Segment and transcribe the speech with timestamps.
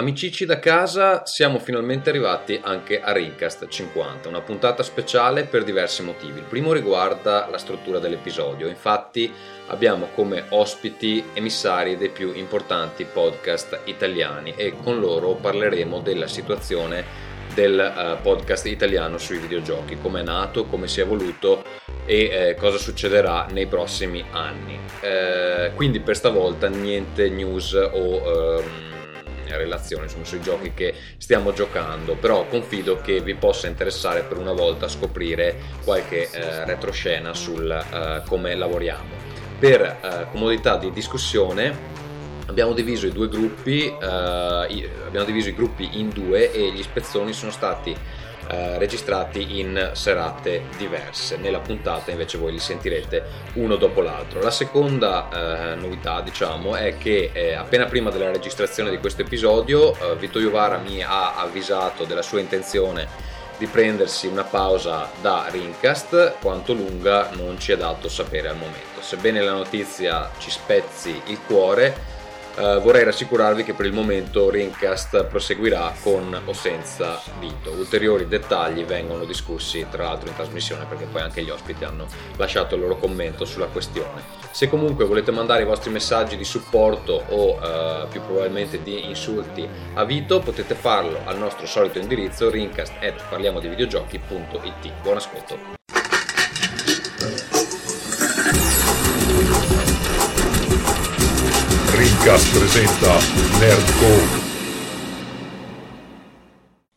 [0.00, 6.02] Amicici da casa, siamo finalmente arrivati anche a Rincast 50, una puntata speciale per diversi
[6.02, 6.38] motivi.
[6.38, 9.30] Il primo riguarda la struttura dell'episodio, infatti
[9.66, 17.04] abbiamo come ospiti emissari dei più importanti podcast italiani e con loro parleremo della situazione
[17.52, 21.62] del uh, podcast italiano sui videogiochi, come è nato, come si è evoluto
[22.06, 24.78] e eh, cosa succederà nei prossimi anni.
[25.02, 28.88] Eh, quindi per stavolta niente news o...
[29.52, 34.38] Um, relazione insomma, sui giochi che stiamo giocando, però confido che vi possa interessare per
[34.38, 39.28] una volta scoprire qualche eh, retroscena sul eh, come lavoriamo.
[39.58, 41.98] Per eh, comodità di discussione
[42.46, 47.32] abbiamo diviso i due gruppi, eh, abbiamo diviso i gruppi in due e gli spezzoni
[47.32, 47.94] sono stati
[48.50, 51.36] eh, registrati in serate diverse.
[51.36, 53.22] Nella puntata invece voi li sentirete
[53.54, 54.40] uno dopo l'altro.
[54.40, 59.94] La seconda eh, novità, diciamo, è che eh, appena prima della registrazione di questo episodio,
[59.94, 63.06] eh, Vito Iovara mi ha avvisato della sua intenzione
[63.56, 69.00] di prendersi una pausa da Rincast, quanto lunga non ci è dato sapere al momento.
[69.00, 71.94] Sebbene la notizia ci spezzi il cuore,
[72.60, 77.70] Uh, vorrei rassicurarvi che per il momento Rincast proseguirà con o senza Vito.
[77.70, 82.74] Ulteriori dettagli vengono discussi tra l'altro in trasmissione perché poi anche gli ospiti hanno lasciato
[82.74, 84.20] il loro commento sulla questione.
[84.50, 89.66] Se comunque volete mandare i vostri messaggi di supporto o uh, più probabilmente di insulti
[89.94, 94.92] a Vito potete farlo al nostro solito indirizzo rincast.parliamodivideogiochi.it.
[95.00, 95.78] Buon ascolto!
[102.20, 103.16] Dreamcast presenta
[103.58, 104.48] Nerdcore.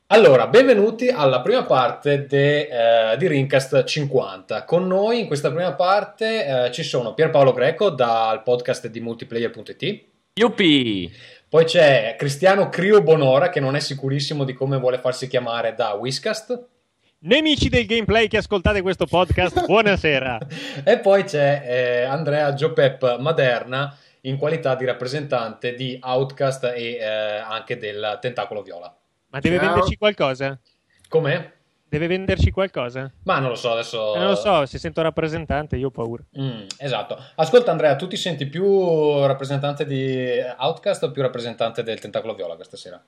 [0.07, 4.65] Allora, benvenuti alla prima parte de, eh, di Rincast 50.
[4.65, 10.03] Con noi in questa prima parte eh, ci sono Pierpaolo Greco dal podcast di multiplayer.it.
[10.33, 11.09] Yuppie!
[11.47, 15.91] Poi c'è Cristiano Crio Bonora che non è sicurissimo di come vuole farsi chiamare da
[15.91, 16.65] Whiskast.
[17.19, 20.39] Nemici del gameplay che ascoltate questo podcast, buonasera.
[20.83, 27.05] e poi c'è eh, Andrea Giopep Maderna in qualità di rappresentante di Outcast e eh,
[27.05, 28.95] anche del Tentacolo Viola.
[29.27, 29.67] Ma deve Ciao.
[29.67, 30.59] venderci qualcosa?
[31.09, 31.51] Com'è?
[31.89, 33.11] Deve venderci qualcosa?
[33.23, 34.15] Ma non lo so, adesso...
[34.15, 36.23] Eh, non lo so, se sento rappresentante io ho paura.
[36.39, 37.17] Mm, esatto.
[37.35, 42.55] Ascolta Andrea, tu ti senti più rappresentante di Outcast o più rappresentante del Tentacolo Viola
[42.55, 43.03] questa sera?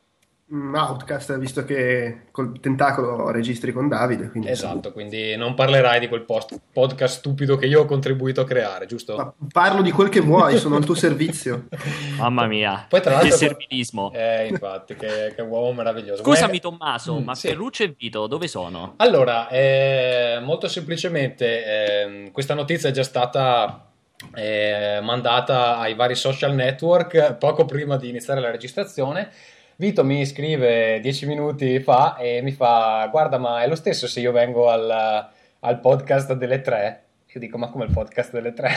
[0.54, 4.30] Mm, Outcast, visto che col tentacolo registri con Davide.
[4.30, 8.46] Quindi esatto, quindi non parlerai di quel post- podcast stupido che io ho contribuito a
[8.46, 9.16] creare, giusto?
[9.16, 11.66] Ma parlo di quel che vuoi, sono al tuo servizio.
[12.20, 14.12] Mamma mia, Poi, tra l'altro, che servilismo.
[14.14, 16.22] Eh, infatti, che, che uomo meraviglioso.
[16.22, 17.48] Scusami Tommaso, mm, ma sì.
[17.48, 18.94] Ferruccio e Vito dove sono?
[18.98, 23.90] Allora, eh, molto semplicemente, eh, questa notizia è già stata
[24.36, 29.32] eh, mandata ai vari social network poco prima di iniziare la registrazione
[29.78, 34.22] Vito mi scrive dieci minuti fa e mi fa: Guarda, ma è lo stesso se
[34.22, 37.04] io vengo al, al podcast delle tre?
[37.34, 38.70] Io dico: Ma come il podcast delle tre?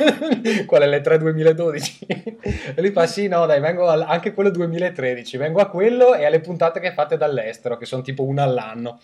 [0.64, 2.06] Qual è le tre 2012?
[2.06, 5.36] e lui fa: Sì, no, dai, vengo al, anche quello 2013.
[5.36, 9.00] Vengo a quello e alle puntate che fate dall'estero, che sono tipo una all'anno.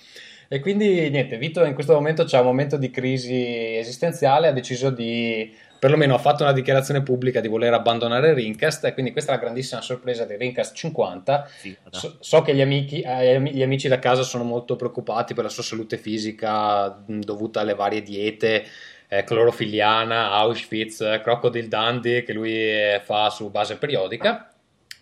[0.49, 4.89] E quindi niente, Vito in questo momento c'è un momento di crisi esistenziale, ha deciso
[4.89, 9.35] di perlomeno ha fatto una dichiarazione pubblica di voler abbandonare Rincast e quindi questa è
[9.37, 13.89] la grandissima sorpresa di Rincast 50 sì, so, so, che gli amici, eh, gli amici,
[13.89, 18.65] da casa sono molto preoccupati per la sua salute fisica dovuta alle varie diete
[19.09, 24.51] eh, clorofiliana, Auschwitz, Crocodile Dundee che lui eh, fa su base periodica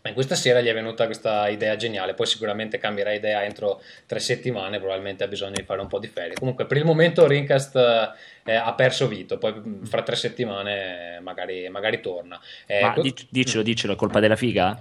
[0.08, 4.18] e questa sera gli è venuta questa idea geniale, poi sicuramente cambierà idea entro tre
[4.18, 6.34] settimane, probabilmente ha bisogno di fare un po' di ferie.
[6.34, 7.76] Comunque per il momento Rincast
[8.44, 12.40] eh, ha perso Vito, poi mm, fra tre settimane magari, magari torna.
[12.66, 14.80] Eh, Ma co- dicelo, dicelo, è colpa della figa?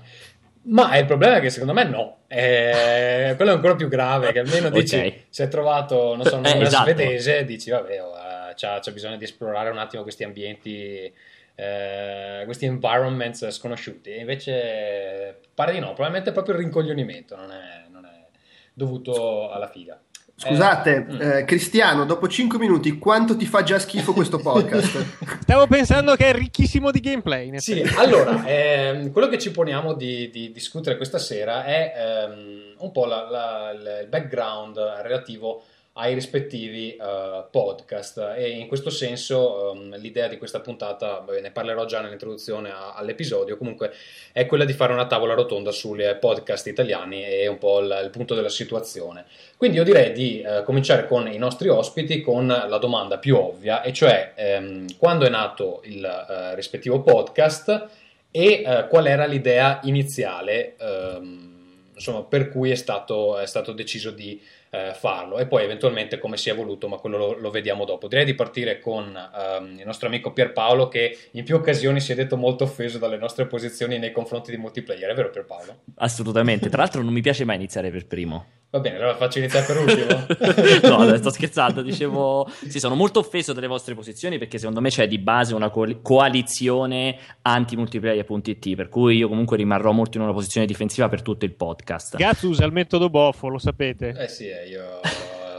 [0.67, 4.39] Ma il problema è che secondo me no, eh, quello è ancora più grave, che
[4.39, 5.25] almeno dici, okay.
[5.29, 6.89] se hai trovato, non so, una eh, esatto.
[6.89, 8.13] svedese, dici vabbè, oh,
[8.55, 11.13] c'ha, c'ha bisogno di esplorare un attimo questi ambienti
[11.55, 14.11] eh, questi environments sconosciuti.
[14.11, 18.27] E invece pare di no, probabilmente proprio il rincoglionimento non è, non è
[18.73, 19.99] dovuto alla figa.
[20.37, 25.19] Scusate, eh, eh, Cristiano, dopo 5 minuti, quanto ti fa già schifo questo podcast?
[25.39, 27.57] Stavo pensando che è ricchissimo di gameplay.
[27.59, 32.91] Sì, allora, ehm, quello che ci poniamo di, di, discutere questa sera è ehm, un
[32.91, 35.63] po' la, la, il background relativo
[35.97, 41.51] ai rispettivi uh, podcast e in questo senso um, l'idea di questa puntata, beh, ne
[41.51, 43.93] parlerò già nell'introduzione a, all'episodio, comunque
[44.33, 48.09] è quella di fare una tavola rotonda sui podcast italiani e un po' il, il
[48.09, 49.25] punto della situazione.
[49.55, 53.81] Quindi io direi di uh, cominciare con i nostri ospiti con la domanda più ovvia
[53.81, 57.87] e cioè um, quando è nato il uh, rispettivo podcast
[58.31, 61.45] e qual era l'idea iniziale um,
[61.93, 66.37] insomma, per cui è stato, è stato deciso di eh, farlo e poi eventualmente come
[66.37, 68.07] si è evoluto, ma quello lo, lo vediamo dopo.
[68.07, 72.15] Direi di partire con um, il nostro amico Pierpaolo che in più occasioni si è
[72.15, 75.81] detto molto offeso dalle nostre posizioni nei confronti di multiplayer, è vero Pierpaolo?
[75.95, 78.63] Assolutamente, tra l'altro non mi piace mai iniziare per primo.
[78.75, 80.97] Va bene, allora faccio iniziare per ultimo.
[81.05, 81.81] no, sto scherzando.
[81.81, 85.69] Dicevo, sì, sono molto offeso delle vostre posizioni perché secondo me c'è di base una
[85.69, 88.75] co- coalizione anti-multiplayer.it.
[88.75, 92.17] Per cui io comunque rimarrò molto in una posizione difensiva per tutto il podcast.
[92.17, 94.13] Gazzo usa il metodo Boffo, lo sapete.
[94.17, 95.01] Eh sì, eh, io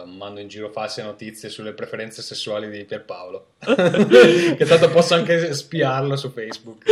[0.07, 3.49] mando in giro false notizie sulle preferenze sessuali di Pierpaolo.
[3.67, 6.85] che tanto posso anche spiarlo su Facebook.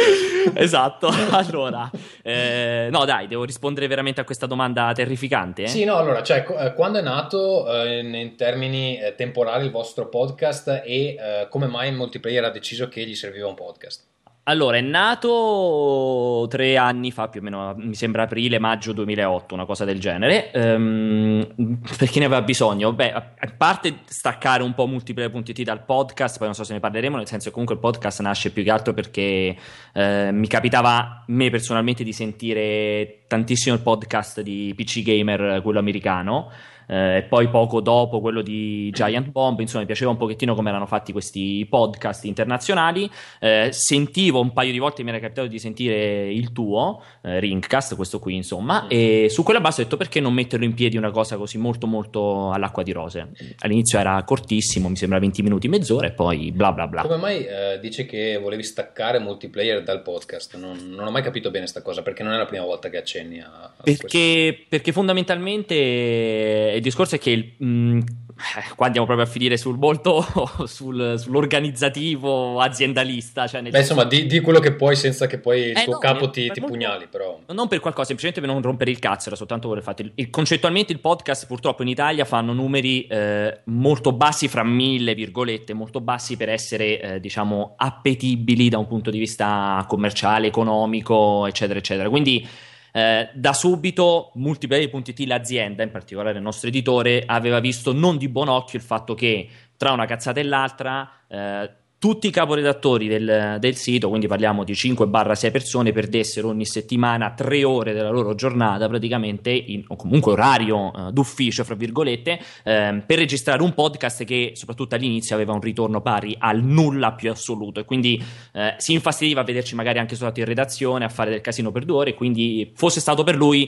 [0.54, 1.12] esatto.
[1.34, 1.90] Allora,
[2.22, 5.64] eh, no, dai, devo rispondere veramente a questa domanda terrificante.
[5.64, 5.68] Eh?
[5.68, 9.70] Sì, no, allora, cioè, eh, quando è nato eh, in, in, termini eh, temporali il
[9.70, 14.02] vostro podcast e eh, come mai il multiplayer ha deciso che gli serviva un podcast?
[14.46, 19.64] Allora, è nato tre anni fa, più o meno, mi sembra aprile, maggio 2008, una
[19.64, 20.50] cosa del genere.
[20.52, 22.92] Um, perché ne aveva bisogno?
[22.92, 23.24] Beh, a
[23.56, 27.46] parte staccare un po' multiplayer.it dal podcast, poi non so se ne parleremo, nel senso
[27.46, 29.56] che comunque il podcast nasce più che altro perché
[29.94, 36.50] eh, mi capitava, me personalmente, di sentire tantissimo il podcast di PC Gamer, quello americano
[36.86, 40.68] eh, e poi poco dopo quello di Giant Bomb, insomma mi piaceva un pochettino come
[40.68, 43.10] erano fatti questi podcast internazionali,
[43.40, 47.96] eh, sentivo un paio di volte, mi era capitato di sentire il tuo, eh, Ringcast,
[47.96, 48.88] questo qui insomma, mm.
[48.90, 51.86] e su quella base ho detto perché non metterlo in piedi una cosa così molto
[51.86, 53.28] molto all'acqua di rose.
[53.60, 57.02] All'inizio era cortissimo, mi sembra 20 minuti, mezz'ora e poi bla bla bla.
[57.02, 60.56] Come mai eh, dice che volevi staccare multiplayer dal podcast?
[60.56, 62.96] Non, non ho mai capito bene questa cosa perché non è la prima volta che
[62.96, 63.50] accenni a...
[63.76, 69.26] a perché, perché fondamentalmente il discorso è che il, mh, mm, eh, qua andiamo proprio
[69.26, 70.24] a finire sul molto
[70.66, 73.46] sul, sull'organizzativo aziendalista.
[73.46, 75.98] Cioè Beh, insomma, di, di, quello che puoi senza che poi il eh, tuo no,
[75.98, 77.38] capo ti, ti molto, pugnali, però.
[77.46, 80.12] Non per qualcosa, semplicemente per non rompere il cazzo, era soltanto voler fare.
[80.16, 85.72] Il, concettualmente il podcast purtroppo in Italia fanno numeri eh, molto bassi, fra mille virgolette,
[85.72, 91.78] molto bassi per essere, eh, diciamo, appetibili da un punto di vista commerciale, economico, eccetera,
[91.78, 92.08] eccetera.
[92.08, 92.46] Quindi
[92.96, 98.48] eh, da subito Multiplayer.it, l'azienda, in particolare il nostro editore, aveva visto non di buon
[98.48, 101.70] occhio il fatto che tra una cazzata e l'altra eh,
[102.04, 107.64] tutti i caporedattori del, del, sito, quindi parliamo di 5-6 persone, perdessero ogni settimana 3
[107.64, 113.16] ore della loro giornata praticamente, in, o comunque orario uh, d'ufficio, fra virgolette, eh, per
[113.16, 117.80] registrare un podcast che soprattutto all'inizio aveva un ritorno pari al nulla più assoluto.
[117.80, 118.22] E quindi
[118.52, 121.86] eh, si infastidiva a vederci magari anche soltanto in redazione a fare del casino per
[121.86, 123.66] due ore, quindi fosse stato per lui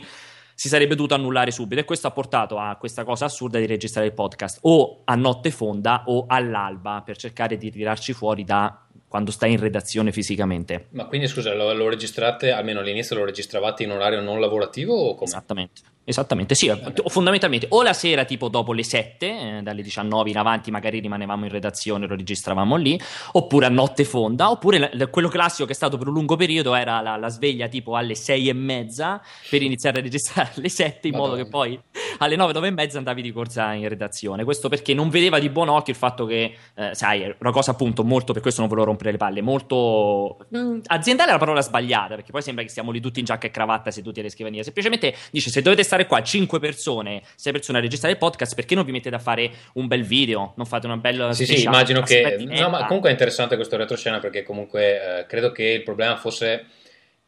[0.56, 4.06] si sarebbe dovuto annullare subito e questo ha portato a questa cosa assurda di registrare
[4.06, 9.30] il podcast o a notte fonda o all'alba per cercare di tirarci fuori da quando
[9.30, 10.86] stai in redazione fisicamente.
[10.92, 15.14] Ma quindi scusa, lo, lo registrate, almeno all'inizio lo registravate in orario non lavorativo o
[15.14, 15.26] come?
[15.26, 15.82] Esattamente.
[16.08, 16.72] Esattamente, sì,
[17.08, 21.46] fondamentalmente o la sera tipo dopo le 7, eh, dalle 19 in avanti magari rimanevamo
[21.46, 22.96] in redazione, lo registravamo lì,
[23.32, 26.76] oppure a notte fonda, oppure la, quello classico che è stato per un lungo periodo
[26.76, 29.20] era la, la, sveglia tipo alle 6 e mezza
[29.50, 31.30] per iniziare a registrare alle 7 in Madonna.
[31.30, 31.80] modo che poi
[32.18, 34.44] alle 9, 9 e mezza andavi di corsa in redazione.
[34.44, 37.72] Questo perché non vedeva di buon occhio il fatto che, eh, sai, è una cosa
[37.72, 41.40] appunto molto, per questo non volevo rompere le palle, molto mh, mm, aziendale è la
[41.40, 44.30] parola sbagliata, perché poi sembra che stiamo lì tutti in giacca e cravatta seduti alle
[44.30, 48.20] scrivanie, semplicemente dice se dovete stare stare qua 5 persone, 6 persone a registrare il
[48.20, 50.52] podcast, perché non vi mettete a fare un bel video?
[50.56, 51.32] Non fate una bella.
[51.32, 52.36] Sì, sì, immagino che.
[52.46, 56.66] No, ma comunque è interessante questo retroscena perché comunque eh, credo che il problema fosse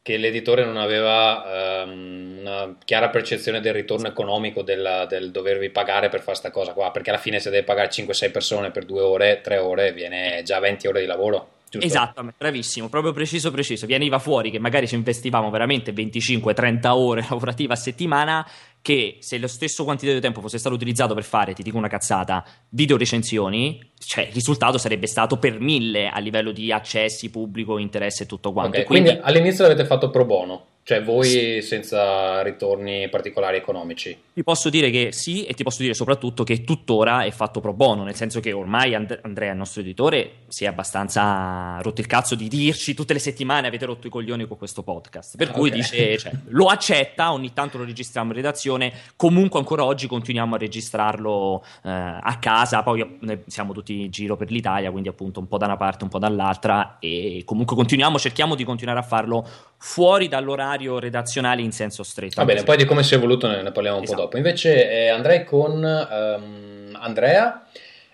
[0.01, 6.07] che l'editore non aveva um, una chiara percezione del ritorno economico della, del dovervi pagare
[6.07, 9.01] per fare questa cosa qua, perché alla fine se deve pagare 5-6 persone per 2
[9.01, 11.57] ore, 3 ore, viene già 20 ore di lavoro.
[11.69, 11.85] Giusto?
[11.85, 13.85] Esatto, bravissimo, proprio preciso preciso.
[13.85, 18.47] Veniva fuori che magari ci investivamo veramente 25-30 ore lavorative a settimana
[18.81, 21.89] che se lo stesso quantità di tempo fosse stato utilizzato per fare, ti dico una
[21.89, 27.77] cazzata, video recensioni, cioè il risultato sarebbe stato per mille a livello di accessi, pubblico,
[27.77, 28.71] interesse e tutto quanto.
[28.77, 30.65] Okay, quindi, quindi all'inizio l'avete fatto pro bono?
[30.89, 34.17] Cioè voi senza ritorni particolari economici?
[34.33, 37.73] Ti posso dire che sì e ti posso dire soprattutto che tuttora è fatto pro
[37.73, 42.07] bono, nel senso che ormai And- Andrea, il nostro editore, si è abbastanza rotto il
[42.07, 45.37] cazzo di dirci tutte le settimane avete rotto i coglioni con questo podcast.
[45.37, 45.79] Per ah, cui okay.
[45.79, 50.57] dice, cioè, lo accetta, ogni tanto lo registriamo in redazione, comunque ancora oggi continuiamo a
[50.57, 55.59] registrarlo eh, a casa, poi siamo tutti in giro per l'Italia, quindi appunto un po'
[55.59, 59.47] da una parte, un po' dall'altra e comunque continuiamo, cerchiamo di continuare a farlo
[59.81, 62.35] fuori dall'orario redazionale in senso stretto.
[62.35, 64.17] Va bene, poi di come si è evoluto ne, ne parliamo un esatto.
[64.17, 64.37] po' dopo.
[64.37, 67.65] Invece eh, andrei con um, Andrea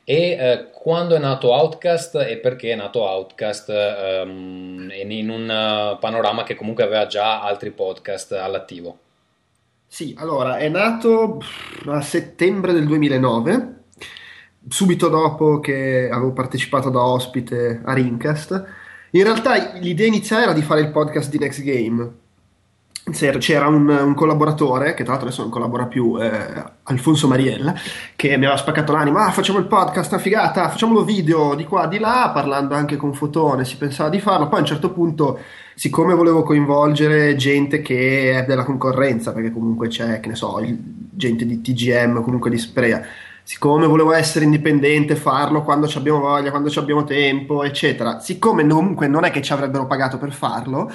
[0.03, 3.69] e eh, quando è nato Outcast e perché è nato Outcast
[4.23, 8.99] um, in un uh, panorama che comunque aveva già altri podcast all'attivo.
[9.87, 11.41] Sì, allora è nato
[11.87, 13.73] a settembre del 2009,
[14.67, 18.83] subito dopo che avevo partecipato da ospite a Rincast.
[19.15, 22.23] In realtà l'idea iniziale era di fare il podcast di Next Game.
[23.37, 27.73] C'era un, un collaboratore, che tra l'altro adesso non collabora più, eh, Alfonso Mariella,
[28.17, 31.87] che mi aveva spaccato l'anima, ah facciamo il podcast, una figata, facciamolo video di qua,
[31.87, 35.39] di là, parlando anche con Fotone, si pensava di farlo, poi a un certo punto
[35.75, 40.59] siccome volevo coinvolgere gente che è della concorrenza, perché comunque c'è, che ne so,
[41.11, 43.01] gente di TGM, comunque di Sprea,
[43.45, 49.23] siccome volevo essere indipendente, farlo quando abbiamo voglia, quando abbiamo tempo, eccetera, siccome comunque non
[49.23, 50.91] è che ci avrebbero pagato per farlo,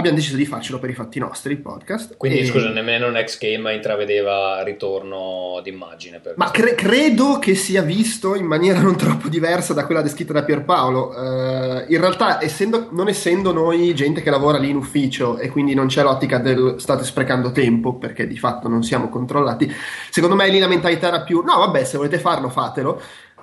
[0.00, 2.16] abbiamo deciso di farcelo per i fatti nostri, il podcast.
[2.16, 6.20] Quindi E- scusa, nemmeno Next Game intravedeva ritorno d'immagine.
[6.36, 10.42] Ma cre- credo che sia visto in maniera non troppo diversa da quella descritta da
[10.42, 11.14] Pierpaolo.
[11.14, 15.74] Eh, in realtà, essendo- non essendo noi gente che lavora lì in ufficio e quindi
[15.74, 19.72] non c'è l'ottica del state sprecando tempo, perché di fatto non siamo controllati,
[20.10, 23.00] secondo me lì la mentalità era più: no, vabbè, se volete farlo, fatelo.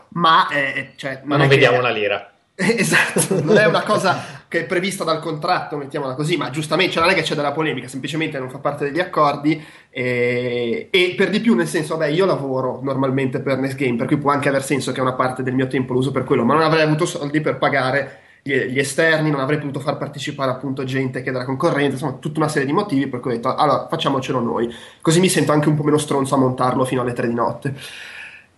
[0.09, 2.31] Ma, eh, cioè, Ma è non che- vediamo una lira.
[2.59, 7.03] Esatto, non è una cosa che è prevista dal contratto, mettiamola così, ma giustamente cioè
[7.03, 11.29] non è che c'è della polemica, semplicemente non fa parte degli accordi e, e per
[11.29, 14.49] di più nel senso, vabbè, io lavoro normalmente per Next Game, per cui può anche
[14.49, 16.83] aver senso che una parte del mio tempo lo uso per quello, ma non avrei
[16.83, 21.31] avuto soldi per pagare gli, esterni, non avrei potuto far partecipare appunto gente che è
[21.33, 24.73] della concorrenza, insomma tutta una serie di motivi per cui ho detto, allora facciamocelo noi,
[25.01, 27.73] così mi sento anche un po' meno stronzo a montarlo fino alle 3 di notte.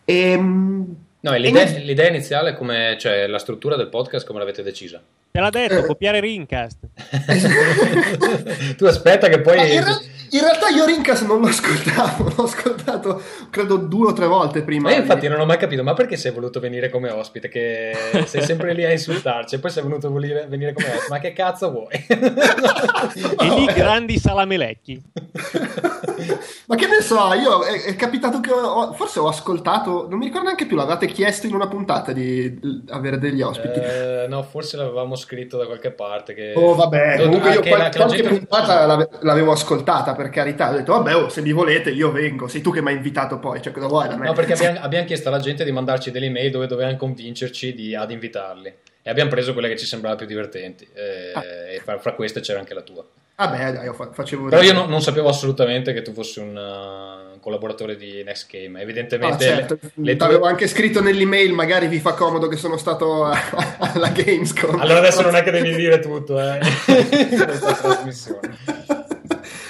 [0.06, 4.64] Ehm, No, e e l'idea, l'idea iniziale, come, cioè la struttura del podcast, come l'avete
[4.64, 5.02] decisa?
[5.32, 5.86] Te l'ha detto, Eh.
[5.86, 6.78] copiare Rincast.
[8.78, 9.58] tu aspetta che poi...
[10.32, 14.28] In, real- in realtà io Rincas non lo ascoltavo, l'ho ascoltato credo due o tre
[14.28, 14.90] volte prima.
[14.90, 17.48] Ma io infatti di- non ho mai capito, ma perché sei voluto venire come ospite?
[17.50, 17.94] Che
[18.26, 21.08] sei sempre lì a insultarci e poi sei venuto volire- venire come ospite.
[21.10, 21.88] Ma che cazzo vuoi?
[23.40, 25.02] E lì grandi salamelecchi.
[26.68, 30.26] Ma che ne so, io è, è capitato che ho- forse ho ascoltato, non mi
[30.26, 33.80] ricordo neanche più, l'avevate chiesto in una puntata di di avere degli ospiti.
[33.80, 36.34] Eh, no, forse l'avevamo scritto da qualche parte.
[36.34, 36.54] Che...
[36.56, 40.92] Oh vabbè, comunque io qual- qualche gente- puntata l'ave- l'avevo ascoltata per carità, ho detto
[40.92, 43.72] vabbè oh, se mi volete io vengo, sei tu che mi hai invitato poi, cioè
[43.72, 44.26] cosa vuoi da me?
[44.26, 47.96] No, perché abbiamo, abbiamo chiesto alla gente di mandarci delle email dove dovevano convincerci di-
[47.96, 48.74] ad invitarli.
[49.02, 50.86] E abbiamo preso quelle che ci sembrava più divertenti.
[50.94, 51.44] Eh, Ah.
[51.46, 53.06] E fra, fra queste c'era anche la tua.
[53.38, 54.50] Vabbè dai, io fa- facevo...
[54.50, 58.78] Però io non, non sapevo assolutamente che tu fossi un uh, collaboratore di Next Game.
[58.78, 59.78] Ah, Evidentemente certo.
[59.82, 63.40] le, le tue- Avevo anche scritto nell'email, magari vi fa comodo che sono stato a-
[63.94, 64.78] alla Gamescom.
[64.82, 66.60] Allora adesso non è che devi dire tutto eh,
[67.30, 68.58] in questa trasmissione.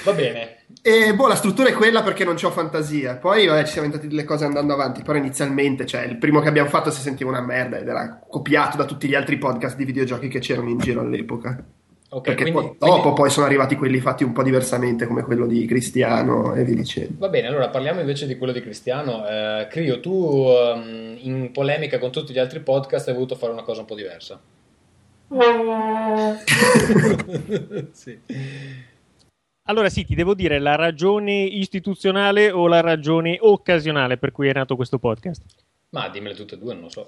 [0.03, 0.57] Va bene.
[0.81, 3.17] E boh, la struttura è quella perché non c'ho fantasia.
[3.17, 5.01] Poi vabbè, ci siamo inventati delle cose andando avanti.
[5.01, 8.77] Però inizialmente, cioè, il primo che abbiamo fatto si sentiva una merda ed era copiato
[8.77, 11.63] da tutti gli altri podcast di videogiochi che c'erano in giro all'epoca.
[12.11, 15.21] Ok, perché quindi, poi, dopo quindi- poi sono arrivati quelli fatti un po' diversamente, come
[15.21, 17.13] quello di Cristiano e via dicendo.
[17.19, 19.27] Va bene, allora parliamo invece di quello di Cristiano.
[19.27, 23.61] Eh, Crio, tu um, in polemica con tutti gli altri podcast hai voluto fare una
[23.61, 24.39] cosa un po' diversa.
[27.91, 28.19] sì.
[29.69, 34.53] Allora sì, ti devo dire la ragione istituzionale o la ragione occasionale per cui è
[34.53, 35.43] nato questo podcast.
[35.89, 37.07] Ma dimmele tutte e due, non lo so.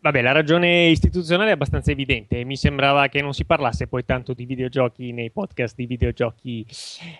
[0.00, 2.44] Vabbè, la ragione istituzionale è abbastanza evidente.
[2.44, 6.66] Mi sembrava che non si parlasse poi tanto di videogiochi nei podcast di videogiochi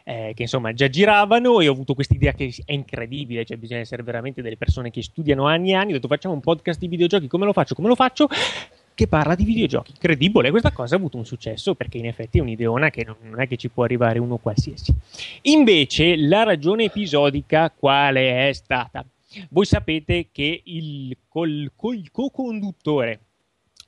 [0.05, 3.81] eh, che insomma già giravano e ho avuto questa idea che è incredibile, cioè bisogna
[3.81, 5.93] essere veramente delle persone che studiano anni e anni.
[5.93, 7.75] Ho detto facciamo un podcast di videogiochi, come lo faccio?
[7.75, 8.29] Come lo faccio?
[8.97, 9.91] Che parla di videogiochi.
[9.91, 13.47] Incredibile, questa cosa ha avuto un successo perché in effetti è un'ideona che non è
[13.47, 14.95] che ci può arrivare uno qualsiasi.
[15.43, 19.05] Invece la ragione episodica quale è stata?
[19.51, 23.21] Voi sapete che il, col, col co-conduttore,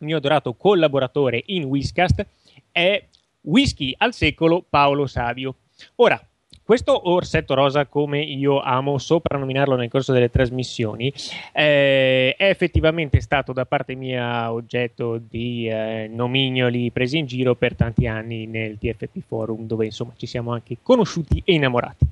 [0.00, 2.26] mio adorato collaboratore in Whiskast,
[2.70, 3.02] è
[3.40, 5.54] Whisky al secolo Paolo Savio.
[5.94, 6.22] Ora,
[6.68, 11.10] questo orsetto rosa, come io amo soprannominarlo nel corso delle trasmissioni,
[11.50, 17.74] eh, è effettivamente stato da parte mia oggetto di eh, nomignoli presi in giro per
[17.74, 22.06] tanti anni nel TFP Forum, dove insomma ci siamo anche conosciuti e innamorati.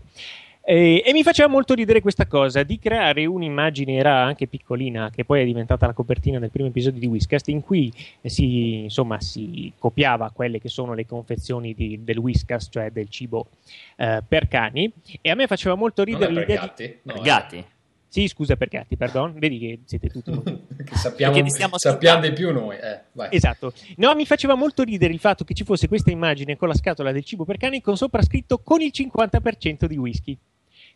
[0.68, 5.24] Eh, e mi faceva molto ridere questa cosa di creare un'immagine, era anche piccolina, che
[5.24, 7.92] poi è diventata la copertina del primo episodio di Whiskast, in cui
[8.24, 13.46] si, insomma, si copiava quelle che sono le confezioni di- del Whiskast, cioè del cibo
[13.94, 14.90] eh, per cani.
[15.20, 16.66] E a me faceva molto Non è ridere per l'idea di.
[16.66, 16.98] gatti?
[17.02, 17.24] No, Per eh.
[17.24, 17.64] gatti.
[18.08, 19.34] Sì, scusa per gatti, perdon.
[19.36, 21.36] Vedi che siete tutti Che sappiamo,
[21.76, 22.76] sappiamo di più noi.
[22.76, 23.28] Eh, vai.
[23.30, 23.72] Esatto.
[23.98, 27.12] No, mi faceva molto ridere il fatto che ci fosse questa immagine con la scatola
[27.12, 30.36] del cibo per cani con sopra scritto con il 50% di whisky.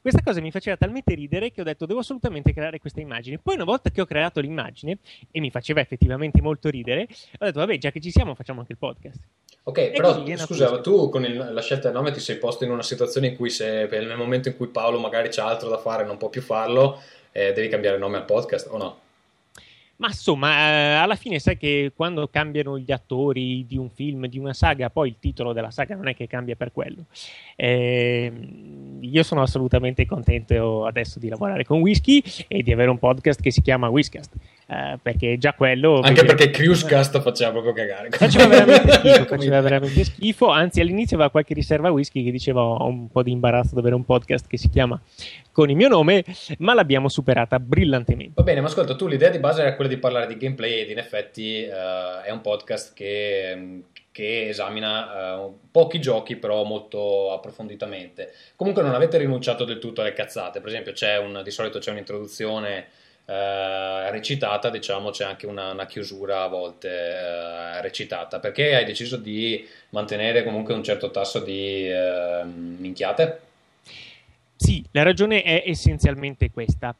[0.01, 3.39] Questa cosa mi faceva talmente ridere che ho detto devo assolutamente creare questa immagine.
[3.39, 4.99] Poi una volta che ho creato l'immagine
[5.31, 7.07] e mi faceva effettivamente molto ridere,
[7.39, 9.21] ho detto vabbè, già che ci siamo facciamo anche il podcast.
[9.65, 10.81] Ok, E però scusa, questo.
[10.81, 13.51] tu con il- la scelta del nome ti sei posto in una situazione in cui
[13.51, 16.41] se nel momento in cui Paolo magari c'ha altro da fare e non può più
[16.41, 16.99] farlo,
[17.33, 18.99] eh, devi cambiare nome al podcast o no?
[20.01, 24.39] Ma insomma, eh, alla fine sai che quando cambiano gli attori di un film, di
[24.39, 27.05] una saga, poi il titolo della saga non è che cambia per quello.
[27.55, 33.43] Ehm, io sono assolutamente contento adesso di lavorare con Whisky e di avere un podcast
[33.43, 34.33] che si chiama Whiskast.
[34.71, 35.97] Eh, perché già quello.
[35.97, 38.09] Anche vedere- perché Cruisecast faceva proprio cagare.
[38.11, 40.49] Faceva veramente schifo, faceva veramente schifo.
[40.49, 43.97] Anzi, all'inizio aveva qualche riserva whisky che diceva ho un po' di imbarazzo ad avere
[43.97, 45.01] un podcast che si chiama
[45.51, 46.25] con il mio nome,
[46.59, 48.35] ma l'abbiamo superata brillantemente.
[48.37, 50.91] Va bene, ma ascolta, tu l'idea di base era quella di parlare di gameplay ed
[50.91, 58.33] in effetti eh, è un podcast che, che esamina eh, pochi giochi però molto approfonditamente.
[58.55, 61.91] Comunque non avete rinunciato del tutto alle cazzate, per esempio c'è un, di solito c'è
[61.91, 62.87] un'introduzione
[63.31, 69.17] eh, recitata, diciamo c'è anche una, una chiusura a volte eh, recitata, perché hai deciso
[69.17, 73.41] di mantenere comunque un certo tasso di eh, minchiate?
[74.57, 76.93] Sì, la ragione è essenzialmente questa.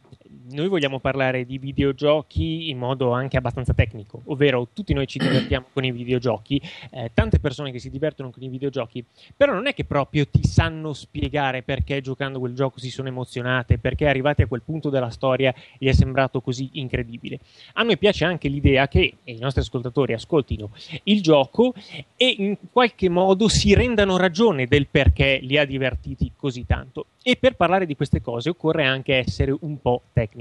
[0.53, 5.67] Noi vogliamo parlare di videogiochi in modo anche abbastanza tecnico, ovvero tutti noi ci divertiamo
[5.73, 9.05] con i videogiochi, eh, tante persone che si divertono con i videogiochi,
[9.37, 13.79] però non è che proprio ti sanno spiegare perché giocando quel gioco si sono emozionate,
[13.79, 17.39] perché arrivati a quel punto della storia gli è sembrato così incredibile.
[17.75, 20.71] A noi piace anche l'idea che i nostri ascoltatori ascoltino
[21.05, 21.75] il gioco
[22.17, 27.07] e in qualche modo si rendano ragione del perché li ha divertiti così tanto.
[27.23, 30.40] E per parlare di queste cose occorre anche essere un po' tecnici.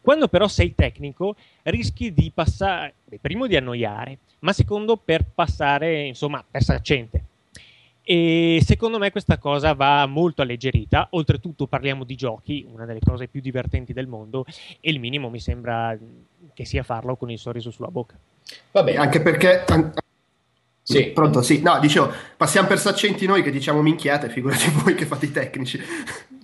[0.00, 6.06] Quando però sei tecnico rischi di passare, beh, primo di annoiare, ma secondo per passare,
[6.06, 7.24] insomma, per saccente.
[8.04, 11.06] E secondo me questa cosa va molto alleggerita.
[11.10, 14.44] Oltretutto parliamo di giochi, una delle cose più divertenti del mondo,
[14.80, 15.96] e il minimo mi sembra
[16.52, 18.18] che sia farlo con il sorriso sulla bocca.
[18.72, 19.64] Va bene, Anche perché...
[19.66, 19.92] an-
[20.82, 21.10] Sì.
[21.10, 21.62] Pronto, sì.
[21.62, 25.80] No, dicevo, passiamo per saccenti noi che diciamo minchiate, figurati voi che fate i tecnici.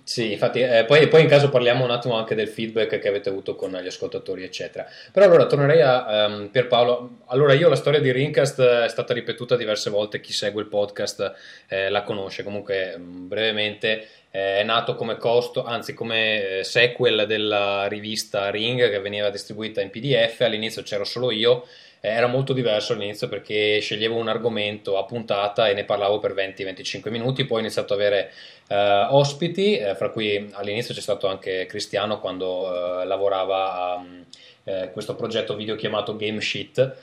[0.09, 3.29] Sì, infatti, eh, poi, poi in caso parliamo un attimo anche del feedback che avete
[3.29, 4.83] avuto con gli ascoltatori, eccetera.
[5.11, 7.17] Però allora tornerei a ehm, Pierpaolo.
[7.27, 11.35] Allora, io la storia di Rincast è stata ripetuta diverse volte, chi segue il podcast
[11.67, 12.41] eh, la conosce.
[12.41, 18.89] Comunque, mh, brevemente, eh, è nato come costo, anzi come eh, sequel della rivista Ring
[18.89, 20.41] che veniva distribuita in PDF.
[20.41, 21.67] All'inizio c'ero solo io.
[22.01, 26.33] Eh, Era molto diverso all'inizio perché sceglievo un argomento a puntata e ne parlavo per
[26.33, 28.31] 20-25 minuti, poi ho iniziato ad avere
[28.67, 34.05] eh, ospiti, eh, fra cui all'inizio c'è stato anche Cristiano quando eh, lavorava a
[34.63, 36.95] eh, questo progetto video chiamato Game Sheet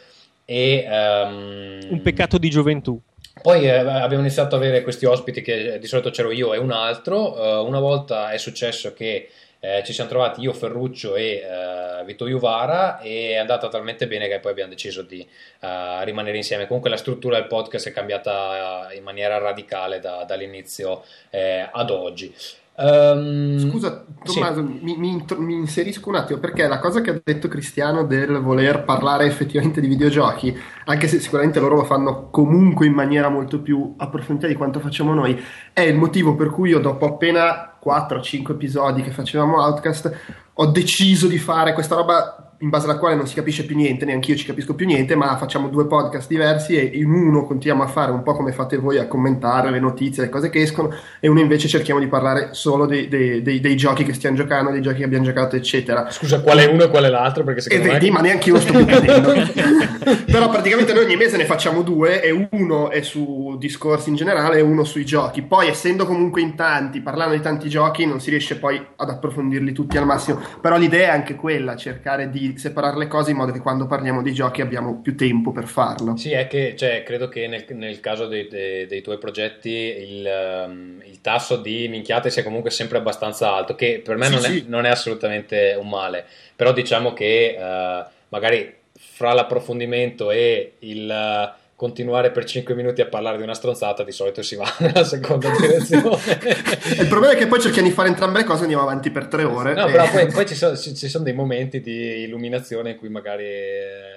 [0.45, 2.99] e ehm, Un peccato di gioventù.
[3.43, 6.71] poi eh, abbiamo iniziato ad avere questi ospiti che di solito c'ero io e un
[6.71, 7.65] altro.
[7.65, 9.29] Una volta è successo che
[9.61, 14.29] eh, ci siamo trovati io, Ferruccio e eh, Vito Juvara e è andata talmente bene
[14.29, 15.27] che poi abbiamo deciso di
[15.61, 16.67] eh, rimanere insieme.
[16.67, 22.33] Comunque la struttura del podcast è cambiata in maniera radicale da- dall'inizio eh, ad oggi.
[22.79, 24.35] Ehm, Scusa, sì.
[24.35, 28.05] Tommaso, mi, mi intro- mi inserisco un attimo perché la cosa che ha detto Cristiano
[28.05, 33.31] del voler parlare effettivamente di videogiochi, anche se sicuramente loro lo fanno comunque in maniera
[33.31, 35.43] molto più approfondita di quanto facciamo noi,
[35.73, 40.19] è il motivo per cui io dopo appena 4-5 episodi che facevamo Outcast
[40.55, 44.05] ho deciso di fare questa roba in base alla quale non si capisce più niente,
[44.05, 47.83] neanche io ci capisco più niente, ma facciamo due podcast diversi e in uno continuiamo
[47.83, 50.93] a fare un po' come fate voi a commentare le notizie, le cose che escono,
[51.21, 54.71] e uno invece cerchiamo di parlare solo dei, dei- dei- dei giochi che stiamo giocando,
[54.71, 56.11] dei giochi che abbiamo giocato, eccetera.
[56.11, 57.45] Scusa, qual è uno e qual è l'altro?
[57.45, 58.13] Perché E secondo vedi, me...
[58.13, 59.33] ma neanche io sto più capendo.
[60.27, 64.59] Però praticamente noi ogni mese ne facciamo due e uno è su discorsi in generale
[64.59, 65.43] e uno sui giochi.
[65.43, 69.73] Poi essendo comunque in tanti, parlando di tanti giochi, non si riesce poi ad approfondirli
[69.73, 70.41] tutti al massimo.
[70.61, 74.23] Però l'idea è anche quella, cercare di separare le cose in modo che quando parliamo
[74.23, 76.17] di giochi abbiamo più tempo per farlo.
[76.17, 80.27] Sì, è che cioè, credo che nel, nel caso dei, dei- dei tuoi progetti il,
[80.27, 84.41] ehm, il tasso di minchiate sia comunque sempre abbastanza alto, che per me Sì, non,
[84.43, 84.59] sì.
[84.59, 91.11] È, non è assolutamente un male, però diciamo che eh, magari fra l'approfondimento e il
[91.11, 95.05] eh, continuare per 5 minuti a parlare di una stronzata di solito si va nella
[95.05, 96.17] seconda direzione.
[96.99, 99.27] Il problema è che poi cerchiamo di fare entrambe le cose e andiamo avanti per
[99.27, 99.75] tre ore.
[99.75, 102.97] No, e- però poi, poi ci, sono, ci- ci sono dei momenti di illuminazione in
[102.97, 104.16] cui magari eh,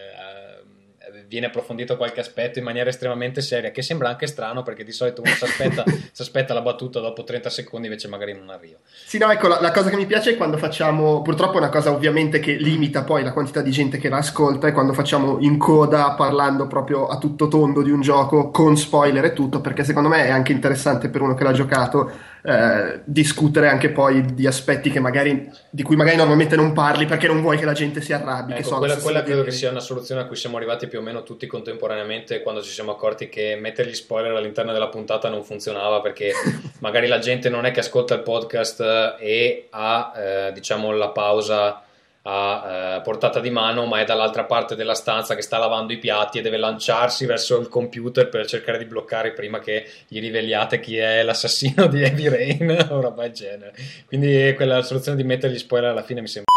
[1.30, 5.22] viene approfondito qualche aspetto in maniera estremamente seria, che sembra anche strano perché di solito
[5.22, 8.78] uno si aspetta, la battuta dopo 30 secondi, invece magari non arriva.
[9.06, 11.70] Sì, no, ecco, la, la cosa che mi piace è quando facciamo, purtroppo è una
[11.70, 15.38] cosa ovviamente che limita poi la quantità di gente che la ascolta, è quando facciamo
[15.39, 19.84] in coda parlando proprio a tutto tondo di un gioco con spoiler e tutto, perché
[19.84, 24.47] secondo me è anche interessante per uno che l'ha giocato eh, discutere anche poi di
[24.47, 28.13] aspetti magari, di cui magari normalmente non parli perché non vuoi che la gente si
[28.13, 28.54] arrabbi.
[28.54, 31.23] Ecco, quella, quella credo che sia una soluzione a cui siamo arrivati più o meno
[31.23, 36.02] tutti contemporaneamente quando ci siamo accorti che mettere gli spoiler all'interno della puntata non funzionava
[36.02, 36.32] perché
[36.80, 41.84] magari la gente non è che ascolta il podcast e ha eh, diciamo la pausa
[42.23, 45.97] a eh, portata di mano, ma è dall'altra parte della stanza che sta lavando i
[45.97, 50.79] piatti e deve lanciarsi verso il computer per cercare di bloccare prima che gli riveliate
[50.79, 53.73] chi è l'assassino di Heavy Rain o roba del genere.
[54.05, 56.47] Quindi quella soluzione di mettere gli spoiler alla fine mi sembra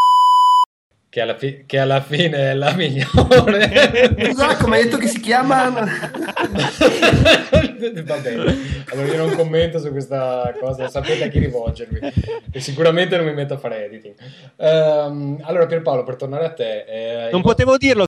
[1.13, 4.15] che alla, fi- che alla, fine è la migliore.
[4.31, 5.71] Scusa, come hai detto che si chiama?
[8.03, 8.55] Va bene,
[8.91, 11.99] allora io non commento su questa cosa, sapete a chi rivolgervi
[12.51, 14.15] e sicuramente non mi metto a fare editing.
[14.57, 17.27] Um, allora Pierpaolo, per tornare a te...
[17.27, 18.05] Eh, non potevo dirlo.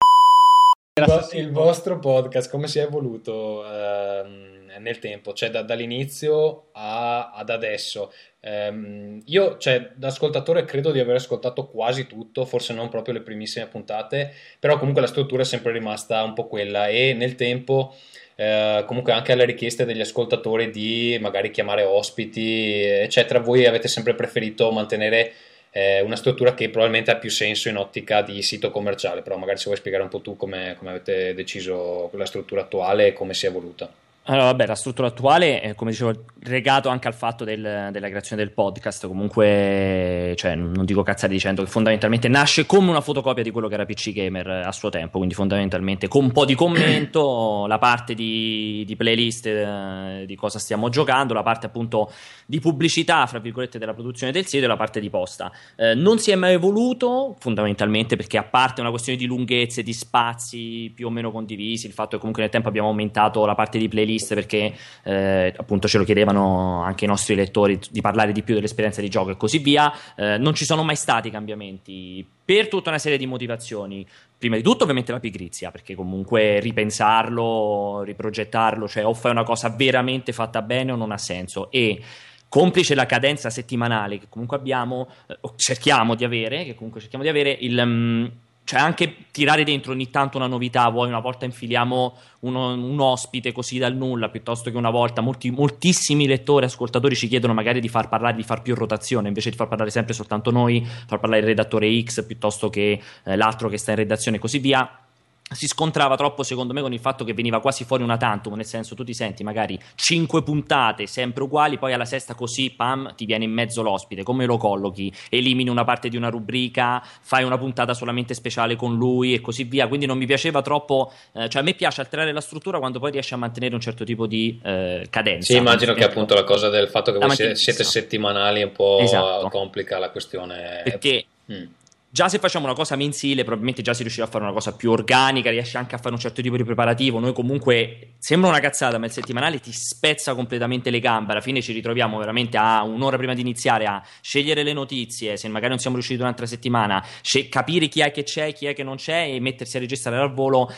[0.98, 3.64] Il, il vostro podcast, come si è evoluto?
[3.66, 8.12] Uh, nel tempo, cioè da, dall'inizio a, ad adesso.
[8.42, 13.22] Um, io, cioè, da ascoltatore, credo di aver ascoltato quasi tutto, forse non proprio le
[13.22, 17.96] primissime puntate, però comunque la struttura è sempre rimasta un po' quella e nel tempo.
[18.36, 24.14] Eh, comunque anche alle richieste degli ascoltatori di magari chiamare ospiti, eccetera, voi avete sempre
[24.14, 25.34] preferito mantenere
[25.72, 29.58] eh, una struttura che probabilmente ha più senso in ottica di sito commerciale, però magari
[29.58, 33.34] se vuoi spiegare un po' tu come, come avete deciso la struttura attuale e come
[33.34, 33.92] si è evoluta.
[34.28, 38.44] Allora, vabbè, la struttura attuale, è, come dicevo, legato anche al fatto del, della creazione
[38.44, 39.06] del podcast.
[39.06, 43.76] Comunque, cioè, non dico cazzare dicendo che fondamentalmente nasce come una fotocopia di quello che
[43.76, 45.18] era PC Gamer a suo tempo.
[45.18, 50.58] Quindi, fondamentalmente, con un po' di commento, la parte di, di playlist eh, di cosa
[50.58, 52.12] stiamo giocando, la parte appunto
[52.48, 55.52] di pubblicità, fra virgolette, della produzione del sito e la parte di posta.
[55.76, 59.94] Eh, non si è mai evoluto, fondamentalmente, perché a parte una questione di lunghezze, di
[59.94, 63.78] spazi più o meno condivisi, il fatto che comunque nel tempo abbiamo aumentato la parte
[63.78, 64.74] di playlist list perché
[65.04, 69.10] eh, appunto ce lo chiedevano anche i nostri lettori di parlare di più dell'esperienza di
[69.10, 69.94] gioco e così via.
[70.16, 74.06] Eh, non ci sono mai stati cambiamenti per tutta una serie di motivazioni.
[74.38, 79.70] Prima di tutto, ovviamente, la pigrizia, perché comunque ripensarlo, riprogettarlo, cioè o fai una cosa
[79.70, 81.72] veramente fatta bene o non ha senso.
[81.72, 82.02] E
[82.48, 87.30] complice la cadenza settimanale che comunque abbiamo, eh, cerchiamo di avere, che comunque cerchiamo di
[87.30, 88.32] avere, il, um,
[88.66, 93.52] cioè anche tirare dentro ogni tanto una novità, vuoi una volta infiliamo uno, un ospite
[93.52, 97.88] così dal nulla, piuttosto che una volta molti, moltissimi lettori, ascoltatori ci chiedono magari di
[97.88, 101.42] far parlare, di far più rotazione, invece di far parlare sempre soltanto noi, far parlare
[101.42, 105.05] il redattore X piuttosto che eh, l'altro che sta in redazione e così via
[105.54, 108.66] si scontrava troppo secondo me con il fatto che veniva quasi fuori una tantum, nel
[108.66, 113.26] senso tu ti senti magari cinque puntate sempre uguali, poi alla sesta così, pam, ti
[113.26, 115.14] viene in mezzo l'ospite, come lo collochi?
[115.30, 119.66] Elimini una parte di una rubrica, fai una puntata solamente speciale con lui e così
[119.66, 123.00] via, quindi non mi piaceva troppo, eh, cioè a me piace alterare la struttura quando
[123.00, 125.54] poi riesci a mantenere un certo tipo di eh, cadenza.
[125.54, 129.48] Sì, immagino che appunto la cosa del fatto che voi siete settimanali un po' esatto.
[129.50, 130.82] complica la questione.
[130.84, 131.26] Perché...
[131.52, 131.84] Mm
[132.16, 134.90] Già se facciamo una cosa mensile, probabilmente già si riuscirà a fare una cosa più
[134.90, 137.20] organica, riesce anche a fare un certo tipo di preparativo.
[137.20, 141.34] Noi comunque sembra una cazzata, ma il settimanale ti spezza completamente le gambe.
[141.34, 145.50] Alla fine ci ritroviamo veramente a un'ora prima di iniziare a scegliere le notizie, se
[145.50, 147.06] magari non siamo riusciti un'altra settimana,
[147.50, 150.34] capire chi è che c'è, chi è che non c'è e mettersi a registrare al
[150.34, 150.72] volo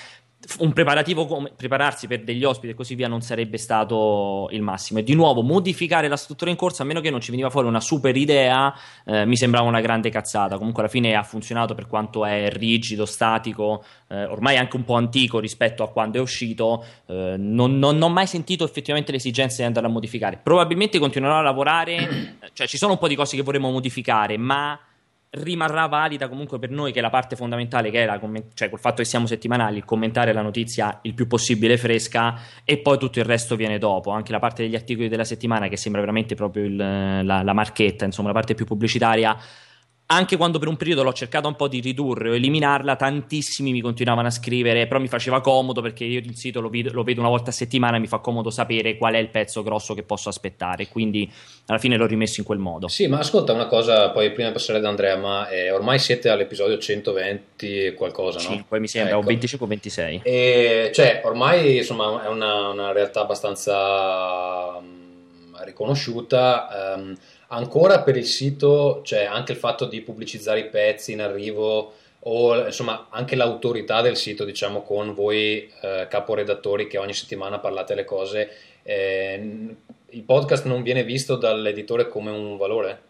[0.59, 4.99] un preparativo come prepararsi per degli ospiti e così via non sarebbe stato il massimo.
[4.99, 7.67] E di nuovo, modificare la struttura in corsa, a meno che non ci veniva fuori
[7.67, 8.73] una super idea,
[9.05, 10.57] eh, mi sembrava una grande cazzata.
[10.57, 14.95] Comunque, alla fine ha funzionato per quanto è rigido, statico, eh, ormai anche un po'
[14.95, 16.85] antico rispetto a quando è uscito.
[17.07, 20.39] Eh, non, non, non, ho mai sentito effettivamente l'esigenza di andare a modificare.
[20.41, 24.79] Probabilmente continuerò a lavorare, cioè ci sono un po' di cose che vorremmo modificare, ma
[25.29, 28.19] rimarrà valida comunque per noi che la parte fondamentale che la,
[28.53, 32.97] cioè col fatto che siamo settimanali commentare la notizia il più possibile fresca e poi
[32.97, 34.11] tutto il resto viene dopo.
[34.11, 38.05] Anche la parte degli articoli della settimana che sembra veramente proprio il, la, la marchetta
[38.05, 39.37] insomma la parte più pubblicitaria
[40.09, 43.81] anche quando per un periodo l'ho cercato un po' di ridurre o eliminarla, tantissimi mi
[43.81, 47.19] continuavano a scrivere, però mi faceva comodo perché io il sito lo vedo, lo vedo,
[47.19, 50.03] una volta a settimana e mi fa comodo sapere qual è il pezzo grosso che
[50.03, 51.29] posso aspettare, quindi
[51.65, 52.87] alla fine l'ho rimesso in quel modo.
[52.87, 56.29] Sì, ma ascolta una cosa, poi prima di passare ad Andrea, ma eh, ormai siete
[56.29, 58.55] all'episodio 120 e qualcosa, no?
[58.55, 59.23] 5 mi sembra, ecco.
[59.23, 60.21] o 25 o 26.
[60.23, 66.95] E, cioè, ormai insomma è una, una realtà abbastanza um, riconosciuta.
[66.95, 67.17] Um,
[67.49, 72.65] Ancora per il sito c'è anche il fatto di pubblicizzare i pezzi in arrivo o
[72.65, 78.03] insomma anche l'autorità del sito, diciamo, con voi eh, caporedattori che ogni settimana parlate le
[78.03, 78.49] cose.
[78.83, 79.75] Eh,
[80.09, 83.06] il podcast non viene visto dall'editore come un valore?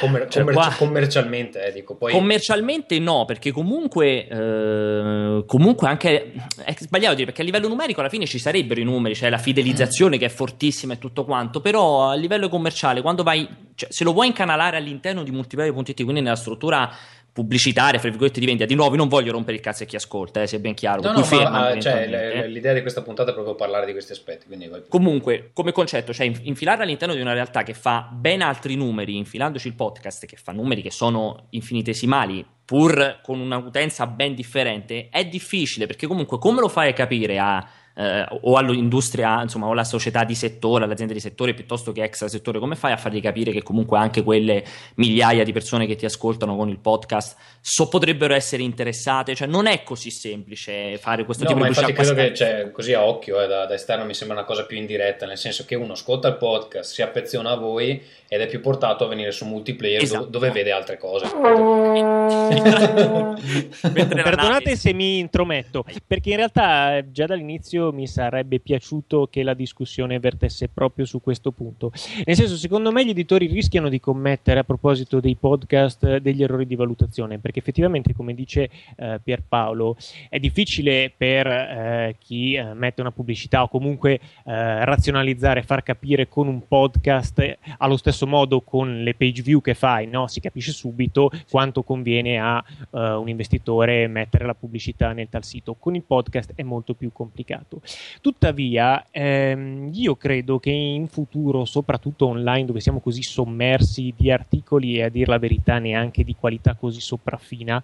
[0.00, 1.94] Commer- Cioè, commerci- qua- commercialmente, eh, dico.
[1.96, 2.12] Poi...
[2.12, 6.32] Commercialmente no, perché comunque, eh, comunque anche
[6.64, 9.38] è sbagliato dire perché a livello numerico alla fine ci sarebbero i numeri, cioè la
[9.38, 14.04] fidelizzazione che è fortissima e tutto quanto, però a livello commerciale quando vai, cioè, se
[14.04, 16.90] lo vuoi incanalare all'interno di multiplayer.it, quindi nella struttura
[17.34, 19.96] pubblicitaria, fra virgolette di vendita, di nuovo io non voglio rompere il cazzo a chi
[19.96, 23.56] ascolta, eh, sia ben chiaro, No, no, ma, cioè, l'idea di questa puntata è proprio
[23.56, 24.46] parlare di questi aspetti.
[24.88, 29.16] Comunque, come concetto, cioè inf- infilare all'interno di una realtà che fa ben altri numeri,
[29.16, 35.24] infilandoci il podcast che fa numeri che sono infinitesimali, pur con un'utenza ben differente, è
[35.26, 39.84] difficile perché comunque come lo fai a capire a, eh, o all'industria, insomma, o alla
[39.84, 43.52] società di settore, all'azienda di settore piuttosto che extra settore, come fai a fargli capire
[43.52, 44.64] che comunque anche quelle
[44.96, 49.34] migliaia di persone che ti ascoltano con il podcast so, potrebbero essere interessate?
[49.34, 52.16] Cioè, non è così semplice fare questo No, tipo ma di infatti pubblicità.
[52.22, 54.76] credo che cioè, così a occhio, eh, da, da esterno, mi sembra una cosa più
[54.76, 58.60] indiretta, nel senso che uno ascolta il podcast, si affeziona a voi ed è più
[58.60, 60.24] portato a venire su multiplayer do- Esatto.
[60.26, 61.26] dove vede altre cose.
[63.82, 69.42] La Perdonate se mi intrometto, perché in realtà eh, già dall'inizio mi sarebbe piaciuto che
[69.42, 71.92] la discussione vertesse proprio su questo punto.
[72.24, 76.66] Nel senso, secondo me gli editori rischiano di commettere a proposito dei podcast degli errori
[76.66, 79.96] di valutazione, perché effettivamente, come dice eh, Pierpaolo,
[80.28, 86.28] è difficile per eh, chi eh, mette una pubblicità o comunque eh, razionalizzare, far capire
[86.28, 90.26] con un podcast eh, allo stesso modo con le page view che fai, no?
[90.26, 95.74] si capisce subito quanto conviene a eh, un investitore mettere la pubblicità nel tal sito.
[95.74, 97.73] Con il podcast è molto più complicato.
[98.20, 104.96] Tuttavia, ehm, io credo che in futuro, soprattutto online, dove siamo così sommersi di articoli
[104.96, 107.82] e a dir la verità neanche di qualità così sopraffina,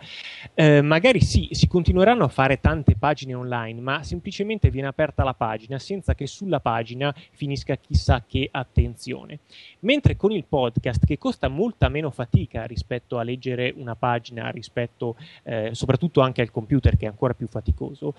[0.55, 5.35] eh, magari sì, si continueranno a fare tante pagine online, ma semplicemente viene aperta la
[5.35, 9.41] pagina senza che sulla pagina finisca chissà che attenzione.
[9.81, 15.17] Mentre con il podcast, che costa molta meno fatica rispetto a leggere una pagina, rispetto
[15.43, 18.15] eh, soprattutto anche al computer, che è ancora più faticoso,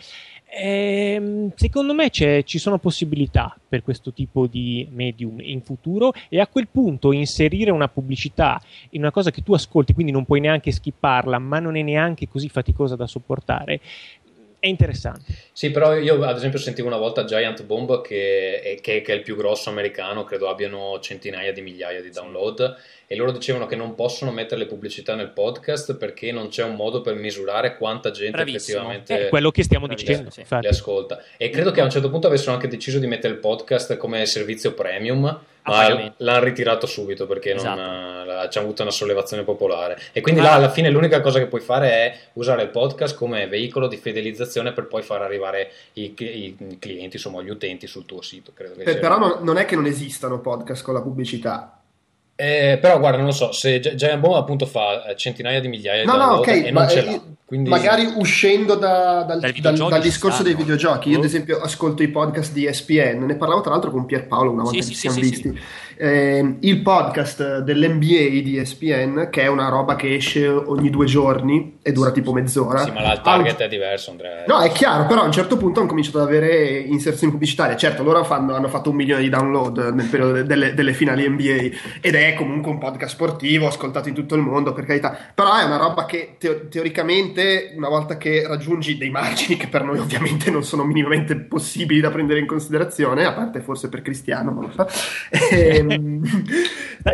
[0.45, 6.47] ehm, secondo me ci sono possibilità per questo tipo di medium in futuro e a
[6.47, 8.59] quel punto inserire una pubblicità
[8.91, 12.27] in una cosa che tu ascolti, quindi non puoi neanche skipparla, ma non è neanche
[12.27, 13.79] così faticosa da sopportare.
[14.61, 15.23] È interessante.
[15.53, 19.15] Sì, però io ad esempio sentivo una volta Giant Bomb che è, che- che è
[19.15, 23.75] il più grosso americano, credo abbiano centinaia di migliaia di download e loro dicevano che
[23.75, 28.11] non possono mettere le pubblicità nel podcast perché non c'è un modo per misurare quanta
[28.11, 28.77] gente Bravissimo.
[28.77, 30.29] effettivamente È quello che stiamo dicendo.
[30.29, 30.41] sì.
[30.41, 30.63] infatti.
[30.65, 31.23] le ascolta.
[31.37, 34.27] E credo che a un certo punto avessero anche deciso di mettere il podcast come
[34.27, 38.43] servizio premium, ma l'hanno ritirato subito perché non, Esatto.
[38.43, 39.99] eh, c'è avuto una sollevazione popolare.
[40.11, 40.43] E quindi Ah.
[40.43, 43.97] là alla fine l'unica cosa che puoi fare è usare il podcast come veicolo di
[43.97, 48.51] fidelizzazione per poi far arrivare i, i- clienti, insomma gli utenti sul tuo sito.
[48.53, 51.75] Credo che Eh, sia- però non, non è che non esistano podcast con la pubblicità.
[52.35, 55.67] Eh, però guarda, non lo so, se Gi- Giant Bomb appunto fa eh, centinaia di
[55.67, 57.21] migliaia No, di no, download ok, e non ce eh, l'ha.
[57.51, 57.69] Quindi...
[57.69, 60.43] magari uscendo da- dal, dal- dal discorso stanno.
[60.55, 61.25] dei videogiochi, io ad Oh.
[61.25, 64.87] esempio ascolto i podcast di ESPN, ne parlavo tra l'altro con Pierpaolo una volta Sì,
[64.89, 65.59] che sì, ci siamo sì, sì, visti,
[66.03, 71.77] Eh, il podcast dell'NBA di ESPN, che è una roba che esce ogni due giorni
[71.83, 72.79] e dura tipo mezz'ora.
[72.85, 74.45] Sì, ma il target è diverso, Andrea.
[74.47, 77.77] No, è chiaro, però a un certo punto hanno cominciato ad avere inserzioni pubblicitarie.
[77.77, 81.27] Certo, loro fanno- hanno fatto un milione di download nel periodo de- delle, delle finali
[81.29, 85.15] NBA ed è comunque un podcast sportivo, ascoltato in tutto il mondo, per carità.
[85.35, 87.40] Però è una roba che teo- teoricamente,
[87.75, 92.09] una volta che raggiungi dei margini che per noi ovviamente non sono minimamente possibili da
[92.09, 94.87] prendere in considerazione, a parte forse per Cristiano, non lo so.
[95.51, 96.23] Ehm,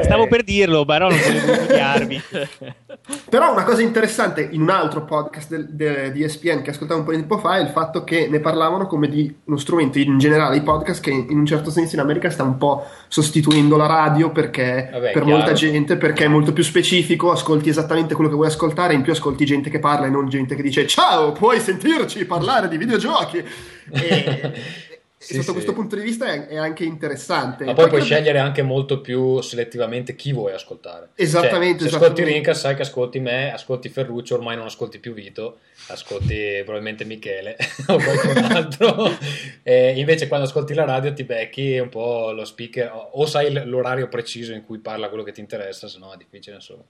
[0.01, 2.21] Stavo eh, per dirlo, però non volevo umiliarvi.
[3.29, 7.05] però una cosa interessante in un altro podcast del- de- di ESPN che ascoltavo un
[7.05, 10.17] po' di tempo fa è il fatto che ne parlavano come di uno strumento in
[10.17, 13.87] generale, i podcast che in un certo senso in America sta un po' sostituendo la
[13.87, 15.37] radio perché Vabbè, per chiaro.
[15.37, 19.13] molta gente perché è molto più specifico, ascolti esattamente quello che vuoi ascoltare, in più
[19.13, 23.43] ascolti gente che parla e non gente che dice ciao, puoi sentirci parlare di videogiochi.
[23.91, 24.51] E
[25.27, 25.51] Sì, sotto sì.
[25.51, 27.65] questo punto di vista è, è anche interessante.
[27.65, 31.09] Ma poi puoi credo- scegliere anche molto più selettivamente chi vuoi ascoltare.
[31.15, 32.33] Esattamente, Cioè, se ascolti esattamente.
[32.33, 37.57] Rinca, sai che ascolti me, ascolti Ferruccio, ormai non ascolti più Vito, ascolti probabilmente Michele
[37.87, 39.09] o qualcun altro.
[39.63, 44.07] E invece quando ascolti la radio ti becchi un po' lo speaker, o- sai l'orario
[44.07, 46.83] preciso in cui parla quello che ti interessa, se no è difficile insomma.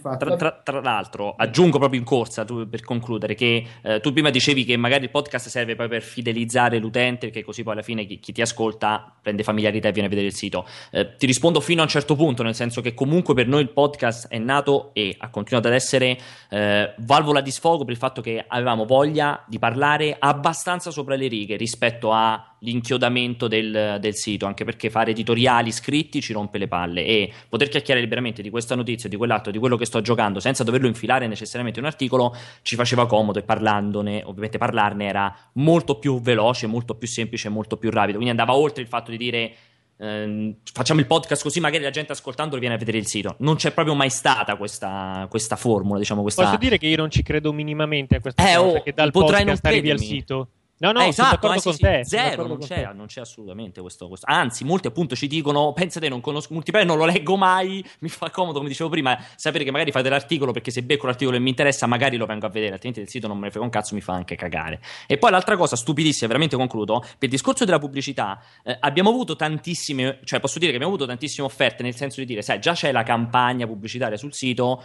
[0.00, 4.30] Tra, tra- tra l'altro, aggiungo proprio in corsa tu- per concludere che eh, tu prima
[4.30, 8.06] dicevi che magari il podcast serve poi per fidelizzare l'utente, perché così poi alla fine
[8.06, 10.66] chi, chi ti ascolta prende familiarità e viene a vedere il sito.
[10.90, 13.70] Eh, ti rispondo fino a un certo punto, nel senso che comunque per noi il
[13.70, 16.18] podcast è nato e ha continuato ad essere
[16.50, 21.28] eh, valvola di sfogo per il fatto che avevamo voglia di parlare abbastanza sopra le
[21.28, 27.04] righe rispetto all'inchiodamento del, del sito, anche perché fare editoriali scritti ci rompe le palle
[27.04, 30.64] e poter chiacchierare liberamente di questa notizia, di quell'altro, di quello che sto giocando senza
[30.64, 35.98] doverlo infilare necessariamente in un articolo ci faceva comodo e parlandone, ovviamente parlarne era molto
[35.98, 39.54] più veloce, molto più semplice, molto più rapido, quindi andava oltre il fatto di dire
[39.98, 43.34] ehm, facciamo il podcast così magari la gente ascoltandolo viene a vedere il sito.
[43.38, 46.44] Non c'è proprio mai stata questa, questa formula, diciamo questa...
[46.44, 49.10] Posso dire che io non ci credo minimamente a questa Eh, cosa, oh, che dal
[49.10, 50.48] potrai podcast non arrivi al sito.
[50.78, 52.04] No, no, Eh, esatto, eh, sì, con sì, te.
[52.04, 54.26] Zero, non c'è, non c'è assolutamente questo, questo.
[54.28, 57.82] Anzi, molti appunto ci dicono: Pensate, non conosco multiplayer, non lo leggo mai.
[58.00, 61.36] Mi fa comodo, come dicevo prima, sapere che magari fate l'articolo perché se becco l'articolo
[61.36, 63.64] e mi interessa, magari lo vengo a vedere, altrimenti il sito non me ne frega
[63.64, 64.80] un cazzo, mi fa anche cagare.
[65.06, 69.34] E poi l'altra cosa stupidissima, veramente concludo, per il discorso della pubblicità, eh, abbiamo avuto
[69.34, 72.74] tantissime, cioè posso dire che abbiamo avuto tantissime offerte, nel senso di dire, sai, già
[72.74, 74.82] c'è la campagna pubblicitaria sul sito.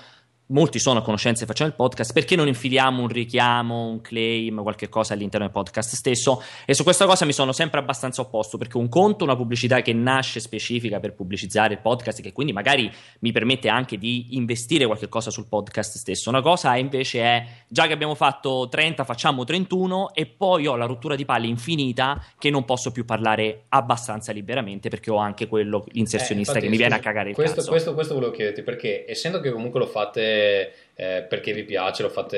[0.52, 4.62] Molti sono a conoscenza e facciamo il podcast, perché non infiliamo un richiamo, un claim,
[4.62, 6.44] qualche cosa all'interno del podcast stesso?
[6.66, 9.94] E su questa cosa mi sono sempre abbastanza opposto, perché un conto, una pubblicità che
[9.94, 15.08] nasce specifica per pubblicizzare il podcast, che quindi magari mi permette anche di investire qualche
[15.08, 16.30] cosa sul podcast stesso.
[16.30, 20.86] Una cosa invece è, già che abbiamo fatto 30, facciamo 31 e poi ho la
[20.86, 25.86] rottura di palle infinita che non posso più parlare abbastanza liberamente perché ho anche quello,
[25.92, 27.64] l'inserzionista Eh, infatti, che mi viene a cagare il questo.
[27.66, 30.40] Questo, questo volevo chiederti perché, essendo che comunque lo fate
[30.95, 32.38] eh, perché vi piace, lo fate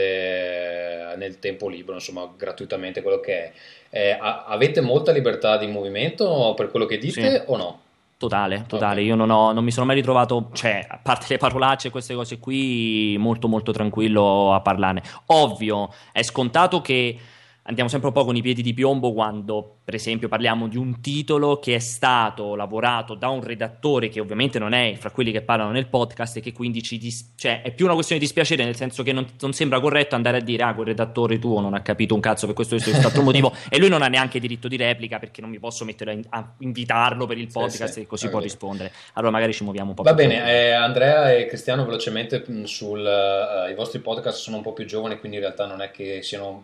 [1.11, 3.51] eh, nel tempo libero, insomma, gratuitamente quello che è,
[3.89, 7.41] eh, a- avete molta libertà di movimento per quello che dite Sì.
[7.47, 7.79] o no?
[8.17, 9.01] Totale, totale.
[9.01, 9.07] Ok.
[9.07, 12.13] Io non, ho- non mi sono mai ritrovato, cioè, a parte le parolacce e queste
[12.13, 15.01] cose qui, molto molto tranquillo a parlarne.
[15.27, 17.17] Ovvio, è scontato che
[17.63, 21.01] andiamo sempre un po' con i piedi di piombo quando, per esempio, parliamo di un
[21.01, 25.41] titolo che è stato lavorato da un redattore che ovviamente non è fra quelli che
[25.41, 28.63] parlano nel podcast e che quindi ci dis- cioè, è più una questione di dispiacere,
[28.63, 31.73] nel senso che non, non sembra corretto andare a dire ah, quel redattore tuo non
[31.73, 34.67] ha capito un cazzo per questo questo altro motivo e lui non ha neanche diritto
[34.67, 37.93] di replica perché non mi posso mettere a, in- a invitarlo per il Sì, podcast
[37.93, 38.91] sì, e così può rispondere.
[39.13, 43.05] Allora magari ci muoviamo un po' Va bene, eh, Andrea e Cristiano velocemente mh, sul,
[43.05, 46.21] eh, i vostri podcast sono un po' più giovani, quindi in realtà non è che
[46.21, 46.63] siano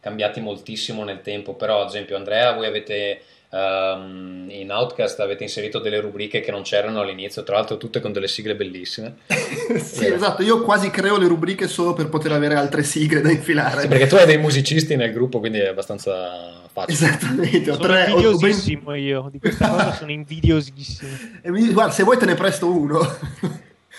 [0.00, 5.78] cambiati moltissimo nel tempo, però ad esempio Andrea, voi avete ehm, in Outcast avete inserito
[5.78, 9.16] delle rubriche che non c'erano all'inizio, tra l'altro tutte con delle sigle bellissime.
[9.78, 13.82] sì, esatto, io quasi creo le rubriche solo per poter avere altre sigle da infilare.
[13.82, 16.92] Sì, perché tu hai dei musicisti nel gruppo, quindi è abbastanza facile.
[16.92, 21.16] Esattamente, ho Sono tre, ben- invidiosissimo io, di questa cosa sono invidiosissimo.
[21.42, 23.00] E mi- guarda, se vuoi te ne presto uno.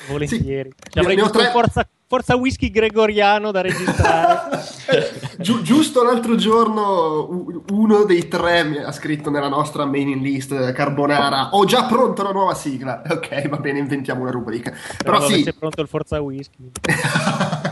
[0.07, 0.69] Volentieri.
[0.69, 0.91] Sì.
[0.91, 4.65] Ci avrei Ne ho visto tre- forza, forza whisky gregoriano da registrare.
[5.38, 10.72] Giu- giusto l'altro giorno uno dei tre mi ha scritto nella nostra mailing list eh,
[10.74, 15.28] Carbonara ho già pronta una nuova sigla ok va bene inventiamo una rubrica però Però
[15.28, 16.72] sì avesse pronto il forza whisky.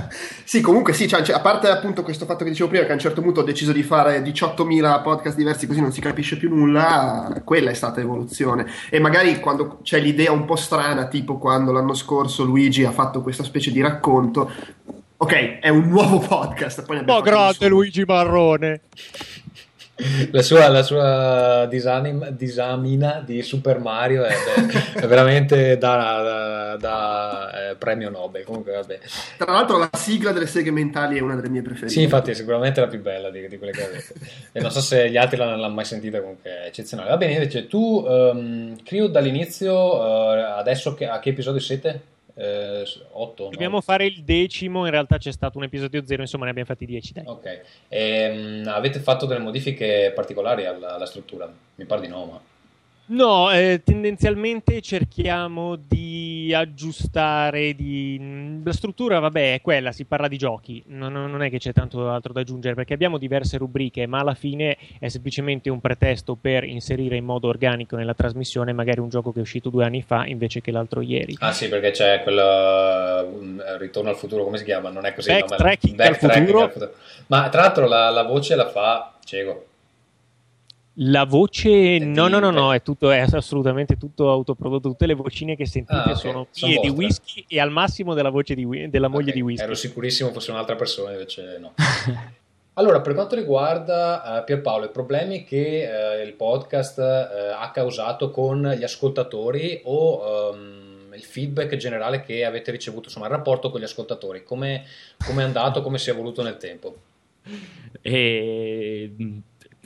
[0.47, 2.93] sì comunque sì cioè, cioè, a parte appunto questo fatto che dicevo prima che a
[2.93, 6.47] un certo punto ho deciso di fare 18.000 podcast diversi così non si capisce più
[6.47, 11.73] nulla quella è stata evoluzione e magari quando c'è l'idea un po' strana tipo quando
[11.73, 14.49] l'anno scorso Luigi ha fatto questa specie di racconto
[15.17, 17.67] ok è un nuovo podcast poi ne abbiamo Oh, grande.
[17.67, 18.81] Luigi Marrone.
[20.31, 24.36] La sua, la sua disanim- disamina di Super Mario è,
[24.93, 28.43] è veramente da, da- da, eh, premio Nobel.
[28.43, 28.99] Comunque, vabbè.
[29.38, 31.93] Tra l'altro la sigla delle seghe mentali è una delle mie preferite.
[31.93, 34.13] Sì, infatti, è sicuramente la più bella di, di quelle che avete.
[34.51, 37.10] E non so se gli altri l'hanno, l'hanno mai sentita, comunque è eccezionale.
[37.10, 42.01] Va bene, invece, tu, um, Crew, dall'inizio, eh, adesso che- a che episodio siete?
[42.38, 43.50] Eh, otto?
[43.50, 43.82] Dobbiamo no?
[43.82, 47.13] fare il decimo, in realtà c'è stato un episodio zero, insomma ne abbiamo fatti dieci.
[47.13, 47.23] Dai.
[47.26, 47.62] Ok.
[47.88, 51.52] Ehm, avete fatto delle modifiche particolari alla, alla struttura?
[51.76, 52.41] Mi pare di no, ma...
[53.09, 58.59] No, eh, tendenzialmente cerchiamo di aggiustare di...
[58.63, 62.09] la struttura, vabbè, è quella, si parla di giochi, non, non è che c'è tanto
[62.09, 66.65] altro da aggiungere perché abbiamo diverse rubriche, ma alla fine è semplicemente un pretesto per
[66.65, 70.25] inserire in modo organico nella trasmissione magari un gioco che è uscito due anni fa
[70.25, 71.37] invece che l'altro ieri.
[71.39, 74.89] Ah sì, perché c'è quel uh, ritorno al futuro, come si chiama?
[74.89, 75.31] Non è così.
[75.31, 76.73] no, ma- Backtracking al futuro.
[77.27, 79.66] Ma tra l'altro la, la voce la fa Cego.
[80.99, 84.89] La voce, no, no, no, no, è, tutto, è assolutamente tutto autoprodotto.
[84.89, 88.15] Tutte le vocine che sentite Ah, ok, sono sono mie di whisky e al massimo
[88.15, 89.63] della voce di, della moglie Ok, di whisky.
[89.63, 91.73] Ero sicurissimo fosse un'altra persona, invece no.
[92.77, 98.29] Allora, per quanto riguarda eh, Pierpaolo, i problemi che eh, il podcast eh, ha causato
[98.29, 103.79] con gli ascoltatori o ehm, il feedback generale che avete ricevuto, insomma il rapporto con
[103.79, 104.83] gli ascoltatori, come
[105.25, 106.95] è andato, come si è evoluto nel tempo?
[108.02, 109.12] E,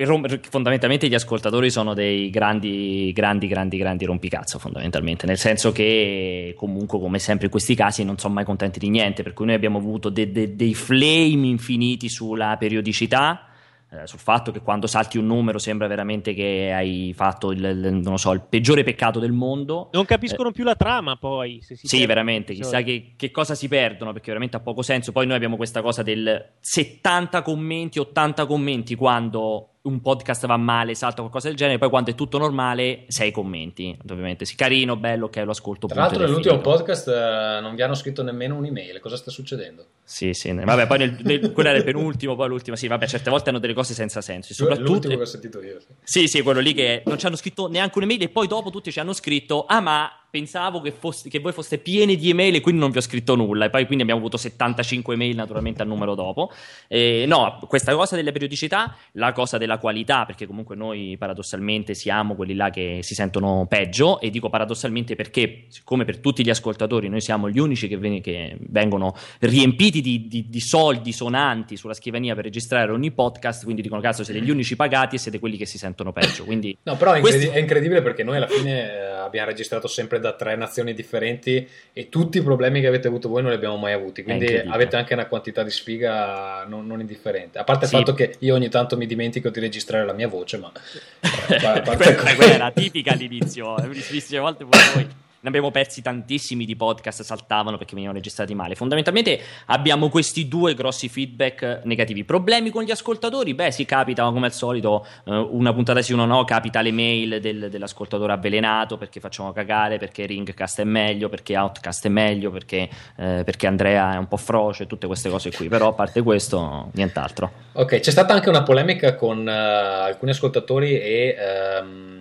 [0.06, 6.99] fondamentalmente gli ascoltatori sono dei grandi, grandi, grandi, grandi rompicazzo, fondamentalmente, nel senso che comunque,
[6.99, 9.78] come sempre in questi casi, non sono mai contenti di niente, per cui noi abbiamo
[9.78, 13.45] avuto de- de- dei flame infiniti sulla periodicità
[13.93, 18.18] eh, sul fatto che quando salti un numero sembra veramente che hai fatto il, il,
[18.18, 19.89] so, il peggiore peccato del mondo.
[19.91, 21.60] Non capiscono eh, più la trama poi.
[21.62, 25.12] sì, veramente, chissà che, che, cosa si perdono perché veramente ha poco senso.
[25.12, 30.93] Poi noi abbiamo questa cosa del 70 commenti, 80 commenti quando un podcast va male,
[30.93, 34.45] salta qualcosa del genere, poi quando è tutto normale, sei commenti, ovviamente.
[34.45, 35.88] Sì, carino, bello, ok, lo ascolto.
[35.88, 39.86] Tra l'altro nell'ultimo podcast eh, non vi hanno scritto nemmeno un'email, cosa sta succedendo?
[40.03, 43.29] Sì, sì, vabbè, poi nel, nel, quello era il penultimo, poi l'ultimo, sì, vabbè, certe
[43.29, 44.53] volte hanno delle cose senza senso.
[44.53, 44.91] Soprattutto...
[44.91, 45.79] L'ultimo che ho sentito io.
[45.79, 48.69] Sì, sì, sì quello lì che non ci hanno scritto neanche un'email e poi dopo
[48.69, 52.55] tutti ci hanno scritto, ah ma pensavo che, foste, che, voi foste pieni di email
[52.55, 53.65] e quindi non vi ho scritto nulla.
[53.65, 56.51] E poi quindi abbiamo avuto 75 email naturalmente al numero dopo.
[56.88, 62.36] E, no, questa cosa delle periodicità, la cosa della qualità, perché comunque noi paradossalmente siamo
[62.36, 64.21] quelli là che si sentono peggio.
[64.21, 68.21] E dico paradossalmente perché, siccome per tutti gli ascoltatori noi siamo gli unici che, ven-
[68.21, 73.82] che vengono riempiti di, di, di, soldi sonanti sulla scrivania per registrare ogni podcast, quindi
[73.82, 76.45] dicono cazzo siete gli unici pagati e siete quelli che si sentono peggio.
[76.45, 77.57] Quindi, no, però è, incredi- questo...
[77.57, 82.07] è incredibile perché noi alla fine eh, abbiamo registrato sempre da tre nazioni differenti e
[82.07, 84.24] tutti i problemi che avete avuto voi non li abbiamo mai avuti.
[84.24, 87.59] Quindi avete anche una quantità di sfiga non, non indifferente.
[87.59, 87.95] A parte sì.
[87.95, 90.72] il fatto che io ogni tanto mi dimentico di registrare la mia voce, ma.
[91.19, 92.15] Eh, a parte...
[92.36, 95.07] quella era tipica all'inizio, vistissime volte pure voi
[95.42, 98.76] ne abbiamo persi tantissimi di podcast, saltavano perché venivano registrati male.
[98.76, 102.24] Fondamentalmente abbiamo questi due grossi feedback negativi.
[102.24, 103.56] Problemi con gli ascoltatori?
[103.56, 107.70] Beh, sì, capita come al solito, eh, una puntata sì, uno no, capita l'email del,
[107.70, 112.88] dell'ascoltatore avvelenato perché facciamo cagare, perché Ringcast è meglio, perché Outcast è meglio, perché,
[113.18, 115.68] eh, perché Andrea è un po' froce, tutte queste cose qui.
[115.68, 117.52] Però a parte questo, nient'altro.
[117.74, 121.36] Ok, c'è stata anche una polemica con uh, alcuni ascoltatori e
[121.82, 122.20] um,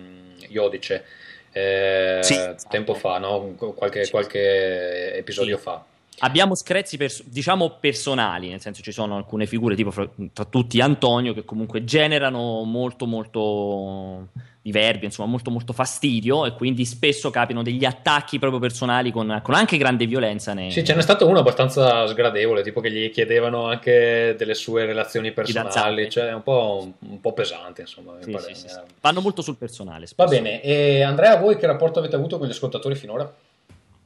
[0.49, 1.19] Iodice
[1.51, 2.35] eh, sì,
[2.69, 3.53] tempo fa, no?
[3.75, 5.63] qualche, qualche episodio sì.
[5.63, 5.83] fa.
[6.23, 10.79] Abbiamo screzi pers- diciamo personali, nel senso ci sono alcune figure tipo fra, tra tutti
[10.79, 14.27] Antonio che comunque generano molto molto
[14.61, 19.55] diverbio, insomma molto molto fastidio e quindi spesso capitano degli attacchi proprio personali con, con
[19.55, 20.53] anche grande violenza.
[20.53, 20.71] Nei...
[20.71, 25.31] Sì, ce n'è stato uno abbastanza sgradevole, tipo che gli chiedevano anche delle sue relazioni
[25.31, 28.13] personali, cioè è un po', un, po pesante insomma.
[28.21, 28.67] Sì, sì, sì,
[29.01, 30.05] Vanno molto sul personale.
[30.05, 30.29] Spesso.
[30.29, 33.31] Va bene, e Andrea voi che rapporto avete avuto con gli ascoltatori finora?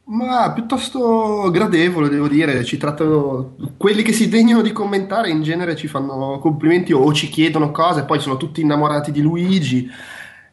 [0.07, 2.63] Ma piuttosto gradevole, devo dire.
[2.63, 3.55] Ci trattano.
[3.75, 8.03] Quelli che si degnano di commentare in genere ci fanno complimenti o ci chiedono cose,
[8.03, 9.89] poi sono tutti innamorati di Luigi.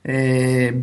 [0.02, 0.82] Eh,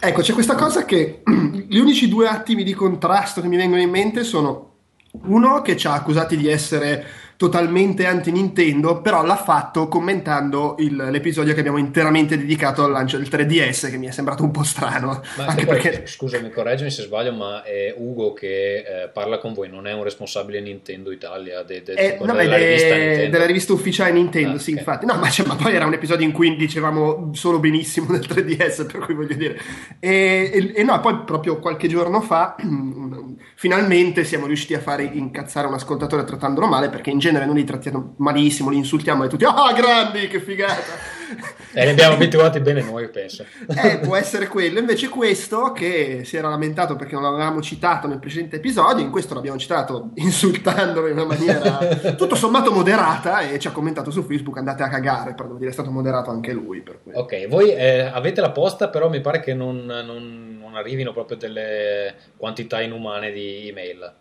[0.00, 1.22] ecco, c'è questa cosa che
[1.68, 4.68] gli unici due attimi di contrasto che mi vengono in mente sono
[5.12, 7.04] uno che ci ha accusati di essere
[7.40, 13.28] totalmente anti-Nintendo, però l'ha fatto commentando il, l'episodio che abbiamo interamente dedicato al lancio del
[13.30, 15.22] 3DS, che mi è sembrato un po' strano.
[15.38, 16.06] Ma anche poi, perché...
[16.06, 20.02] Scusami, correggimi se sbaglio, ma è Ugo che eh, parla con voi, non è un
[20.02, 23.30] responsabile Nintendo Italia, de, de, eh, no, della, rivista Nintendo.
[23.30, 24.82] della rivista ufficiale Nintendo, ah, sì, okay.
[24.82, 25.06] infatti.
[25.06, 28.84] No, ma, cioè, ma, poi era un episodio in cui dicevamo solo benissimo del 3DS,
[28.92, 29.58] per cui voglio dire.
[29.98, 32.56] E, e, e no, poi proprio qualche giorno fa,
[33.56, 37.56] finalmente siamo riusciti a fare incazzare un ascoltatore trattandolo male, perché in genere genere noi
[37.56, 41.18] li trattiamo malissimo, li insultiamo e tutti, ah, grandi, che figata!
[41.72, 43.44] E li abbiamo abituati bene noi, penso.
[43.68, 44.80] Eh, può essere quello.
[44.80, 49.34] Invece questo, che si era lamentato perché non l'avevamo citato nel precedente episodio, in questo
[49.34, 51.78] l'abbiamo citato insultandolo in una maniera
[52.16, 55.72] tutto sommato moderata e ci ha commentato su Facebook, andate a cagare, devo dire è
[55.72, 56.82] stato moderato anche lui.
[57.12, 61.36] ok, voi eh, avete la posta, però mi pare che non, non, non arrivino proprio
[61.36, 64.12] delle quantità inumane di email.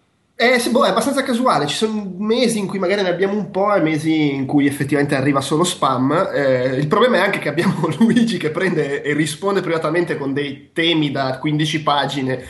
[0.41, 3.51] Eh, sì, boh, è abbastanza casuale, ci sono mesi in cui magari ne abbiamo un
[3.51, 6.29] po' e mesi in cui effettivamente arriva solo spam.
[6.33, 10.69] Eh, il problema è anche che abbiamo Luigi che prende e risponde privatamente con dei
[10.71, 12.45] temi da 15 pagine,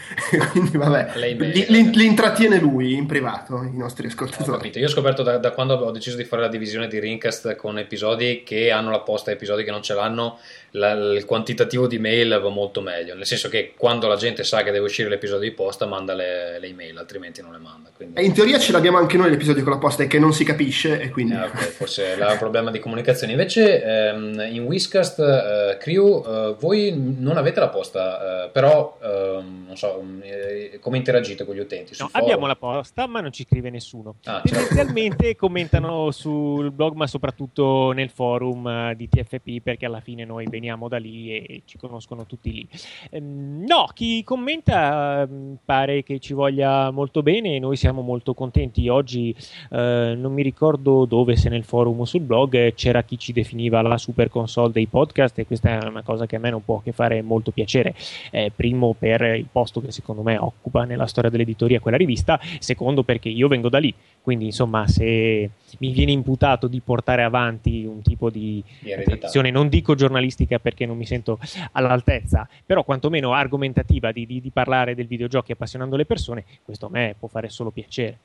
[0.52, 4.72] quindi vabbè, li, li, li, intrattiene lui in privato, i nostri ascoltatori.
[4.76, 7.76] Io ho scoperto da, da, quando ho deciso di fare la divisione di Rincast con
[7.78, 10.38] episodi che hanno la posta e episodi che non ce l'hanno,
[10.76, 14.62] la, il quantitativo di mail va molto meglio, nel senso che quando la gente sa
[14.62, 17.90] che deve uscire l'episodio di posta manda le, le email, altrimenti non le manda.
[17.94, 18.24] Quindi...
[18.24, 21.00] in teoria ce l'abbiamo anche noi l'episodio con la posta e che non si capisce
[21.00, 21.34] e quindi...
[21.34, 23.32] Eh, okay, forse è un problema di comunicazione.
[23.32, 29.64] Invece ehm, in Whiskast eh, Crew eh, voi non avete la posta, eh, però ehm,
[29.66, 31.94] non so, eh, come interagite con gli utenti?
[31.98, 34.16] No, abbiamo la posta, ma non ci scrive nessuno.
[34.24, 34.50] Ah, certo.
[34.50, 40.46] Tendenzialmente commentano sul blog, ma soprattutto nel forum eh, di TFP, perché alla fine noi
[40.64, 42.66] veniamo da lì e ci conoscono tutti lì.
[43.10, 48.32] Ehm, no, chi commenta mm, pare che ci voglia molto bene e noi siamo molto
[48.32, 48.88] contenti.
[48.88, 49.36] Oggi
[49.70, 53.82] eh, non mi ricordo dove, se nel forum o sul blog, c'era chi ci definiva
[53.82, 56.80] la super console dei podcast e questa è una cosa che a me non può
[56.80, 57.94] che fare molto piacere.
[58.30, 63.02] Eh, primo per il posto che secondo me occupa nella storia dell'editoria quella rivista, secondo
[63.02, 63.92] perché io vengo da lì,
[64.22, 69.68] quindi insomma se mi viene imputato di portare avanti un tipo di, Di tradizione, non
[69.68, 71.38] dico giornalistica perché non mi sento
[71.72, 76.90] all'altezza, però quantomeno argomentativa di, di, di parlare del videogiochi appassionando le persone, questo a
[76.90, 78.18] me può fare solo piacere.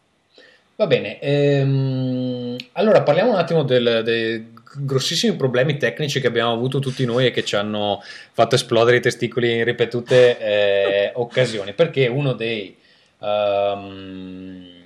[0.76, 6.80] Va bene, ehm, allora parliamo un attimo del- dei grossissimi problemi tecnici che abbiamo avuto
[6.80, 8.02] tutti noi e che ci hanno
[8.32, 12.78] fatto esplodere i testicoli in ripetute eh, occasioni, perché uno dei
[13.20, 14.79] ehm,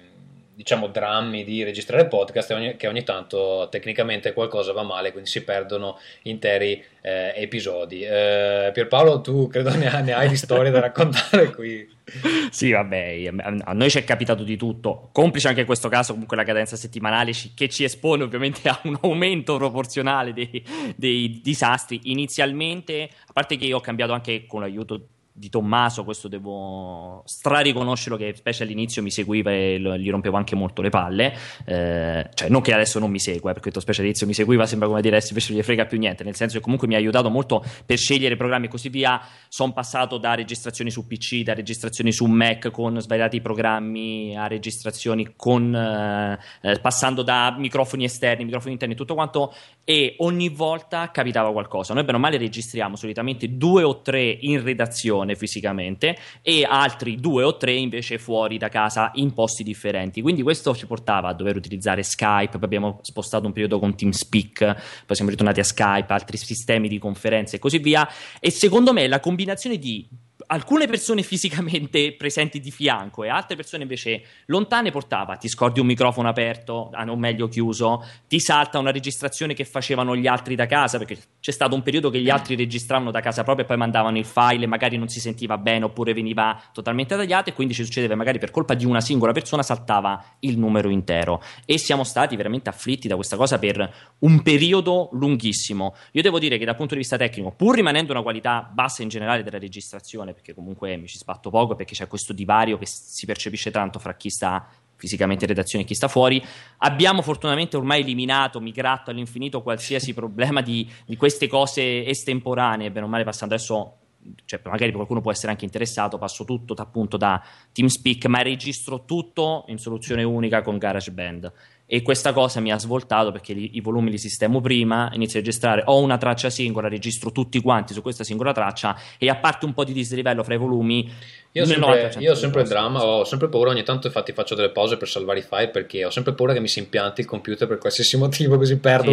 [0.56, 5.44] diciamo drammi di registrare podcast ogni- che ogni tanto tecnicamente qualcosa va male, quindi si
[5.44, 8.04] perdono interi eh, episodi.
[8.04, 11.90] Eh, Pierpaolo, tu credo ne, ne hai di storie da raccontare qui.
[12.52, 13.32] Sì, vabbè,
[13.64, 16.76] a noi ci è capitato di tutto, complice anche in questo caso comunque la cadenza
[16.76, 20.64] settimanale che ci espone ovviamente a un aumento proporzionale dei,
[20.96, 22.02] dei disastri.
[22.04, 28.18] Inizialmente, a parte che io ho cambiato anche con l'aiuto di Tommaso, questo devo strariconoscerlo
[28.18, 31.34] che specie all'inizio mi seguiva e lo- gli rompevo anche molto le palle,
[31.66, 34.66] Eh, cioè non che adesso non mi segua, eh, perché detto specie all'inizio mi seguiva,
[34.66, 36.96] sembra come dire adesso invece non gli frega più niente, nel senso che comunque mi
[36.96, 41.42] ha aiutato molto per scegliere programmi e così via, sono passato da registrazioni su PC,
[41.44, 48.04] da registrazioni su Mac con svariati programmi a registrazioni con eh, eh, passando da microfoni
[48.04, 49.54] esterni, microfoni interni, tutto quanto
[49.84, 51.94] e ogni volta capitava qualcosa.
[51.94, 57.44] Noi bene o male registriamo solitamente due o tre in redazione fisicamente e altri due
[57.44, 60.22] o tre invece fuori da casa in posti differenti.
[60.22, 64.58] Quindi questo ci portava a dover utilizzare Skype, poi abbiamo spostato un periodo con TeamSpeak,
[65.06, 68.08] poi siamo ritornati a Skype, altri sistemi di conferenze e così via.
[68.40, 70.08] E secondo me la combinazione di
[70.54, 75.36] alcune persone fisicamente presenti di fianco e altre persone invece lontane portava.
[75.36, 80.16] Ti scordi un microfono aperto, ah, o meglio chiuso, ti salta una registrazione che facevano
[80.16, 83.44] gli altri da casa perché c'è stato un periodo che gli altri registravano da casa
[83.44, 87.16] propria e poi mandavano il file e magari non si sentiva bene oppure veniva totalmente
[87.16, 90.90] tagliato e quindi ci succedeva magari per colpa di una singola persona saltava il numero
[90.90, 91.42] intero.
[91.66, 95.96] E siamo stati veramente afflitti da questa cosa per un periodo lunghissimo.
[96.12, 99.10] Io devo dire che dal punto di vista tecnico, pur rimanendo una qualità bassa in
[99.10, 103.26] generale della registrazione, perché comunque mi ci sbatto poco, perché c'è questo divario che si
[103.26, 106.44] percepisce tanto fra chi sta fisicamente in redazione e chi sta fuori,
[106.80, 113.10] abbiamo fortunatamente ormai eliminato, migrato all'infinito qualsiasi problema di, di queste cose estemporanee, bene o
[113.10, 113.98] male passando adesso
[114.46, 117.42] cioè magari qualcuno può essere anche interessato, passo tutto appunto da
[117.74, 121.52] TeamSpeak, ma registro tutto in soluzione unica con GarageBand.
[121.94, 125.44] E questa cosa mi ha svoltato perché li- i volumi li sistemo prima, inizio a
[125.44, 129.66] registrare, ho una traccia singola, registro tutti quanti su questa singola traccia e a parte
[129.66, 131.08] un po' di dislivello fra i volumi,
[131.52, 134.56] Io sempre, 90% io ho sempre il dramma, ho sempre paura, ogni tanto infatti faccio
[134.56, 137.28] delle pause per salvare i file perché ho sempre paura che mi si impianti il
[137.28, 139.12] computer per qualsiasi motivo così perdo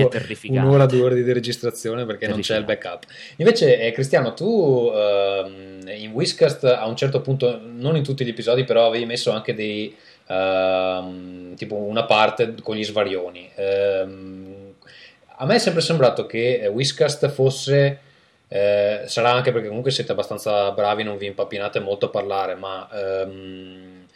[0.48, 3.04] un'ora, due ore di registrazione perché non c'è il backup.
[3.36, 8.30] Invece eh, Cristiano, tu ehm, in Whiskast a un certo punto, non in tutti gli
[8.30, 9.94] episodi, però avevi messo anche dei...
[10.30, 13.50] ehm, tipo una parte con gli svarioni.
[13.56, 14.74] Ehm,
[15.36, 17.98] a me è sempre sembrato che eh, Whiskast fosse
[18.48, 22.88] eh, sarà anche perché comunque siete abbastanza bravi, non vi impappinate molto a parlare, ma
[22.92, 24.06] ehm,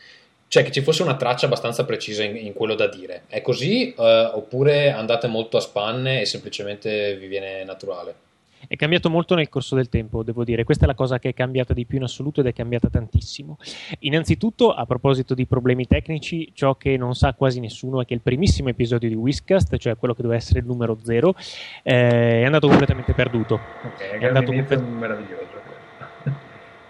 [0.49, 3.23] cioè che ci fosse una traccia abbastanza precisa in, in quello da dire.
[3.29, 8.24] È così eh, oppure andate molto a spanne e semplicemente vi viene naturale?
[8.67, 10.65] È cambiato molto nel corso del tempo, devo dire.
[10.65, 13.59] Questa è la cosa che è cambiata di più in assoluto ed è cambiata tantissimo.
[14.01, 18.21] Innanzitutto, a proposito di problemi tecnici, ciò che non sa quasi nessuno è che il
[18.21, 21.35] primissimo episodio di Whiskast, cioè quello che doveva essere il numero zero,
[21.83, 23.55] eh, è andato completamente perduto.
[23.55, 25.53] Ok, È andato complet- meraviglioso.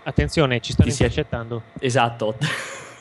[0.06, 1.62] Attenzione, ci stanno si è- intercettando.
[1.78, 2.36] Esatto.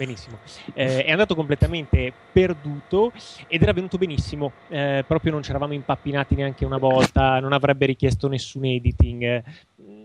[0.03, 0.37] Benissimo.
[0.73, 3.13] Eh, è andato completamente perduto
[3.47, 4.51] ed era venuto benissimo.
[4.67, 9.21] Eh, proprio non ci eravamo impappinati neanche una volta, non avrebbe richiesto nessun editing.
[9.21, 9.43] eh,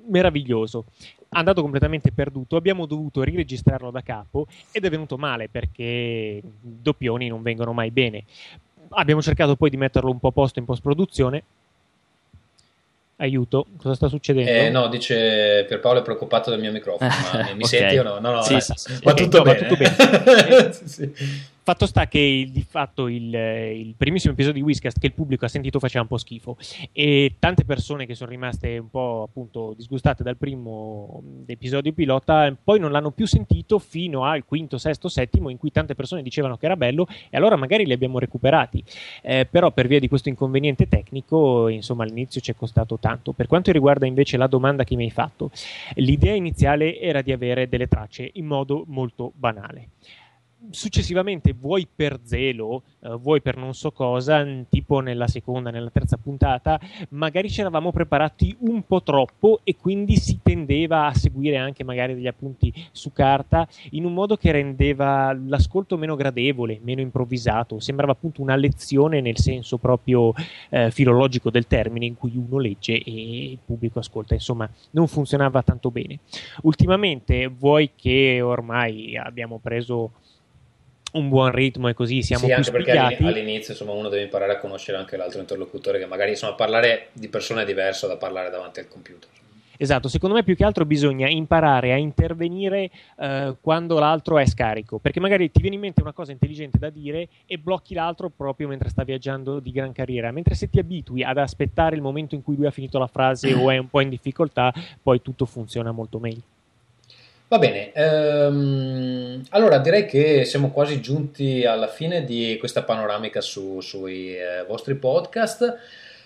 [0.09, 0.87] meraviglioso.
[1.31, 7.43] Andato completamente perduto, abbiamo dovuto riregistrarlo da capo ed è venuto male perché doppioni non
[7.43, 8.25] vengono mai bene.
[8.91, 11.43] Abbiamo cercato poi di metterlo un po' a posto in post-produzione.
[13.21, 14.49] Aiuto, cosa sta succedendo?
[14.49, 17.69] Eh, no, dice Pierpaolo è preoccupato del mio microfono, ma mi, mi Ok.
[17.69, 18.21] senti o no?
[18.21, 18.93] No, no, Sì, sì, sì.
[19.03, 19.67] Ok, tutto no, va bene.
[19.67, 20.73] tutto bene.
[21.69, 25.49] Fatto sta che di fatto il, il, primissimo episodio di Whiskast che il pubblico ha
[25.49, 26.57] sentito faceva un po' schifo
[26.93, 32.79] e tante persone che sono rimaste un po' appunto disgustate dal primo episodio pilota poi
[32.79, 36.65] non l'hanno più sentito fino al quinto, sesto, settimo in cui tante persone dicevano che
[36.65, 38.83] era bello e allora magari li abbiamo recuperati.
[39.21, 43.33] Eh, però per via di questo inconveniente tecnico, insomma all'inizio ci è costato tanto.
[43.33, 45.51] Per quanto riguarda invece la domanda che mi hai fatto,
[45.97, 49.89] l'idea iniziale era di avere delle tracce in modo molto banale
[50.71, 56.17] successivamente vuoi per zelo, eh, vuoi per non so cosa, tipo nella seconda, nella terza
[56.17, 56.81] puntata,
[57.11, 62.15] magari ci eravamo preparati un po' troppo e quindi si tendeva a seguire anche magari
[62.15, 68.13] degli appunti su carta in un modo che rendeva l'ascolto meno gradevole, meno improvvisato, sembrava
[68.13, 70.33] appunto una lezione nel senso proprio
[70.71, 75.63] eh, filologico del termine in cui uno legge e il pubblico ascolta, insomma non funzionava
[75.63, 76.19] tanto bene.
[76.63, 80.13] Ultimamente vuoi che ormai abbiamo preso
[81.13, 84.59] un buon ritmo e così siamo sì, anche perché all'inizio insomma, uno deve imparare a
[84.59, 88.81] conoscere anche l'altro interlocutore che magari insomma parlare di persone è diverso da parlare davanti
[88.81, 89.29] al computer.
[89.81, 94.99] Esatto, secondo me più che altro bisogna imparare a intervenire eh, quando l'altro è scarico,
[94.99, 98.67] perché magari ti viene in mente una cosa intelligente da dire e blocchi l'altro proprio
[98.67, 102.43] mentre sta viaggiando di gran carriera, mentre se ti abitui ad aspettare il momento in
[102.43, 105.93] cui lui ha finito la frase o è un po' in difficoltà, poi tutto funziona
[105.93, 106.43] molto meglio.
[107.51, 113.81] Va bene, ehm, allora direi che siamo quasi giunti alla fine di questa panoramica su,
[113.81, 115.79] sui eh, vostri podcast.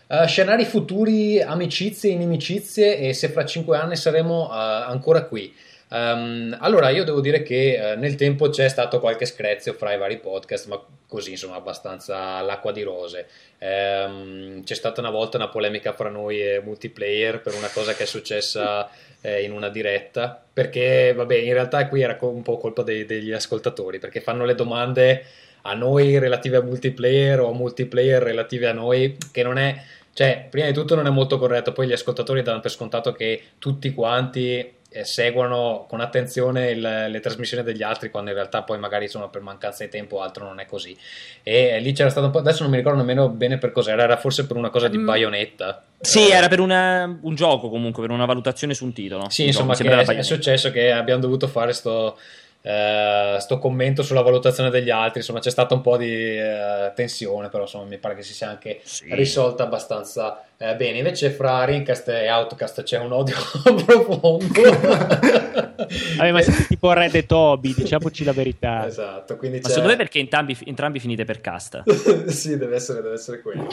[0.08, 5.54] Uh, scenari futuri, amicizie, inimicizie e se fra cinque anni saremo uh, ancora qui.
[5.90, 9.98] Um, allora, io devo dire che uh, nel tempo c'è stato qualche screzio fra i
[9.98, 13.28] vari podcast, ma così insomma abbastanza l'acqua di rose.
[13.60, 18.02] Um, c'è stata una volta una polemica fra noi e multiplayer per una cosa che
[18.02, 18.90] è successa
[19.22, 23.32] eh, in una diretta, perché vabbè, in realtà qui era un po' colpa dei, degli
[23.32, 25.24] ascoltatori, perché fanno le domande
[25.62, 29.80] a noi relative a multiplayer o a multiplayer relative a noi, che non è,
[30.12, 33.42] cioè, prima di tutto non è molto corretto, poi gli ascoltatori danno per scontato che
[33.58, 38.78] tutti quanti eh, seguono con attenzione il, le trasmissioni degli altri quando in realtà poi
[38.78, 40.96] magari sono per mancanza di tempo o altro non è così.
[41.42, 44.16] E lì c'era stato un po' adesso non mi ricordo nemmeno bene per cos'era era
[44.16, 45.04] forse per una cosa di mm.
[45.04, 45.82] baionetta.
[46.00, 49.26] Sì eh, era per una, un gioco comunque per una valutazione su un titolo.
[49.30, 52.16] Sì insomma è, è successo che abbiamo dovuto fare sto
[52.64, 57.48] eh, sto commento sulla valutazione degli altri, insomma c'è stata un po' di eh, tensione,
[57.48, 59.12] però insomma mi pare che si sia anche sì.
[59.14, 60.98] risolta abbastanza eh, bene.
[60.98, 63.34] Invece fra Rincast e Outcast c'è un odio
[63.84, 64.62] profondo.
[66.16, 68.86] Vabbè, ma siete tipo Red e Toby, diciamoci la verità.
[68.86, 71.82] Esatto, quindi ma secondo me perché entrambi, entrambi finite per casta.
[72.26, 73.66] sì, deve essere, deve essere quello.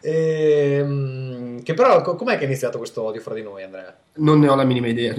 [0.00, 3.94] E, ehm, che però, com'è che è iniziato questo odio fra di noi, Andrea?
[4.14, 5.14] Non ne ho la minima idea.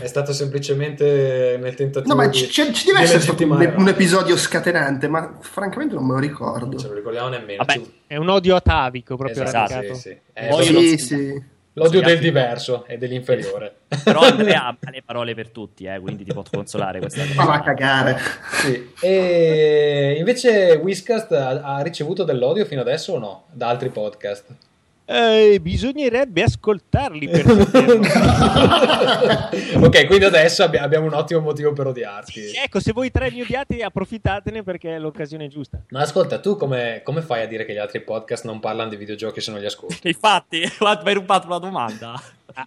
[0.00, 2.12] È stato semplicemente nel tentativo.
[2.12, 6.14] No, ma ci, ci deve essere stato un, un, episodio scatenante, ma francamente non me
[6.14, 6.66] lo ricordo.
[6.66, 7.62] Non ce lo ricordiamo nemmeno.
[7.64, 7.80] Vabbè,
[8.10, 9.94] è un odio atavico proprio esatto, radicato.
[9.94, 10.18] Sì, sì.
[10.32, 11.44] Eh, sì, sì.
[11.74, 13.82] L'odio del diverso e dell'inferiore.
[14.02, 17.34] Però Andrea ha le parole per tutti, eh, quindi ti può consolare questa cosa.
[17.34, 18.18] Ma va a cagare.
[18.50, 18.90] Sì.
[19.00, 23.44] E invece Whiskast ha ricevuto dell'odio fino adesso o no?
[23.52, 24.56] Da altri podcast?
[25.12, 27.44] Eh, bisognerebbe ascoltarli per
[29.82, 32.52] ok, quindi adesso abbiamo un ottimo motivo per odiarti.
[32.54, 35.82] Ecco, se voi tre mi odiate, approfittatene perché è l'occasione giusta.
[35.88, 38.94] Ma ascolta, tu come, come fai a dire che gli altri podcast non parlano di
[38.94, 40.06] videogiochi se non li ascolti?
[40.06, 42.14] Infatti, hai rubato la domanda.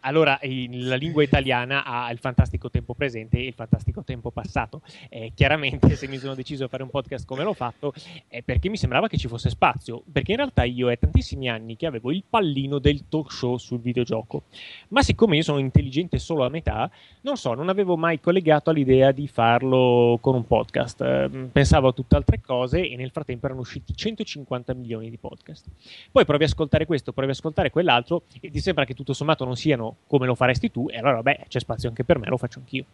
[0.01, 4.81] Allora, la lingua italiana ha il fantastico tempo presente e il fantastico tempo passato.
[5.09, 7.93] Eh, chiaramente, se mi sono deciso a fare un podcast come l'ho fatto,
[8.27, 10.03] è perché mi sembrava che ci fosse spazio.
[10.11, 13.79] Perché in realtà io è tantissimi anni che avevo il pallino del talk show sul
[13.79, 14.43] videogioco.
[14.89, 16.89] Ma siccome io sono intelligente solo a metà,
[17.21, 21.01] non so, non avevo mai collegato all'idea di farlo con un podcast.
[21.01, 25.67] Eh, pensavo a tutt'altre cose e nel frattempo erano usciti 150 milioni di podcast.
[26.11, 29.45] Poi provi ad ascoltare questo, provi ad ascoltare quell'altro e ti sembra che tutto sommato
[29.45, 32.27] non sia siano come lo faresti tu, e allora vabbè, c'è spazio anche per me,
[32.27, 32.85] lo faccio anch'io.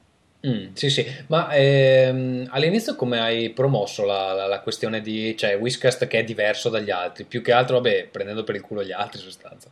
[0.48, 5.58] Mm, sì, sì, ma ehm, all'inizio come hai promosso la, la, la, questione di, cioè,
[5.58, 7.26] Whiskast che è diverso dagli altri?
[7.26, 9.70] Più che altro, vabbè, prendendo per il culo gli altri in sostanza.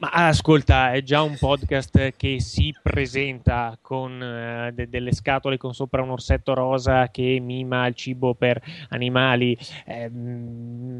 [0.00, 5.74] Ma ascolta, è già un podcast che si presenta con uh, de- delle scatole con
[5.74, 9.58] sopra un orsetto rosa che mima il cibo per animali.
[9.84, 10.08] Eh,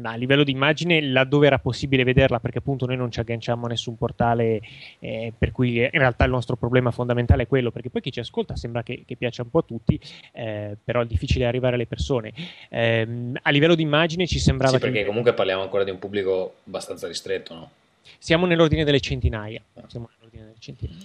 [0.03, 3.69] a livello di immagine, laddove era possibile vederla, perché appunto noi non ci agganciamo a
[3.69, 4.59] nessun portale,
[4.99, 8.19] eh, per cui in realtà il nostro problema fondamentale è quello, perché poi chi ci
[8.19, 9.97] ascolta sembra che, che piaccia un po' a tutti,
[10.33, 12.33] eh, però è difficile arrivare alle persone.
[12.67, 14.73] Ehm, a livello di immagine ci sembrava...
[14.73, 15.05] Sì, perché che...
[15.05, 17.69] comunque parliamo ancora di un pubblico abbastanza ristretto, no?
[18.17, 19.61] Siamo nell'ordine delle centinaia.
[19.87, 20.97] Siamo nell'ordine delle centinaia.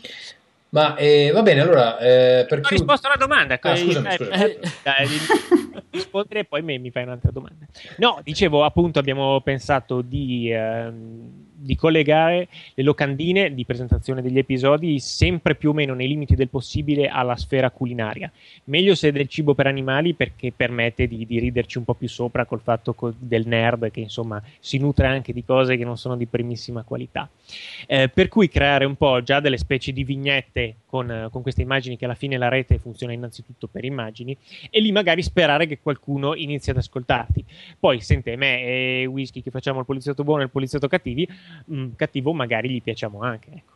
[0.71, 3.59] Ma eh, va bene, allora, eh, per Ho chiud- risposto alla domanda.
[3.61, 4.43] Ah, eh, scusami, eh, scusami.
[4.43, 5.19] eh, dai, di-
[5.91, 7.65] rispondere e poi me- mi fai un'altra domanda.
[7.99, 14.99] No, dicevo appunto abbiamo pensato di, ehm, di collegare le locandine di presentazione degli episodi
[14.99, 18.31] sempre più o meno nei limiti del possibile alla sfera culinaria.
[18.65, 22.09] Meglio se è del cibo per animali perché permette di, di riderci un po' più
[22.09, 25.97] sopra col fatto co- del nerd che insomma si nutre anche di cose che non
[25.97, 27.29] sono di primissima qualità.
[27.87, 31.61] Eh, per cui creare un po' già delle specie di vignette con, eh, con queste
[31.63, 34.37] immagini che alla fine la rete funziona innanzitutto per immagini
[34.71, 37.45] e lì magari sperare che qualcuno inizi ad ascoltarti.
[37.81, 41.29] Poi sente me e Whisky che facciamo il poliziotto buono e il poliziotto cattivi,
[41.65, 43.51] mh, cattivo magari gli piacciamo anche.
[43.51, 43.74] Ecco.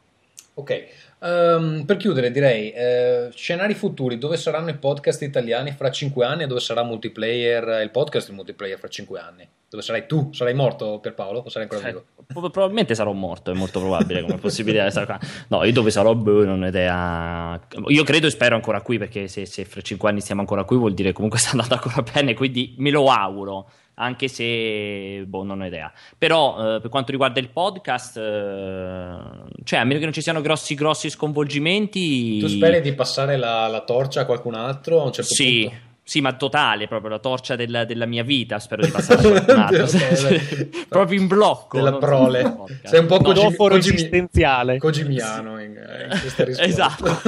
[0.58, 0.86] Ok,
[1.20, 6.44] Ehm, per chiudere direi eh, scenari futuri, dove saranno i podcast italiani fra 5 anni
[6.44, 9.48] e dove sarà multiplayer, il podcast il multiplayer fra 5 anni?
[9.68, 10.30] Dove sarai tu?
[10.32, 12.04] Sarai morto per Paolo o sarai ancora Eh, vivo?
[12.26, 15.18] pro- probabilmente sarò morto, è molto probabile come possibilità di stare qua.
[15.48, 17.60] No, io dove sarò, boh, non ho idea.
[17.88, 20.76] Io credo e spero ancora qui, perché se, se fra cinque anni stiamo ancora qui
[20.76, 23.68] vuol dire comunque sta andando ancora bene, quindi me lo auguro,
[24.00, 25.92] anche se, boh, non ho idea.
[26.16, 29.16] Però eh, per quanto riguarda il podcast, eh,
[29.64, 32.38] cioè a meno che non ci siano grossi, grossi sconvolgimenti...
[32.38, 35.86] Tu speri di passare la, la torcia a qualcun altro a un certo Sì, punto?
[36.04, 38.58] sì, ma totale, proprio la torcia della, della mia vita.
[38.58, 39.86] Spero di passare a qualcun altro.
[40.88, 41.76] Proprio in blocco.
[41.76, 42.42] Della prole.
[42.44, 42.86] podcast.
[42.86, 44.78] Sei un po' No, Coforo Kojimi- esistenziale.
[44.78, 46.64] Kojimiano in, in questa risposta.
[46.70, 47.20] Esatto.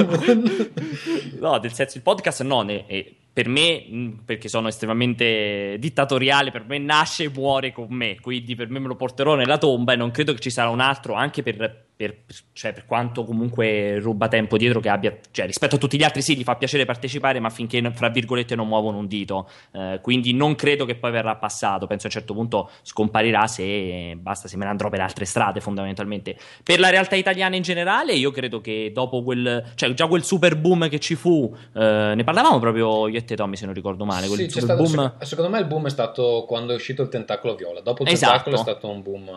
[1.39, 6.51] no, nel senso, il podcast no, ne- eh, per me, mh, perché sono estremamente dittatoriale,
[6.51, 9.93] per me nasce e muore con me, quindi per me me lo porterò nella tomba
[9.93, 12.17] e non credo che ci sarà un altro, anche per, per-
[12.53, 16.21] cioè, per quanto comunque ruba tempo dietro che abbia, cioè rispetto a tutti gli altri
[16.21, 19.49] sì, gli fa piacere partecipare, ma finché, fra virgolette, non muovono un dito.
[19.73, 24.15] Eh, quindi non credo che poi verrà passato, penso a un certo punto scomparirà se
[24.17, 26.35] basta, se me ne andrò per altre strade fondamentalmente.
[26.63, 30.57] Per la realtà italiana in generale, io credo che dopo quel, cioè già quel super
[30.57, 34.05] boom che ci fu, eh, ne parlavamo proprio io e te Tommy se non ricordo
[34.05, 35.13] male, Sì, stato- boom...
[35.17, 37.81] sec- secondo me il boom è stato quando è uscito il tentacolo viola.
[37.81, 38.31] Dopo il Esatto.
[38.31, 39.29] tentacolo è stato un boom.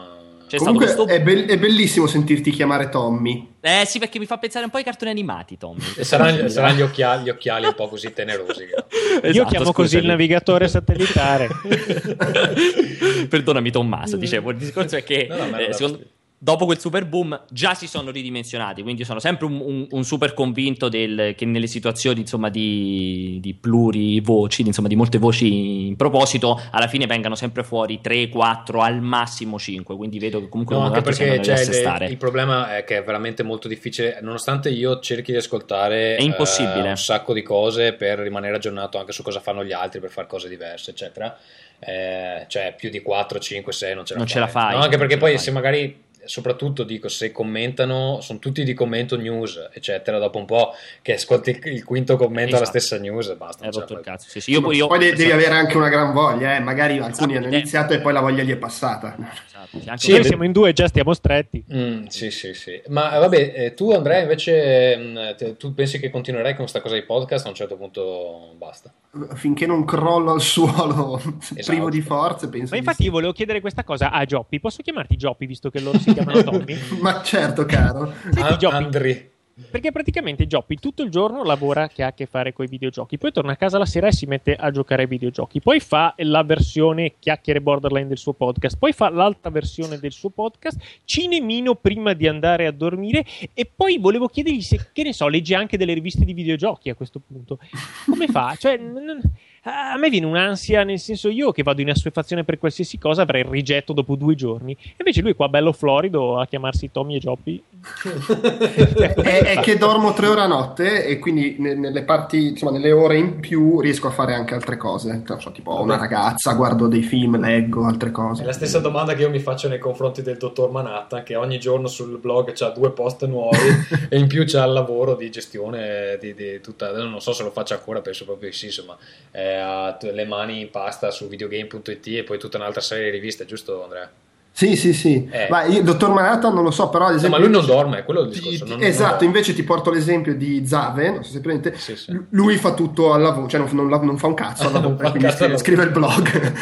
[0.47, 1.21] C'è Comunque stato questo...
[1.21, 3.53] è, bel- è bellissimo sentirti chiamare Tommy.
[3.61, 5.81] Eh sì, perché mi fa pensare un po' ai cartoni animati, Tommy.
[5.97, 8.63] E saranno, saranno gli, occhiali, gli occhiali un po' così tenerosi.
[8.69, 10.07] Io Esatto, chiamo così il scusami.
[10.07, 11.49] navigatore satellitare.
[13.29, 16.01] Perdonami Tommaso, dicevo, il discorso è che No, no, eh, secondo-.
[16.37, 20.35] Dopo quel super boom già si sono ridimensionati, quindi sono sempre un, un- un super
[20.35, 25.97] convinto del- che nelle situazioni insomma, di, di plurivoci, di, insomma, di molte voci in
[25.97, 30.75] proposito, alla fine vengano sempre fuori 3, 4, al massimo 5, quindi vedo che comunque
[30.75, 32.07] No, uno anche perché cioè, assestare.
[32.09, 36.97] il, problema è che è veramente molto difficile, nonostante io cerchi di ascoltare eh, un
[36.97, 40.49] sacco di cose per rimanere aggiornato anche su cosa fanno gli altri, per fare cose
[40.51, 41.35] diverse, eccetera.
[41.79, 44.35] Eh, cioè più di 4, 5, 6 non ce la Non fai.
[44.37, 48.39] ce la fai, No, anche non perché poi se magari soprattutto dico se commentano sono
[48.39, 50.73] tutti di commento news eccetera dopo un po'
[51.03, 52.79] che ascolti il, quinto commento alla Esatto.
[52.79, 54.01] stessa news basta fai.
[54.03, 54.29] cazzo.
[54.29, 56.61] Sì, sì, io, Ma io- poi de- devi avere anche una gran voglia, eh.
[56.61, 57.59] magari alcuni Esatto, hanno idea.
[57.59, 59.17] iniziato e poi la voglia gli è passata.
[59.17, 61.65] Esatto, sì, anche Sì, Noi siamo in due, già stiamo stretti.
[61.73, 62.81] Mm, sì, sì, sì.
[62.89, 65.19] Ma eh, vabbè, eh, tu Andrea invece mm,
[65.59, 67.47] tu pensi che continuerai con questa cosa di podcast?
[67.47, 68.93] A un certo punto basta.
[69.35, 71.63] Finché non crollo al suolo Esatto.
[71.67, 72.69] privo di forze, penso.
[72.71, 73.05] Ma infatti sì.
[73.05, 74.61] io volevo chiedere questa cosa a Gioppi.
[74.61, 76.77] Posso chiamarti Gioppi visto che loro si chiamano Tommy?
[77.01, 78.13] Ma certo, caro.
[78.33, 79.33] Senti, Gioppi, Andri.
[79.71, 83.19] Perché praticamente Gioppi tutto il giorno lavora che ha a che fare con i videogiochi,
[83.19, 86.13] poi torna a casa la sera e si mette a giocare ai videogiochi, poi fa
[86.19, 91.77] la versione chiacchiere borderline del suo podcast, poi fa l'altra versione del suo podcast, cinemino
[91.77, 95.77] prima di andare a dormire e poi volevo chiedergli se, che ne so, legge anche
[95.77, 97.61] delle riviste di videogiochi a questo punto.
[98.07, 98.57] Come fa?
[98.59, 99.21] Cioè, n-
[99.67, 103.43] a me viene un'ansia, nel senso io che vado in assuefazione per qualsiasi cosa avrei
[103.43, 107.63] il rigetto dopo due giorni, invece lui qua bello florido a chiamarsi Tommy e Gioppi.
[109.23, 112.93] è, è che dormo tre ore a notte e quindi ne- nelle parti, insomma, nelle
[112.93, 115.23] ore in più riesco a fare anche altre cose.
[115.39, 118.45] So, tipo ho una ragazza, guardo dei film, leggo altre È cose.
[118.45, 121.89] la stessa domanda che io mi faccio nei confronti del dottor Manhattan, che ogni giorno
[121.89, 123.57] sul blog c'ha due post nuovi
[124.09, 126.93] e in più c'ha il lavoro di gestione di, di tutta.
[126.93, 128.67] Non so se lo faccia ancora, penso proprio di sì.
[128.67, 128.97] Insomma,
[129.31, 133.45] eh, ha le mani in pasta su videogame.it e poi tutta un'altra serie di riviste,
[133.45, 134.11] giusto, Andrea?
[134.57, 135.29] Sì, sì, sì.
[135.33, 135.49] Eh.
[135.51, 137.39] Ma io, dottor Manhattan, non lo so, però ad No, esempio.
[137.41, 138.65] ma lui non dorme, è quello il Ti- discorso.
[138.77, 142.17] non- esatto, non- invece ti porto l'esempio di Zave, non so se presente, Sì, sì.
[142.31, 145.05] Lui fa tutto al lavoro, cioè non, non fa un cazzo al Non lavoro, fa
[145.07, 146.53] un quindi cazzo scrive, scrive il blog.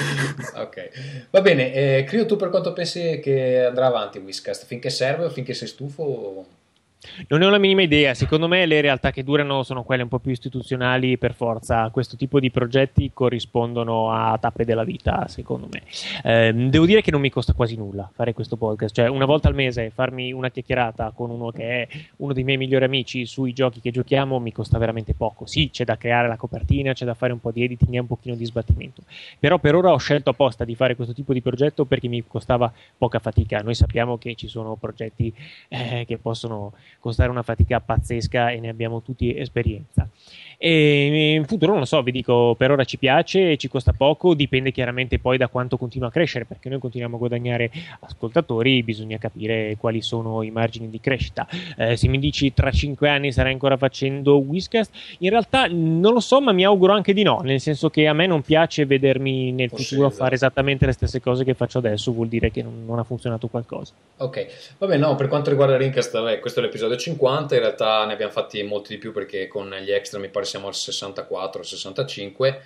[0.55, 1.75] ok, va bene.
[1.75, 4.65] Eh, Crio, tu per quanto pensi che andrà avanti Whiscast?
[4.65, 6.47] Finché serve o finché sei stufo?
[7.27, 10.09] Non ne ho la minima idea, secondo me le realtà che durano sono quelle un
[10.09, 15.69] po' più istituzionali per forza, questo tipo di progetti corrispondono a tappe della vita, secondo
[15.69, 15.83] me.
[16.23, 19.49] Eh, devo dire che non mi costa quasi nulla fare questo podcast, cioè una volta
[19.49, 21.89] al mese farmi una chiacchierata con uno che è
[22.19, 25.45] uno dei miei migliori amici sui giochi che giochiamo mi costa veramente poco.
[25.45, 28.07] Sì, c'è da creare la copertina, c'è da fare un po' di editing e un
[28.07, 29.03] pochino di sbattimento,
[29.41, 32.73] però per ora ho scelto apposta di fare questo tipo di progetto perché mi costava
[32.97, 33.59] poca fatica.
[33.59, 35.35] Noi sappiamo che ci sono progetti
[35.69, 40.09] eh, che possono costare una fatica pazzesca e ne abbiamo tutti esperienza.
[40.65, 44.33] E in futuro non lo so, vi dico, per ora ci piace, ci costa poco,
[44.33, 49.19] dipende chiaramente poi da quanto continua a crescere, perché noi continuiamo a guadagnare ascoltatori, bisogna
[49.19, 51.49] capire quali sono i margini di crescita.
[51.77, 56.21] Eh, se mi dici tra cinque anni sarai ancora facendo Whiscast, in realtà non lo
[56.21, 59.51] so, ma mi auguro anche di no, nel senso che a me non piace vedermi
[59.51, 63.01] nel futuro fare esattamente le stesse cose che faccio adesso, vuol dire che non, non
[63.01, 63.95] ha funzionato qualcosa.
[64.19, 68.31] Ok, vabbè, no, per quanto riguarda Rincast, questo è l'episodio 50, in realtà ne abbiamo
[68.31, 72.63] fatti molti di più perché con gli extra mi pare siamo al 64, 65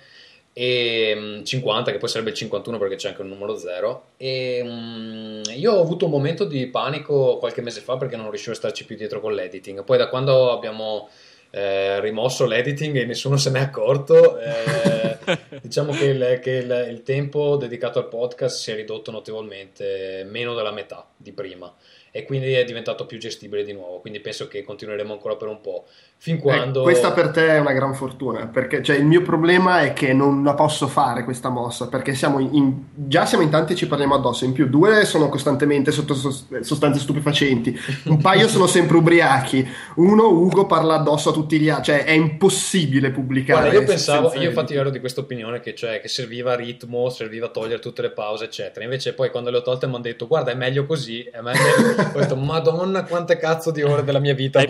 [0.51, 4.61] e mm, 50 che poi sarebbe il 51 perché c'è anche un numero 0 e
[4.65, 8.55] mm, io ho avuto un momento di panico qualche mese fa perché non riuscivo a
[8.55, 9.83] starci più dietro con l'editing.
[9.83, 11.09] Poi da quando abbiamo
[11.51, 15.17] eh, rimosso l'editing e nessuno se n'è accorto eh,
[15.61, 20.53] diciamo che, il, che il- il tempo dedicato al podcast si è ridotto notevolmente meno
[20.55, 21.73] della metà di prima
[22.11, 25.61] e quindi è diventato più gestibile di nuovo quindi penso che continueremo ancora per un
[25.61, 25.85] po'
[26.17, 29.81] fin quando Eh, questa per te è una gran fortuna, perché cioè, il mio problema
[29.81, 33.73] è che non la posso fare questa mossa, perché siamo in, già siamo in tanti
[33.73, 38.47] e ci parliamo addosso, in più due sono costantemente sotto sos- sostanze stupefacenti, un paio
[38.49, 43.61] sono sempre ubriachi, uno Ugo parla addosso a tutti gli altri, cioè è impossibile pubblicare.
[43.61, 47.49] Guarda, io pensavo, io infatti ero di questa opinione che, cioè, che serviva ritmo, serviva
[47.49, 48.83] togliere tutte le pause, eccetera.
[48.83, 51.23] Invece poi quando le ho tolte mi hanno detto, guarda, è meglio così.
[51.23, 51.95] È meglio...
[52.13, 54.63] ho detto, madonna, quante cazzo di ore della mia vita.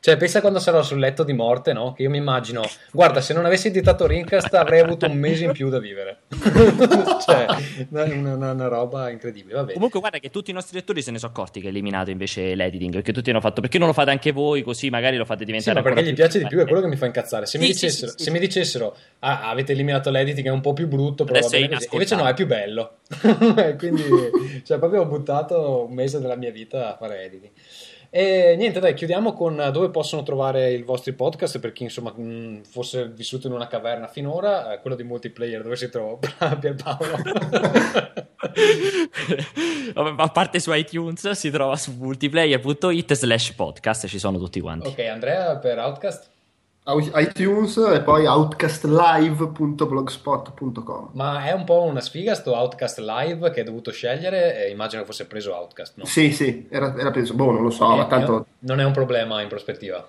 [0.00, 1.92] Cioè, pensa quando sarò sul letto di morte, no?
[1.92, 2.62] Che io mi immagino,
[2.92, 6.22] guarda, se non avessi editato Rincast avrei avuto un mese in più da vivere.
[7.24, 7.46] cioè,
[7.90, 9.54] una, una- una roba incredibile.
[9.54, 9.72] Vabbè.
[9.74, 12.54] Comunque, guarda che tutti i nostri lettori se ne sono accorti che hai eliminato invece
[12.54, 12.92] l'editing.
[12.92, 13.60] Perché tutti hanno fatto.
[13.60, 14.62] Perché non lo fate anche voi?
[14.62, 16.88] Così magari lo fate Sì, diventare ma perché gli piace di più, è quello che
[16.88, 17.46] mi fa incazzare.
[17.46, 18.36] Se, mi, Sì, sì, dicessero, sì, sì, se sì.
[18.36, 21.68] mi dicessero, ah, avete eliminato l'editing, è un po' più brutto, così.
[21.90, 22.98] Invece no, è più bello.
[23.78, 24.02] Quindi,
[24.64, 27.52] cioè, proprio ho buttato un mese della mia vita a fare editing.
[28.16, 32.62] E niente, dai, chiudiamo con dove possono trovare i vostri podcast per chi insomma mh,
[32.62, 36.16] fosse vissuto in una caverna finora, eh, quello di multiplayer dove si trova
[36.60, 37.16] Pierpaolo.
[40.16, 44.06] A parte su iTunes, si trova su multiplayer.it slash podcast.
[44.06, 44.88] Ci sono tutti quanti.
[44.88, 46.30] ok, Andrea per Outcast.
[46.86, 51.10] ITunes e poi outcastlive.blogspot.com.
[51.12, 55.06] Ma è un po' una sfiga sto Outcast Live che hai dovuto scegliere, immagino che
[55.06, 56.04] fosse preso Outcast, no?
[56.04, 58.46] Sì, sì, era, era preso, boh, non lo so, Eh, ma tanto...
[58.60, 60.06] Non è un problema in prospettiva.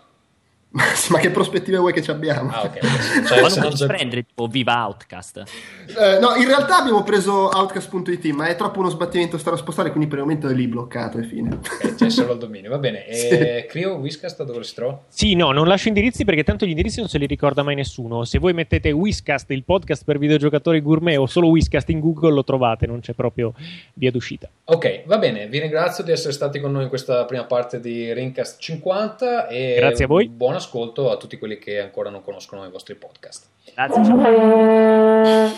[1.10, 2.52] ma che prospettive vuoi che ci abbiamo?
[2.52, 2.80] Ah, ok.
[2.82, 3.26] ok.
[3.28, 5.44] Cioè, Ma se non puoi prendere tipo Viva Outcast.
[5.88, 9.92] Eh, no, in realtà abbiamo preso Outcast.it, ma è troppo uno sbattimento stare a spostare,
[9.92, 11.54] quindi per il momento è lì bloccato e fine.
[11.54, 13.06] ok, c'è solo il dominio, va bene.
[13.16, 15.02] E Crio, Whiscast, dove si trova?
[15.08, 18.26] Sì, no, non lascio indirizzi perché tanto gli indirizzi non se li ricorda mai nessuno.
[18.26, 22.44] Se voi mettete Whiskast, il podcast per videogiocatori gourmet o solo Whiskast in Google lo
[22.44, 23.54] trovate, non c'è proprio
[23.94, 24.50] via d'uscita.
[24.66, 28.12] Ok, va bene, vi ringrazio di essere stati con noi in questa prima parte di
[28.14, 30.28] Rincast 50 e Grazie a voi.
[30.28, 33.48] buon ascolto a tutti quelli che ancora non conoscono i vostri podcast.
[33.74, 34.04] Grazie.
[34.04, 35.52] ciao.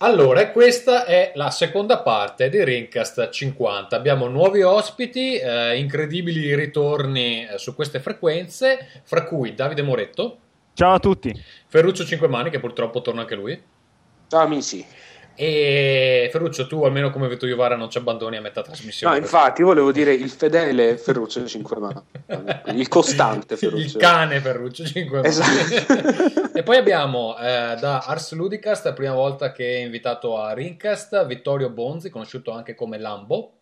[0.03, 3.95] Allora, questa è la seconda parte di Rincast 50.
[3.95, 10.37] Abbiamo nuovi ospiti, eh, incredibili ritorni eh, su queste frequenze, fra cui Davide Moretto,
[10.73, 11.31] Ciao a tutti.
[11.67, 13.61] Ferruccio Cinquemani, che purtroppo torna anche lui.
[14.27, 14.83] Ciao amici.
[15.43, 19.15] E Ferruccio, tu almeno come Vito Iovara non ci abbandoni a metà trasmissione.
[19.15, 21.99] No, infatti, volevo dire il fedele Ferruccio 5 mani.
[22.79, 23.83] Il costante Ferruccio.
[23.83, 26.51] Il cane Ferruccio 5 Esatto.
[26.53, 31.25] e poi abbiamo eh, da Ars Ludicast, la prima volta che è invitato a Rincast,
[31.25, 33.53] Vittorio Bonzi, conosciuto anche come Lambo.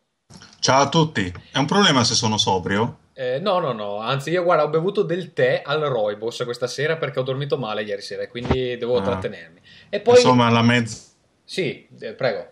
[0.60, 1.34] Ciao a tutti.
[1.50, 2.98] È un problema se sono sobrio?
[3.14, 6.98] Eh, no, no, no, anzi io guarda ho bevuto del tè al Roibos questa sera
[6.98, 9.02] perché ho dormito male ieri sera e quindi devo Ah.
[9.02, 9.62] trattenermi.
[9.88, 10.16] E poi...
[10.16, 11.08] Insomma, la mezza...
[11.50, 12.48] Sì, eh, prego.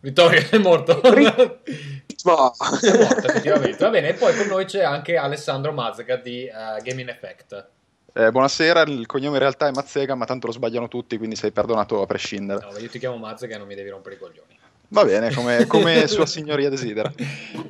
[0.00, 1.00] Vittorio è morto.
[1.04, 1.12] Ma-
[1.62, 3.76] è morto effettivamente.
[3.76, 7.68] Va bene, e poi con noi c'è anche Alessandro Mazzaga di eh, Gaming Effect.
[8.14, 11.52] Eh, buonasera, il cognome in realtà è Mazzega, ma tanto lo sbagliano tutti, quindi sei
[11.52, 12.66] perdonato a prescindere.
[12.68, 14.58] No, io ti chiamo Mazzaga e non mi devi rompere i coglioni.
[14.92, 17.10] Va bene, come, come sua signoria desidera.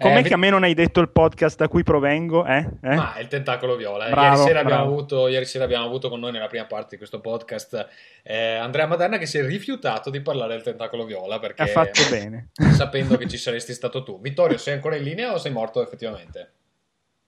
[0.01, 2.45] Com'è Eh, che a me non hai detto il podcast da cui provengo?
[2.45, 2.67] Eh?
[2.83, 2.95] Eh?
[2.97, 4.07] Ma è il tentacolo viola.
[4.09, 4.11] eh.
[4.11, 6.97] Bravo, ieri, sera abbiamo avuto, ieri sera abbiamo avuto con noi nella prima parte di
[6.97, 7.89] questo podcast
[8.25, 12.03] eh, Andrea Maderna che si è rifiutato di parlare del tentacolo viola perché Ha fatto
[12.11, 12.49] bene.
[12.75, 14.21] sapendo che ci saresti stato tu.
[14.21, 16.51] Vittorio, sei ancora in linea o sei morto effettivamente?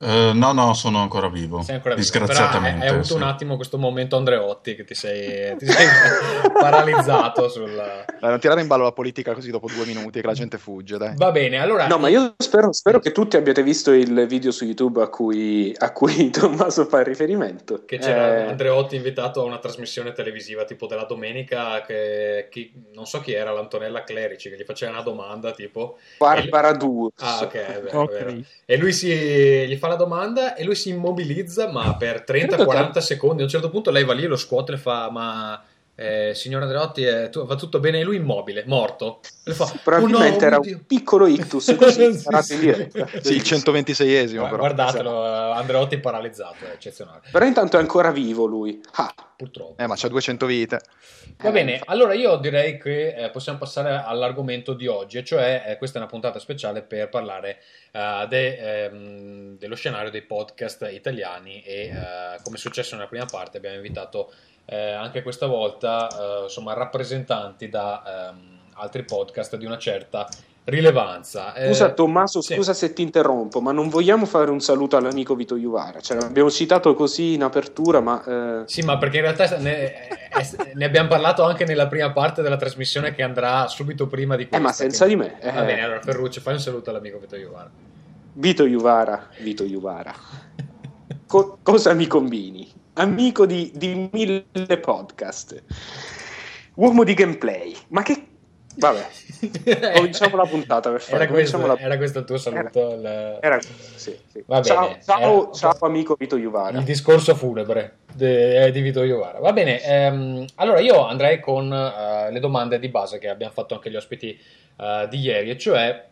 [0.04, 1.62] Eh, no, no, sono ancora vivo.
[1.62, 2.06] Sei ancora vivo.
[2.06, 2.78] Disgraziatamente.
[2.78, 3.14] Però hai, hai avuto sì.
[3.14, 5.86] un attimo questo momento Andreotti che ti sei, ti sei
[6.52, 7.74] paralizzato sul...
[7.74, 10.98] Dai, non tirare in ballo la politica così dopo due minuti che la gente fugge,
[10.98, 11.14] dai.
[11.16, 11.86] Va bene, allora...
[11.86, 15.74] No, ma io spero, spero che tutti abbiate visto il video su YouTube a cui,
[15.78, 17.84] a cui Tommaso fa riferimento.
[17.84, 23.06] Che c'era Eh, Andreotti invitato a una trasmissione televisiva tipo della domenica che chi- non
[23.06, 27.24] so chi era, l'Antonella Clerici che gli faceva una domanda tipo Barbara D'Urso.
[27.24, 28.12] Ah, ok, è vero, Ok.
[28.12, 28.42] è vero.
[28.66, 32.98] E lui si, gli fa la domanda e lui si immobilizza, ma per Credo 30-40
[32.98, 33.42] secondi.
[33.42, 35.62] A un certo punto lei va lì e lo scuote e fa: Ma
[35.96, 38.02] eh, signor Andreotti, eh, tu- va tutto bene?
[38.02, 39.20] Lui immobile, morto.
[39.44, 42.22] Le fa: Probabilmente "Oh no, era oddio." un piccolo ictus così Sì,
[43.22, 43.34] sì.
[43.34, 44.56] il 126esimo Gua- però.
[44.58, 47.20] Guardatelo, eh, Andreotti paralizzato, è eccezionale.
[47.30, 48.80] Però intanto è ancora vivo lui.
[48.92, 49.82] Ah, Purtroppo.
[49.82, 50.80] Eh, ma c'ha 200 vite.
[51.38, 55.76] Va bene, allora io direi che eh, possiamo passare all'argomento di oggi, e cioè eh,
[55.76, 57.58] questa è una puntata speciale per parlare
[57.90, 61.92] eh, de- ehm, dello scenario dei podcast italiani e eh,
[62.44, 64.32] come è successo nella prima parte abbiamo invitato
[64.66, 70.26] eh, anche questa volta eh, insomma rappresentanti da ehm, altri podcast di una certa
[70.66, 71.52] rilevanza.
[71.52, 72.54] Eh, Scusa Tommaso, sì.
[72.54, 76.00] scusa se ti interrompo, ma non vogliamo fare un saluto all'amico Vito Iuvara?
[76.00, 78.24] Cioè, l'abbiamo citato così in apertura, ma...
[78.24, 82.40] eh, Sì, ma perché in realtà ne, eh, ne abbiamo parlato anche nella prima parte
[82.40, 84.66] della trasmissione che andrà subito prima di eh, questa.
[84.66, 85.38] ma senza che- di me.
[85.40, 85.52] eh.
[85.52, 87.70] Va bene, allora Ferruccio, fai un saluto all'amico Vito Iovara.
[88.32, 90.14] Vito Iuvara, Vito Iuvara.
[91.26, 92.72] Co- cosa mi combini?
[92.96, 95.62] Amico di, di mille podcast.
[96.74, 97.74] Uomo di gameplay.
[97.88, 98.26] Ma che...
[98.76, 99.06] Vabbè,
[99.94, 101.24] cominciamo la puntata per favore.
[101.24, 102.92] Era questo, cominciamo la- era questo il tuo saluto.
[102.94, 104.44] il- Era- sì, sì.
[104.48, 106.78] Ciao, ciao, Eh, ciao amico Vito Iuvara.
[106.78, 109.38] il discorso funebre de- di Vito Iovara.
[109.40, 113.74] Va bene, ehm, allora io andrei con eh, le domande di base che abbiamo fatto
[113.74, 114.36] anche gli ospiti
[114.80, 116.06] eh, di ieri, e cioè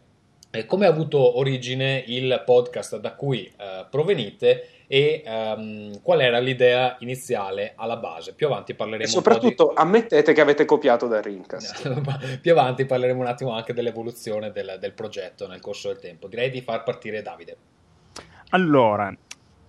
[0.51, 6.39] eh, come ha avuto origine il podcast da cui eh, provenite e ehm, qual era
[6.39, 8.35] l'idea iniziale alla base.
[8.35, 12.37] Più avanti parleremo E un po' di- soprattutto ammettete che avete copiato da Rincast.
[12.43, 16.29] più avanti parleremo un attimo anche dell'evoluzione del, del progetto nel corso del tempo.
[16.29, 17.57] Direi di far partire Davide.
[18.51, 19.11] Allora,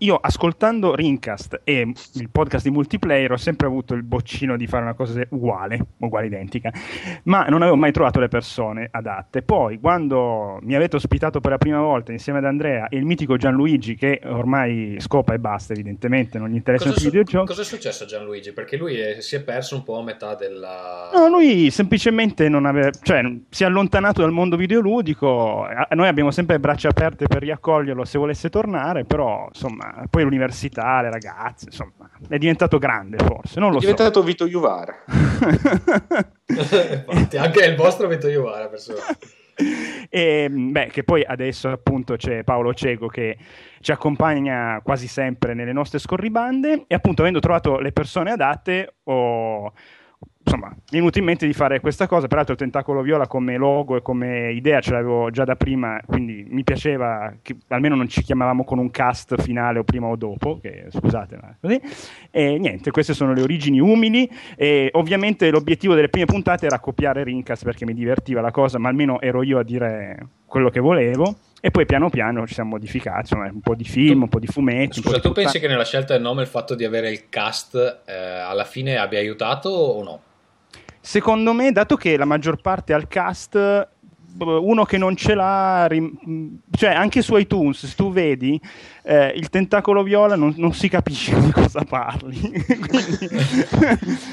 [0.03, 1.79] io ascoltando Rincast e
[2.15, 6.25] il podcast di multiplayer ho sempre avuto il boccino di fare una cosa uguale, uguale
[6.27, 6.71] identica,
[7.23, 9.41] ma non avevo mai trovato le persone adatte.
[9.43, 13.37] Poi, quando mi avete ospitato per la prima volta insieme ad Andrea e il mitico
[13.37, 17.47] Gianluigi, che ormai scopa e basta, evidentemente, non gli interessano più i su- videogiochi.
[17.47, 18.51] cosa è successo a Gianluigi?
[18.51, 21.11] Perché lui è- si è perso un po' a metà della...
[21.13, 25.65] No, lui semplicemente non aveva, cioè, si è allontanato dal mondo videoludico.
[25.91, 31.09] Noi abbiamo sempre braccia aperte per riaccoglierlo se volesse tornare, però insomma, poi l'università, le
[31.09, 33.87] ragazze, insomma, è diventato grande forse, non È lo so.
[33.87, 34.95] diventato Vito Iuvara.
[36.47, 39.17] Infatti, anche il vostro Vito Iovara personale.
[40.09, 43.37] e, beh, che poi adesso appunto c'è Paolo Cego che
[43.81, 49.71] ci accompagna quasi sempre nelle nostre scorribande e appunto avendo trovato le persone adatte ho
[50.43, 52.27] insomma mi è venuto in mente di fare questa cosa.
[52.27, 56.45] Peraltro il tentacolo viola come logo e come idea ce l'avevo già da prima quindi
[56.47, 60.59] mi piaceva che almeno non ci chiamavamo con un cast finale o prima o dopo
[60.61, 61.81] che scusate ma così.
[62.31, 67.23] E niente queste sono le origini umili e ovviamente l'obiettivo delle prime puntate era copiare
[67.23, 71.35] Rincast perché mi divertiva la cosa ma almeno ero io a dire quello che volevo
[71.65, 74.47] e poi piano piano ci siamo modificati insomma un po' di film un po' di
[74.47, 78.01] fumetti Scusa, tu pensi che nella scelta del nome il fatto di avere il cast
[78.05, 80.21] eh, alla fine abbia aiutato o no?
[80.99, 83.87] Secondo me, dato che la maggior parte al cast,
[84.37, 85.85] uno che non ce l'ha,
[86.71, 88.59] cioè anche su iTunes, se tu vedi
[89.03, 92.39] eh, il tentacolo viola, non, non si capisce di cosa parli.
[92.65, 93.27] Quindi-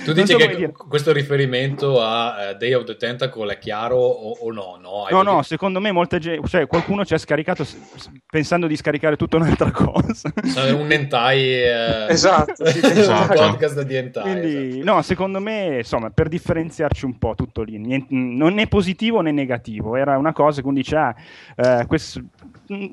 [0.05, 0.73] Tu dici so che dire.
[0.73, 4.79] questo riferimento a eh, Day of the Tentacle è chiaro o, o no?
[4.81, 8.67] No, No, no, secondo me molta gente, cioè qualcuno ci ha scaricato s- s- pensando
[8.67, 10.33] di scaricare tutta un'altra cosa.
[10.35, 13.35] È un hentai eh, Esatto, sì, un esatto.
[13.35, 14.93] podcast di hentai Quindi, esatto.
[14.95, 19.31] no, secondo me, insomma, per differenziarci un po' tutto lì, niente- non è positivo né
[19.33, 21.15] negativo, era una cosa che uno dice, ah,
[21.57, 22.21] eh, questo-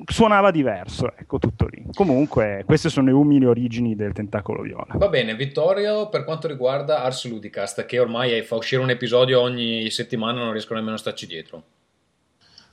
[0.04, 1.84] suonava diverso, ecco tutto lì.
[1.92, 4.94] Comunque, queste sono le umili origini del tentacolo viola.
[4.94, 9.90] Va bene, Vittorio, per quanto riguarda Ars Ludicast, che ormai fa uscire un episodio ogni
[9.90, 11.62] settimana, non riesco nemmeno a starci dietro.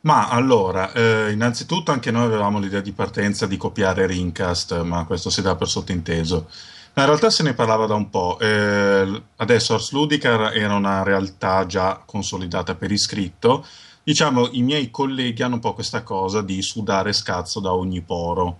[0.02, 5.32] Ma allora, eh, innanzitutto anche noi avevamo l'idea di partenza di copiare Rincast, ma questo
[5.32, 6.48] si dà per sottinteso.
[6.94, 8.38] Ma in realtà se ne parlava da un po'.
[8.40, 13.66] Eh, adesso Ars Ludica era una realtà già consolidata per iscritto,
[14.06, 18.60] diciamo, i miei colleghi hanno un po' questa cosa di sudare scazzo da ogni poro.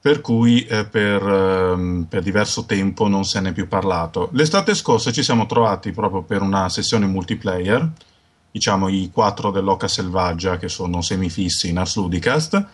[0.00, 4.30] Per cui eh, per, ehm, per diverso tempo non se ne è più parlato.
[4.32, 7.88] L'estate scorsa ci siamo trovati proprio per una sessione multiplayer,
[8.50, 12.66] diciamo i quattro dell'Oca Selvaggia che sono semifissi in Ars Ludicast.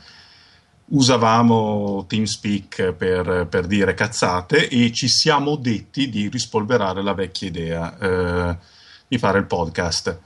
[0.87, 7.99] Usavamo TeamSpeak per, per dire cazzate e ci siamo detti di rispolverare la vecchia idea
[7.99, 8.57] eh,
[9.07, 10.19] di fare il podcast.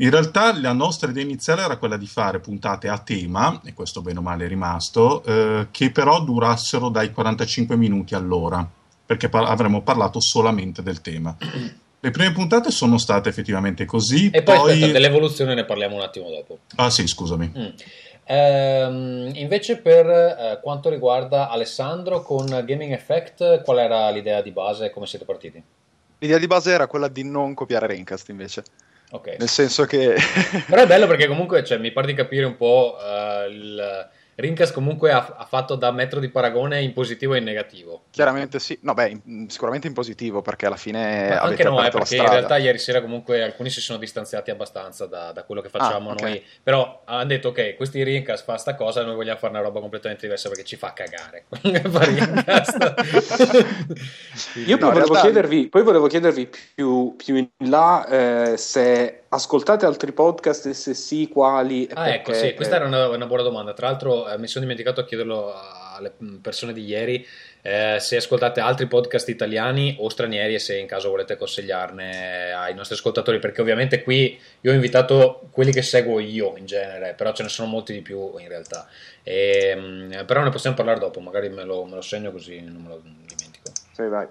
[0.00, 4.00] In realtà la nostra idea iniziale era quella di fare puntate a tema, e questo
[4.00, 8.64] bene o male è rimasto, eh, che però durassero dai 45 minuti all'ora,
[9.04, 11.36] perché par- avremmo parlato solamente del tema.
[12.00, 14.30] Le prime puntate sono state effettivamente così.
[14.30, 14.72] E poi, poi...
[14.74, 16.58] Aspetta, dell'evoluzione ne parliamo un attimo dopo.
[16.76, 17.52] Ah sì, scusami.
[17.58, 17.66] Mm.
[18.22, 24.84] Ehm, invece per eh, quanto riguarda Alessandro con Gaming Effect, qual era l'idea di base
[24.84, 25.60] e come siete partiti?
[26.18, 28.62] L'idea di base era quella di non copiare Raincast invece.
[29.10, 29.36] Okay.
[29.38, 30.16] Nel senso che...
[30.66, 34.08] Però è bello perché comunque cioè, mi pare di capire un po' uh, il
[34.40, 38.02] Rincas comunque ha, ha, fatto da metro di paragone in positivo e in negativo.
[38.10, 41.84] Chiaramente sì, no beh, in, sicuramente in positivo perché alla fine Ma avete anche no,
[41.84, 45.60] eh, perché in realtà ieri sera comunque alcuni si sono distanziati abbastanza da, da quello
[45.60, 46.30] che facciamo ah, okay.
[46.30, 49.80] noi, però hanno detto ok, questi Rincas fa sta cosa, noi vogliamo fare una roba
[49.80, 51.46] completamente diversa perché ci fa cagare.
[51.58, 51.80] Io
[54.76, 55.20] poi, no, volevo realtà...
[55.20, 60.94] chiedervi, poi volevo chiedervi più, più in là eh, se ascoltate altri podcast e se
[60.94, 61.88] sì, quali?
[61.90, 62.14] Ah, perché...
[62.14, 63.72] ecco, sì, questa era una, una, buona domanda.
[63.72, 65.52] Tra l'altro, eh, mi sono dimenticato a chiederlo
[65.98, 67.26] alle persone di ieri.
[67.60, 72.72] Eh, se ascoltate altri podcast italiani o stranieri e se in caso volete consigliarne ai
[72.74, 77.32] nostri ascoltatori, perché ovviamente qui io ho invitato quelli che seguo io in genere, però
[77.32, 78.88] ce ne sono molti di più in realtà.
[79.22, 82.80] E, ehm, però ne possiamo parlare dopo, magari me lo, me lo segno così non
[82.80, 83.70] me lo dimentico.
[83.92, 84.26] Sì, vai.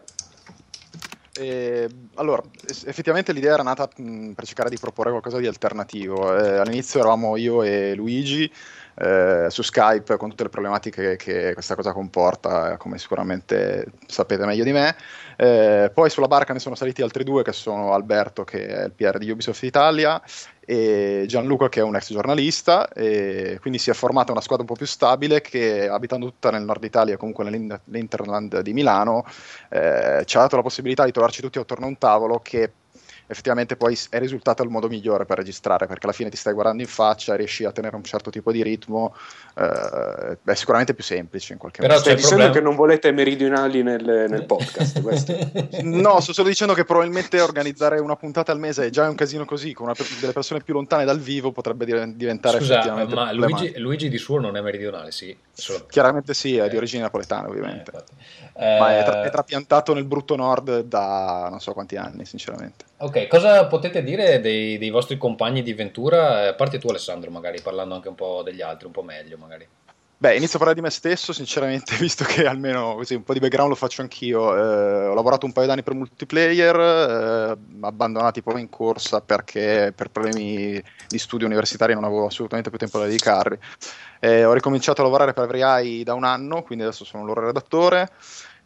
[1.37, 2.41] Eh, allora,
[2.85, 6.35] effettivamente l'idea era nata mh, per cercare di proporre qualcosa di alternativo.
[6.35, 8.51] Eh, all'inizio eravamo io e Luigi
[8.95, 14.63] eh, su Skype con tutte le problematiche che questa cosa comporta, come sicuramente sapete meglio
[14.63, 14.95] di me.
[15.35, 18.91] Eh, poi sulla barca ne sono saliti altri due che sono Alberto che è il
[18.93, 20.19] PR di Ubisoft Italia
[20.69, 24.69] e Gianluca che è un ex giornalista e quindi si è formata una squadra un
[24.69, 29.23] po' più stabile che abitando tutta nel nord Italia comunque nell'Interland di Milano
[29.69, 32.69] eh, ci ha dato la possibilità di trovarci tutti attorno a un tavolo che
[33.27, 36.81] effettivamente poi è risultato il modo migliore per registrare perché alla fine ti stai guardando
[36.81, 39.15] in faccia riesci a tenere un certo tipo di ritmo
[39.59, 42.05] eh, è sicuramente più semplice in qualche Però modo.
[42.05, 45.01] stai dicendo che non volete meridionali nel, nel podcast
[45.81, 49.45] no sto solo dicendo che probabilmente organizzare una puntata al mese è già un casino
[49.45, 53.73] così con una, delle persone più lontane dal vivo potrebbe diventare Scusa, effettivamente ma Luigi,
[53.79, 55.85] Luigi, di suo non è meridionale sì solo...
[55.89, 57.91] chiaramente sì è di origine napoletana ovviamente.
[58.59, 62.85] Eh, ma è, tra- è trapiantato nel brutto nord da non so quanti anni sinceramente.
[62.99, 66.47] Ok, cosa potete dire dei, dei, vostri compagni di Ventura?
[66.47, 69.67] A parte tu Alessandro, magari parlando anche un po' degli altri, un po' meglio magari.
[70.19, 73.39] Beh, inizio a parlare di me stesso, sinceramente, visto che almeno così un po' di
[73.39, 74.55] background lo faccio anch'io.
[74.55, 80.09] Eh, ho lavorato un paio d'anni per multiplayer, eh, abbandonati poi in corsa perché per
[80.09, 83.59] problemi di studio universitari non avevo assolutamente più tempo da dedicarvi.
[84.19, 88.09] Eh, ho ricominciato a lavorare per Every da un anno, quindi adesso sono loro redattore.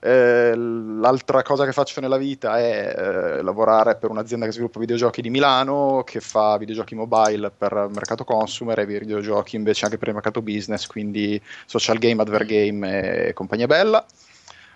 [0.04, 5.22] Eh, l'altra cosa che faccio nella vita è eh, lavorare per un'azienda che sviluppa videogiochi
[5.22, 10.08] di Milano, che fa videogiochi mobile per il mercato consumer e videogiochi invece anche per
[10.08, 14.04] il mercato business, quindi social game, adver game e compagnia bella.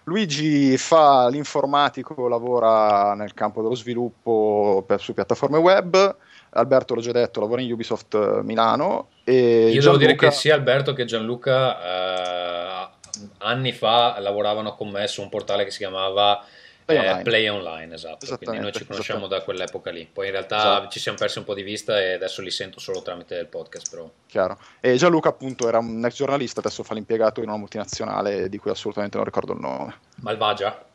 [0.04, 6.16] Luigi fa l'informatico, lavora nel campo dello sviluppo per, su piattaforme web.
[6.52, 9.08] Alberto, l'ho già detto, lavora in Ubisoft Milano.
[9.24, 9.82] E Io Gianluca...
[9.82, 12.65] devo dire che sia Alberto che Gianluca eh,
[13.40, 16.44] anni fa lavoravano con me su un portale che si chiamava
[16.86, 17.24] Play, eh, Online.
[17.24, 18.38] Play Online, esatto.
[18.38, 20.08] Quindi noi ci conosciamo da quell'epoca lì.
[20.12, 20.90] Poi in realtà esatto.
[20.90, 23.90] ci siamo persi un po' di vista e adesso li sento solo tramite il podcast.
[23.90, 24.10] Però.
[24.28, 24.60] Chiaro.
[24.80, 28.70] E Gianluca, appunto, era un ex giornalista, adesso fa l'impiegato in una multinazionale di cui
[28.70, 29.96] assolutamente non ricordo il nome.
[30.18, 30.86] Malvagia?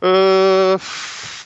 [0.00, 0.76] Uh,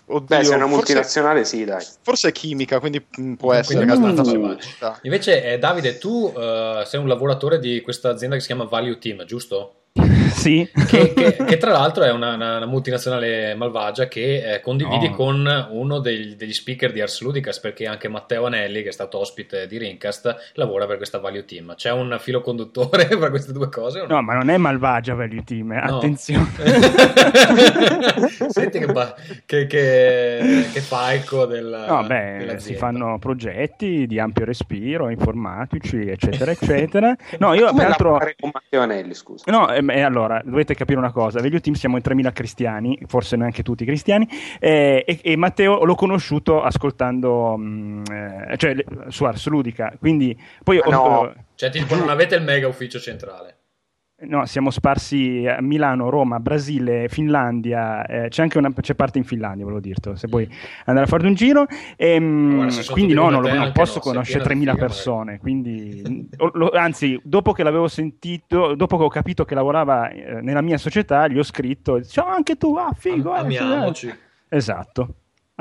[0.04, 1.86] Oddio, Beh, se è una multinazionale, forse, sì, dai.
[2.02, 7.00] Forse è chimica, quindi mm, può essere quindi abbastanza Invece, eh, Davide, tu uh, sei
[7.00, 9.81] un lavoratore di questa azienda che si chiama Value Team, giusto?
[10.34, 10.68] sì.
[10.86, 15.14] Che, che, che, tra l'altro è una, una, una multinazionale malvagia che eh, condividi no.
[15.14, 19.18] con uno degli, degli, speaker di Ars Ludicas perché anche Matteo Anelli, che è stato
[19.18, 21.74] ospite di Rincast, lavora per questa Value Team.
[21.74, 24.00] C'è un filo conduttore per queste due cose?
[24.00, 24.06] No?
[24.06, 24.22] no?
[24.22, 25.84] ma non è malvagia Value Team, eh?
[25.86, 25.96] no.
[25.96, 26.50] attenzione.
[28.48, 29.14] Senti che, ba-
[29.44, 36.50] che, che, che falco del, no, beh, si fanno progetti di ampio respiro, informatici, eccetera,
[36.50, 37.14] eccetera.
[37.38, 38.18] No, io Come peraltro...
[38.38, 39.50] con Matteo Anelli, scusa.
[39.50, 43.36] No, eh, allora allora, dovete capire una cosa: Veglio Team siamo in 3000 cristiani, forse
[43.36, 44.28] neanche tutti cristiani.
[44.58, 48.76] eh, e, e Matteo l'ho conosciuto ascoltando, mm, eh, cioè
[49.08, 49.92] su Ars Ludica.
[49.98, 51.34] Quindi poi Ma no.
[51.54, 53.61] Cioè, tipo, non avete il mega ufficio centrale.
[54.24, 59.24] No, siamo sparsi a Milano, Roma, Brasile, Finlandia, eh, c'è anche una c'è parte in
[59.24, 60.48] Finlandia, volevo dirti, se vuoi
[60.84, 61.66] andare a fare un giro.
[61.96, 65.38] Ehm, Guarda, quindi no, non, lo- non posso no, conoscere pieno di 3.000 figa, persone,
[65.40, 70.60] quindi, lo- anzi, dopo che l'avevo sentito, dopo che ho capito che lavorava eh, nella
[70.62, 74.14] mia società, gli ho scritto, ciao anche tu, ah figo, Am- eh, amiamoci.
[74.48, 75.14] Esatto,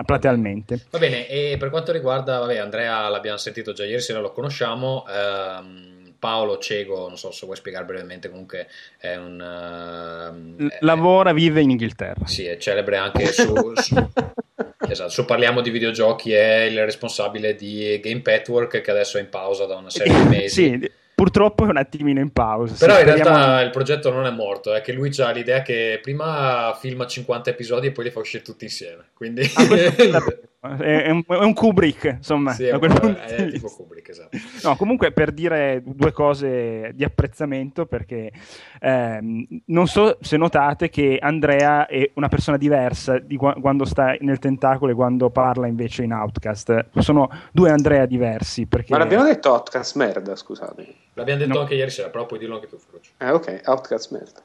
[0.06, 0.86] platealmente.
[0.92, 5.04] Va bene, e per quanto riguarda, vabbè, Andrea l'abbiamo sentito già ieri sera, lo conosciamo.
[5.08, 8.68] ehm, Paolo Cego, non so se vuoi spiegare brevemente, comunque
[9.00, 9.42] è un...
[9.42, 12.28] ehm, L- è- lavora, vive in Inghilterra.
[12.28, 13.96] Sì, è celebre anche su, su-
[14.88, 19.30] esatto, su Parliamo di videogiochi, è il responsabile di Game Petwork che adesso è in
[19.30, 20.50] pausa da una serie di mesi.
[20.80, 22.76] Sì, purtroppo è un attimino in pausa.
[22.78, 25.98] Però in speriamo- realtà il progetto non è morto, è che lui ha l'idea che
[26.04, 29.06] prima filma 50 episodi e poi li fa uscire tutti insieme.
[29.16, 30.24] Quindi Ah,
[30.62, 32.52] è un, è un Kubrick, insomma.
[32.52, 33.68] Sì, è, da quel un- punto è di tipo.
[33.68, 34.38] Kubrick, esatto.
[34.64, 38.32] No, comunque per dire due cose di apprezzamento, perché
[38.80, 44.16] ehm, non so se notate che Andrea è una persona diversa di qua- quando sta
[44.20, 46.86] nel tentacolo e quando parla invece in Outcast.
[47.00, 48.68] Sono due Andrea diversi.
[48.68, 48.92] Perché...
[48.92, 50.94] Ma l'abbiamo detto Outcast merda, scusate.
[51.16, 51.60] L'abbiamo detto No.
[51.62, 53.12] anche ieri sera, però puoi dirlo anche tu, Ferruccio.
[53.18, 54.42] Eh, ok, Outcast merda.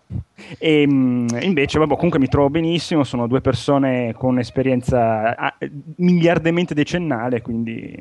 [0.59, 3.05] E mh, invece, vabbè, comunque mi trovo benissimo.
[3.05, 5.57] Sono due persone con esperienza ah,
[5.97, 7.95] miliardemente decennale, quindi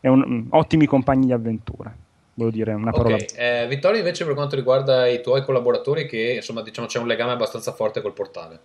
[0.00, 1.94] è un- mm, ottimi compagni di avventura.
[2.34, 3.16] Volevo dire una parola.
[3.16, 7.06] Ok, eh, Vittorio invece per quanto riguarda i tuoi collaboratori che insomma diciamo c'è un
[7.06, 8.58] legame abbastanza forte col portale.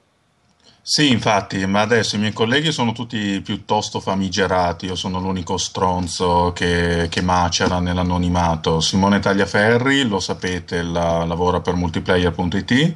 [0.85, 6.51] Sì, infatti, ma adesso i miei colleghi sono tutti piuttosto famigerati, io sono l'unico stronzo
[6.53, 8.81] che, che macera nell'anonimato.
[8.81, 12.95] Simone Tagliaferri, lo sapete, la- lavora per multiplayer.it,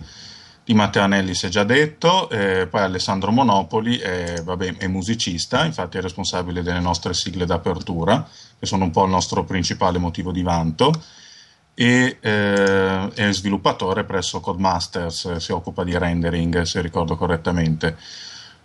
[0.66, 5.64] di Matteo Anelli si è già detto, eh, poi Alessandro Monopoli è, vabbè, è musicista,
[5.64, 8.28] infatti è responsabile delle nostre sigle d'apertura,
[8.60, 10.92] che sono un po' il nostro principale motivo di vanto
[11.80, 17.96] e eh, è sviluppatore presso Codemasters, eh, si occupa di rendering se ricordo correttamente.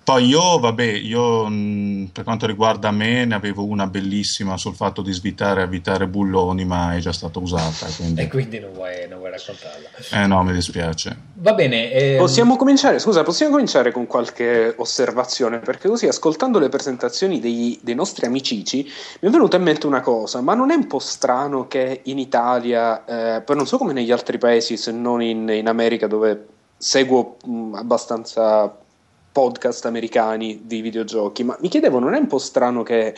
[0.04, 5.00] Poi io, vabbè, io mh, per quanto riguarda me ne avevo una bellissima sul fatto
[5.00, 9.06] di svitare e avvitare bulloni, ma è già stata usata, E quindi quindi non vuoi,
[9.08, 9.88] non vuoi raccontarla.
[10.10, 11.16] eh no, mi dispiace.
[11.34, 11.92] Va bene.
[11.92, 17.78] ehm, Possiamo cominciare, scusa, possiamo cominciare con qualche osservazione, perché così ascoltando le presentazioni dei,
[17.82, 18.82] dei nostri amicici
[19.20, 22.18] mi è venuta in mente una cosa, ma non è un po' strano che in
[22.18, 23.04] Italia,
[23.36, 26.46] eh, poi non so come negli altri paesi, se non in, in America dove
[26.76, 28.76] seguo mh, abbastanza
[29.32, 33.14] podcast americani di videogiochi, ma mi chiedevo, non è un po' strano che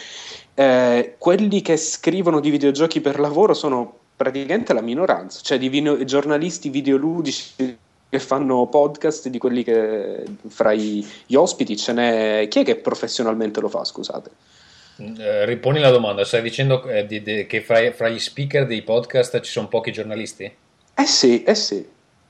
[0.54, 6.04] eh, quelli che scrivono di videogiochi per lavoro sono praticamente la minoranza, cioè di vino-
[6.04, 7.76] giornalisti videoludici
[8.08, 12.76] che fanno podcast di quelli che fra i- gli ospiti ce n'è chi è che
[12.76, 14.30] professionalmente lo fa scusate?
[15.18, 18.82] Eh, riponi la domanda, stai dicendo eh, di- di- che fra, fra gli speaker dei
[18.82, 20.44] podcast ci sono pochi giornalisti?
[20.96, 21.84] eh sì eh sì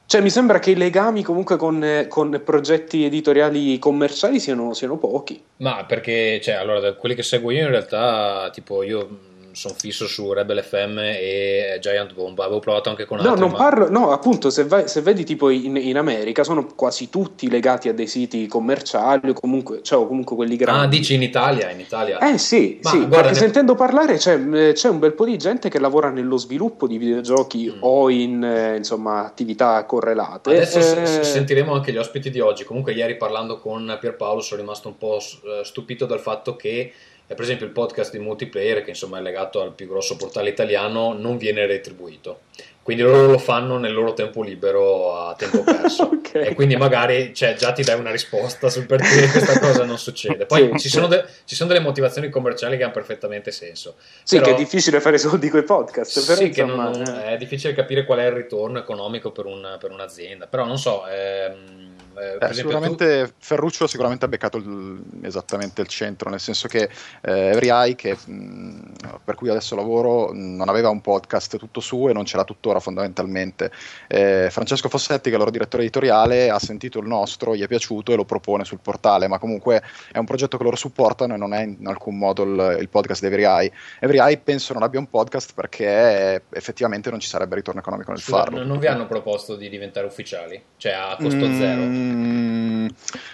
[0.07, 5.43] cioè mi sembra che i legami comunque con, con progetti editoriali commerciali siano, siano pochi.
[5.57, 10.07] Ma perché, cioè, allora, da quelli che seguo io in realtà, tipo, io sono fisso
[10.07, 13.89] su Rebel FM e Giant Bomb, avevo provato anche con No, altri, non ma- parlo,
[13.91, 17.95] no, appunto, se, vai- se vedi tipo in, in America sono quasi tutti legati a
[17.95, 20.85] dei siti commerciali o comunque, cioè, o comunque quelli grandi.
[20.85, 22.19] Ah, dici in Italia, in Italia.
[22.19, 25.25] Eh sì, Ma sì, guarda, perché ne- sentendo parlare c'è, eh, c'è un bel po'
[25.25, 27.79] di gente che lavora nello sviluppo di videogiochi Mm.
[27.81, 30.51] o in eh, insomma attività correlate.
[30.51, 32.65] Adesso Eh, sentiremo anche gli ospiti di oggi.
[32.65, 36.93] Comunque, ieri parlando con Pierpaolo sono rimasto un po' eh, stupito dal fatto che,
[37.27, 40.51] eh, per esempio, il podcast di multiplayer, che insomma è legato al più grosso portale
[40.51, 42.41] italiano, non viene retribuito.
[42.83, 46.11] Quindi loro lo fanno nel loro tempo libero a tempo perso.
[46.35, 46.49] Ok.
[46.49, 50.47] E quindi magari cioè, già ti dai una risposta sul perché questa cosa non succede.
[50.47, 53.95] Poi Sì, ci, sono de- ci sono delle motivazioni commerciali che hanno perfettamente senso.
[54.25, 57.03] sì, Però- che è difficile fare soldi con i podcast, però sì, che insomma, non-
[57.07, 57.35] eh.
[57.35, 60.47] è difficile capire qual è il ritorno economico per, un- per un'azienda.
[60.49, 65.03] Però non so, ehm, eh, per Eh, esempio, tu- sicuramente Ferruccio sicuramente ha beccato il-
[65.23, 66.89] esattamente il centro, nel senso che
[67.23, 68.93] eh, Every Eye, che, mh,
[69.25, 72.81] per cui adesso lavoro, non aveva un podcast tutto suo e non ce l'ha tuttora
[72.81, 73.71] fondamentalmente.
[74.09, 77.67] Eh, Francesco Fossetti, che è il loro direttore editoriale, ha sentito il nostro, gli è
[77.69, 79.83] piaciuto e lo propone sul portale, ma comunque
[80.13, 83.21] è un progetto che loro supportano e non è in alcun modo il, il podcast
[83.21, 83.73] di Every Eye.
[84.01, 88.21] Every Eye penso non abbia un podcast perché effettivamente non ci sarebbe ritorno economico nel
[88.21, 88.59] scusa, farlo.
[88.59, 90.61] non non vi hanno proposto di diventare ufficiali?
[90.77, 91.83] Cioè a costo zero?
[92.05, 92.87] Mm,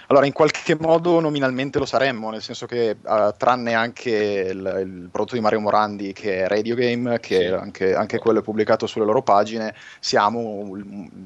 [0.07, 5.09] allora, in qualche modo nominalmente lo saremmo, nel senso che uh, tranne anche il, il,
[5.11, 9.05] prodotto di Mario Morandi che è Radio Game, che anche, anche, quello è pubblicato sulle
[9.05, 10.73] loro pagine, siamo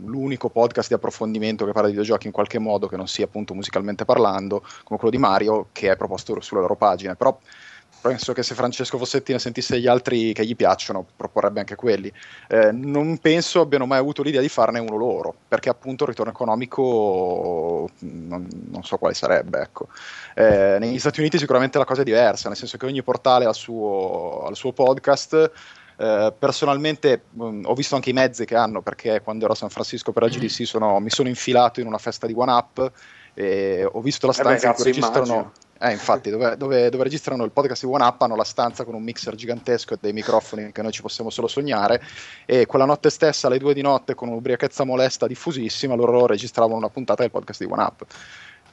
[0.06, 3.54] l'unico podcast di approfondimento che parla di videogiochi in qualche modo che non sia appunto
[3.54, 7.16] musicalmente parlando, come quello di Mario, che è proposto sulle loro pagine.
[7.16, 7.38] Però
[8.08, 12.12] penso che se Francesco Fossetti ne sentisse gli altri che gli piacciono, proporrebbe anche quelli.
[12.48, 16.32] Eh, non penso abbiano mai avuto l'idea di farne uno loro, perché appunto il ritorno
[16.32, 19.60] economico non, non so quale sarebbe.
[19.60, 19.88] Ecco.
[20.36, 23.50] Eh, negli Stati Uniti sicuramente la cosa è diversa, nel senso che ogni portale ha
[23.50, 25.52] il suo, ha il suo podcast.
[25.98, 29.56] Eh, personalmente mh, mm, ho visto anche i mezzi che hanno perché quando ero a
[29.56, 32.92] San Francisco per la GDC sono, mi sono infilato in una festa di One Up
[33.34, 35.52] e ho visto la stanza eh beh, in cui registrano immagino.
[35.86, 38.96] Eh, infatti, dove, dove, dove, registrano il podcast di One Up hanno la stanza con
[38.96, 42.02] un mixer gigantesco e dei microfoni che noi ci possiamo solo sognare.
[42.48, 46.90] E quella notte stessa, alle due di notte, con un'ubriachezza molesta diffusissima, loro registravano una
[46.90, 48.06] puntata del podcast di One Up.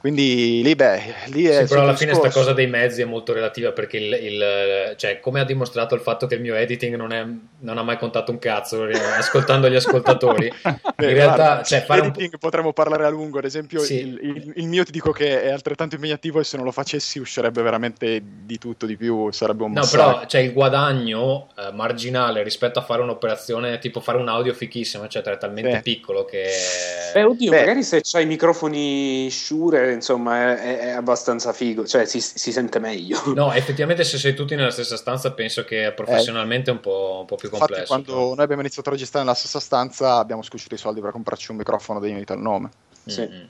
[0.03, 1.61] Quindi lì, beh, lì è.
[1.61, 5.21] Sì, però alla fine questa cosa dei mezzi è molto relativa perché il, il, cioè,
[5.21, 7.25] come ha dimostrato il fatto che il mio editing non, è,
[7.59, 10.51] non ha mai contato un cazzo ascoltando gli ascoltatori.
[10.61, 12.37] Beh, in realtà, guarda, cioè, fare editing un...
[12.37, 13.37] potremmo parlare a lungo.
[13.37, 13.99] Ad esempio, sì.
[13.99, 17.19] il, il, il, mio ti dico che è altrettanto impegnativo e se non lo facessi
[17.19, 19.31] uscirebbe veramente di tutto di più.
[19.31, 24.17] Sarebbe un No, però cioè, il guadagno eh, marginale rispetto a fare un'operazione tipo fare
[24.17, 25.81] un audio fichissimo, eccetera, è talmente Beh.
[25.81, 26.43] piccolo che.
[27.13, 27.59] Beh, oddio, Beh.
[27.59, 32.79] magari se c'hai i microfoni Shure insomma è, è abbastanza figo, cioè si, si, sente
[32.79, 33.21] meglio.
[33.33, 37.25] No, effettivamente se sei tutti nella stessa stanza penso che professionalmente è un po', un
[37.25, 37.81] po più complesso.
[37.81, 38.35] Infatti quando però.
[38.35, 41.57] noi abbiamo iniziato a registrare nella stessa stanza abbiamo scucciato i soldi per comprarci un
[41.57, 42.69] microfono degni del nome.
[43.05, 43.21] Sì.
[43.21, 43.45] Mm-hmm.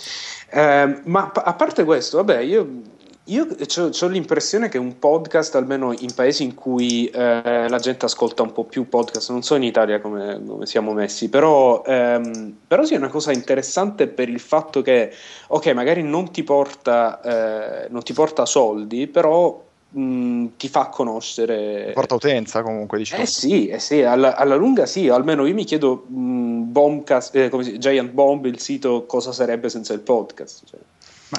[0.49, 2.81] Eh, ma a parte questo, vabbè, io
[3.25, 8.43] io ho l'impressione che un podcast, almeno in paesi in cui eh, la gente ascolta
[8.43, 12.83] un po' più podcast, non so in Italia come, come siamo messi, però, ehm, però
[12.83, 15.11] sia una cosa interessante per il fatto che,
[15.47, 21.91] ok, magari non ti porta, eh, non ti porta soldi, però mh, ti fa conoscere.
[21.93, 23.23] Porta utenza comunque, diciamo.
[23.23, 27.77] Eh sì, eh sì alla, alla, lunga sì, almeno io mi chiedo, mh, Bombcast, eh,
[27.77, 30.63] Giant Bomb, il sito, cosa sarebbe senza il podcast.
[30.65, 30.79] Cioè.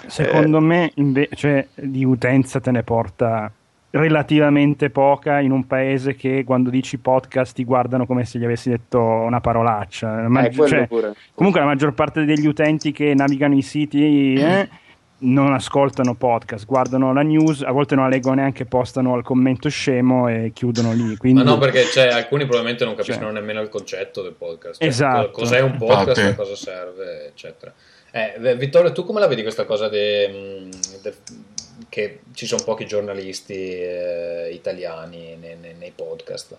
[0.03, 3.53] Ma secondo eh, me invece cioè, di utenza te ne porta
[3.91, 8.69] relativamente poca in un paese che quando dici podcast ti guardano come se gli avessi
[8.69, 10.23] detto una parolaccia.
[10.23, 10.89] La mag- eh, cioè,
[11.33, 14.69] comunque la maggior parte degli utenti che navigano i siti eh,
[15.19, 19.69] non ascoltano podcast, guardano la news, a volte non la leggono neanche, postano al commento
[19.69, 21.17] scemo e chiudono lì.
[21.17, 21.43] Quindi...
[21.43, 24.81] Ma no, perché cioè, alcuni probabilmente non capiscono cioè, nemmeno il concetto del podcast.
[24.81, 25.31] Cioè, esatto.
[25.31, 27.73] Cos'è un podcast, a cosa serve, eccetera.
[28.17, 30.71] Eh, Vittorio, tu come la vedi questa cosa de, mm,
[31.03, 31.17] de,
[31.89, 36.57] che ci sono pochi giornalisti eh, italiani nei, nei, nei podcast?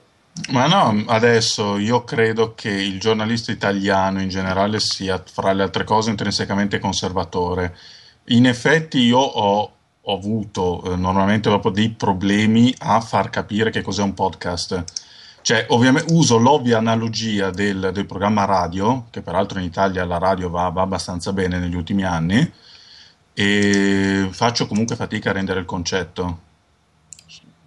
[0.50, 5.86] Ma no, adesso io credo che il giornalista italiano in generale sia, fra le altre
[5.86, 7.74] cose, intrinsecamente conservatore.
[8.26, 9.72] In effetti io ho,
[10.02, 14.84] ho avuto eh, normalmente dopo dei problemi a far capire che cos'è un podcast
[15.46, 20.50] cioè, ovviamente uso l'ovvia analogia del, del, programma radio, che peraltro in Italia la radio
[20.50, 22.52] va, va, abbastanza bene negli ultimi anni,
[23.32, 26.40] e faccio comunque fatica a rendere il concetto.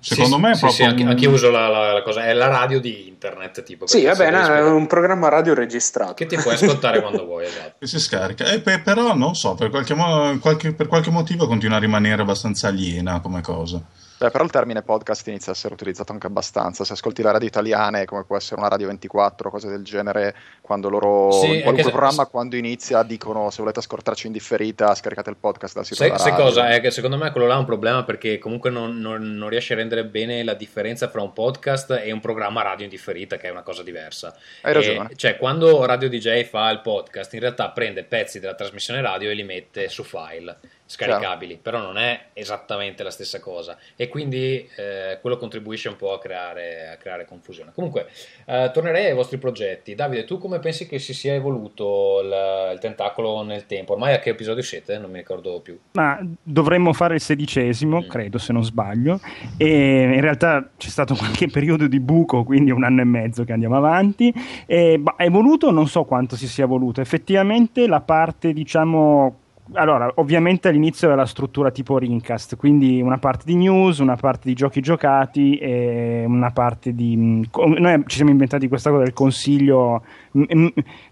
[0.00, 0.84] Secondo sì, me è sì, proprio.
[0.84, 3.62] Sì, anche, anche uso la, la, la, cosa, è la radio di internet.
[3.62, 6.14] Tipo, sì, va bene, è un programma radio registrato.
[6.14, 7.76] Che ti puoi ascoltare quando vuoi, esatto.
[7.78, 8.44] Che si scarica.
[8.50, 12.22] Eh, per, però non so, per qualche, mo- qualche, per qualche motivo continua a rimanere
[12.22, 13.80] abbastanza aliena come cosa.
[14.18, 16.82] Beh, però il termine podcast inizia a essere utilizzato anche abbastanza.
[16.82, 20.88] Se ascolti la radio italiana, come può essere una radio 24, cose del genere, quando
[20.88, 22.30] loro sì, in qualunque programma, se...
[22.30, 26.18] quando inizia, dicono se volete ascoltarci in differita, scaricate il podcast dal sito.
[26.18, 26.68] Sai cosa?
[26.68, 29.74] È che secondo me quello là è un problema perché comunque non, non, non, riesce
[29.74, 33.46] a rendere bene la differenza fra un podcast e un programma radio in differita, che
[33.46, 34.34] è una cosa diversa.
[34.62, 35.10] Hai ragione.
[35.10, 39.30] E, cioè, quando Radio DJ fa il podcast, in realtà prende pezzi della trasmissione radio
[39.30, 40.58] e li mette su file
[40.88, 41.62] scaricabili, Ciao.
[41.62, 46.18] però non è esattamente la stessa cosa e quindi eh, quello contribuisce un po' a
[46.18, 47.72] creare, a creare confusione.
[47.74, 48.08] Comunque,
[48.46, 49.94] eh, tornerei ai vostri progetti.
[49.94, 53.92] Davide, tu come pensi che si sia evoluto il, il, tentacolo nel tempo?
[53.92, 54.98] Ormai a che episodio siete?
[54.98, 55.78] Non mi ricordo più.
[55.92, 58.08] Ma dovremmo fare il sedicesimo, mm.
[58.08, 59.20] credo, se non sbaglio,
[59.58, 63.52] e in realtà c'è stato qualche periodo di buco, quindi un anno e mezzo che
[63.52, 64.32] andiamo avanti.
[64.64, 67.02] E, bah, è evoluto, non so quanto si sia evoluto.
[67.02, 69.40] Effettivamente la parte, diciamo
[69.72, 74.48] allora, ovviamente all'inizio era la struttura tipo Rincast, quindi una parte di news, una parte
[74.48, 77.16] di giochi giocati e una parte di...
[77.16, 77.42] Mm,
[77.76, 80.04] noi ci siamo inventati questa cosa del consiglio,
[80.36, 80.66] mm,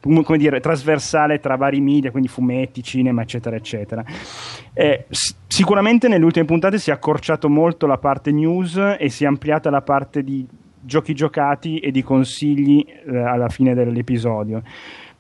[0.09, 4.05] mm, come dire, trasversale tra vari media, quindi fumetti, cinema, eccetera, eccetera.
[4.73, 5.07] Eh,
[5.47, 9.69] sicuramente nelle ultime puntate si è accorciato molto la parte news e si è ampliata
[9.69, 10.47] la parte di
[10.81, 14.63] giochi giocati e di consigli eh, alla fine dell'episodio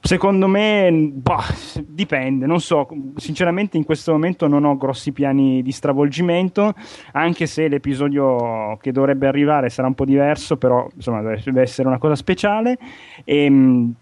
[0.07, 1.45] Secondo me, bah,
[1.85, 6.75] dipende, non so, sinceramente in questo momento non ho grossi piani di stravolgimento,
[7.13, 11.99] anche se l'episodio che dovrebbe arrivare sarà un po' diverso, però insomma deve essere una
[11.99, 12.79] cosa speciale
[13.25, 13.95] e mh,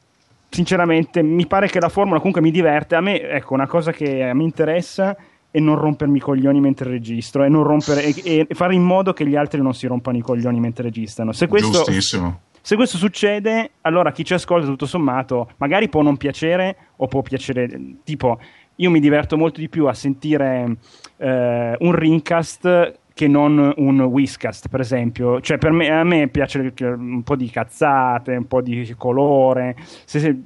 [0.51, 4.31] sinceramente mi pare che la formula comunque mi diverte, a me ecco una cosa che
[4.35, 5.17] mi interessa
[5.51, 9.27] è non rompermi i coglioni mentre registro e, rompere, e, e fare in modo che
[9.27, 11.33] gli altri non si rompano i coglioni mentre registrano.
[11.33, 12.41] Se questo, Giustissimo.
[12.67, 17.21] Se questo succede, allora chi ci ascolta tutto sommato magari può non piacere o può
[17.21, 17.69] piacere,
[18.05, 18.41] tipo
[18.77, 20.79] io mi diverto molto di più a sentire
[21.19, 25.43] eh, un ringcast che non un Whiskast, per esempio.
[25.43, 29.77] Cioè, per me, a me piace un po' di cazzate, un po' di colore.
[30.07, 30.41] Se- se-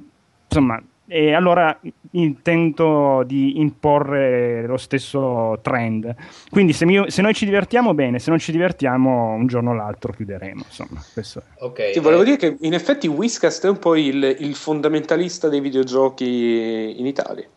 [0.45, 1.77] insomma, e allora
[2.11, 6.13] intento di imporre lo stesso trend.
[6.49, 9.73] Quindi, se, mi- se noi ci divertiamo bene, se non ci divertiamo, un giorno o
[9.73, 10.63] l'altro chiuderemo.
[10.65, 11.63] Insomma, questo è.
[11.63, 11.91] Ok.
[11.93, 15.61] Sì, volevo eh, dire che in effetti Whiscast è un po' il, il fondamentalista dei
[15.61, 17.47] videogiochi in Italia.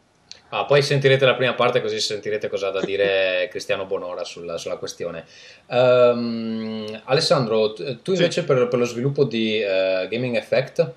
[0.55, 4.59] Ah, poi sentirete la prima parte così sentirete cosa ha da dire Cristiano Bonora sulla,
[4.59, 5.25] sulla questione.
[5.67, 10.93] Ehm, Alessandro, tu invece per, per lo sviluppo di eh, Gaming Effect,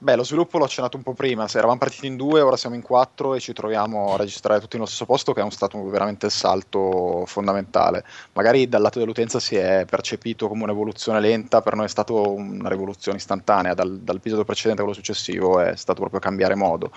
[0.00, 2.76] Beh, lo sviluppo l'ho accennato un po' prima, se eravamo partiti in due, ora siamo
[2.76, 6.26] in quattro e ci troviamo a registrare tutti nello stesso posto, che è stato veramente
[6.26, 8.04] il salto fondamentale.
[8.34, 12.68] Magari dal lato dell'utenza si è percepito come un'evoluzione lenta, per noi è stata una
[12.68, 16.92] rivoluzione istantanea, dal, dall'episodio precedente a quello successivo è stato proprio cambiare modo.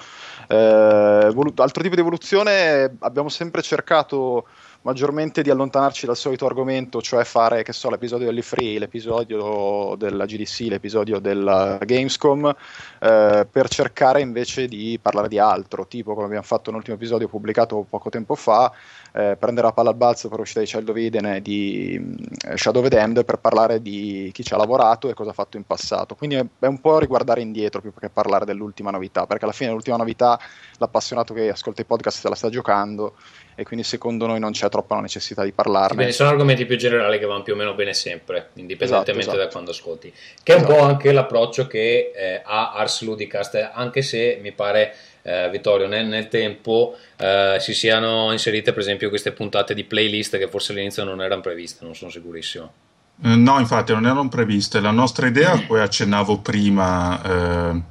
[0.47, 4.45] Eh, altro tipo di evoluzione, abbiamo sempre cercato
[4.83, 10.59] maggiormente di allontanarci dal solito argomento, cioè fare, che so, l'episodio dell'E3, l'episodio della GDC,
[10.69, 12.53] l'episodio della Gamescom,
[12.99, 17.85] eh, per cercare invece di parlare di altro, tipo come abbiamo fatto nell'ultimo episodio pubblicato
[17.87, 18.71] poco tempo fa,
[19.13, 22.87] eh, prendere la palla al balzo per l'uscita di Eden e di mm, Shadow of
[22.87, 26.15] Damned per parlare di chi ci ha lavorato e cosa ha fatto in passato.
[26.15, 29.71] Quindi è, è un po' riguardare indietro più che parlare dell'ultima novità, perché alla fine
[29.71, 30.39] l'ultima novità
[30.77, 33.15] l'appassionato che ascolta i podcast se la sta giocando
[33.55, 35.95] e quindi secondo noi non c'è troppa necessità di parlarne.
[35.95, 39.43] quindi sono argomenti più generali che vanno più o meno bene sempre, indipendentemente Esatto, da
[39.43, 39.51] esatto.
[39.51, 40.13] quando ascolti.
[40.41, 40.77] Che è un Esatto.
[40.77, 46.05] po' anche l'approccio che eh, ha Ars Ludicast, anche se mi pare, eh, Vittorio, nel,
[46.07, 51.03] nel tempo eh, si siano inserite per esempio queste puntate di playlist che forse all'inizio
[51.03, 52.71] non erano previste, non sono sicurissimo.
[53.23, 54.79] Eh, No, infatti non erano previste.
[54.79, 57.81] La nostra idea, a cui accennavo prima, eh,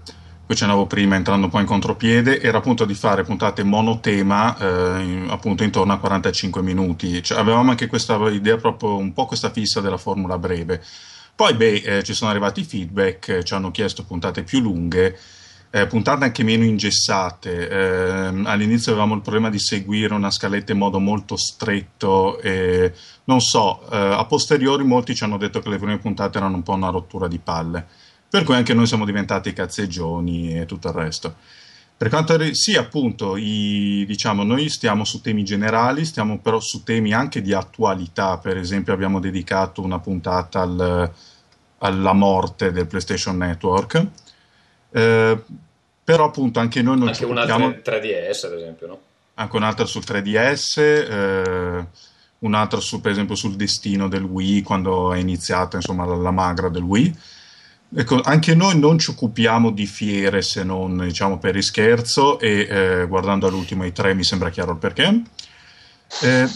[0.48, 5.26] accennavo prima entrando un po' in contropiede, era appunto di fare puntate monotema, eh, in-
[5.30, 7.22] appunto intorno a 45 minuti.
[7.22, 10.82] Cioè, avevamo anche questa idea, proprio un po' questa fissa della formula breve.
[11.36, 15.16] Poi, beh, eh, ci sono arrivati i feedback, ci hanno chiesto puntate più lunghe,
[15.70, 17.68] eh, puntate anche meno ingessate.
[17.68, 22.92] Ehm, all'inizio avevamo il problema di seguire una scaletta in modo molto stretto e
[23.24, 26.62] non so, eh, a posteriori molti ci hanno detto che le prime puntate erano un
[26.62, 27.86] po' una rottura di palle.
[28.28, 31.34] Per cui anche noi siamo diventati cazzeggioni e tutto il resto.
[31.96, 36.82] Per quanto riguarda, sì, appunto, i- diciamo, noi stiamo su temi generali, stiamo però su
[36.82, 38.38] temi anche di attualità.
[38.38, 41.12] Per esempio, abbiamo dedicato una puntata al-
[41.78, 44.06] alla morte del PlayStation Network.
[44.90, 45.38] Eh,
[46.02, 49.00] però, appunto, anche noi non anche ci occupiamo altro 3DS, ad esempio, no?
[49.40, 51.86] anche un'altra sul 3DS, eh,
[52.40, 56.68] un'altra su, per esempio sul destino del Wii quando è iniziata insomma la, la magra
[56.68, 57.18] del Wii.
[57.92, 62.68] Ecco, anche noi non ci occupiamo di fiere se non diciamo per il scherzo e
[62.70, 65.22] eh, guardando all'ultimo i tre mi sembra chiaro il perché.
[66.22, 66.48] Eh,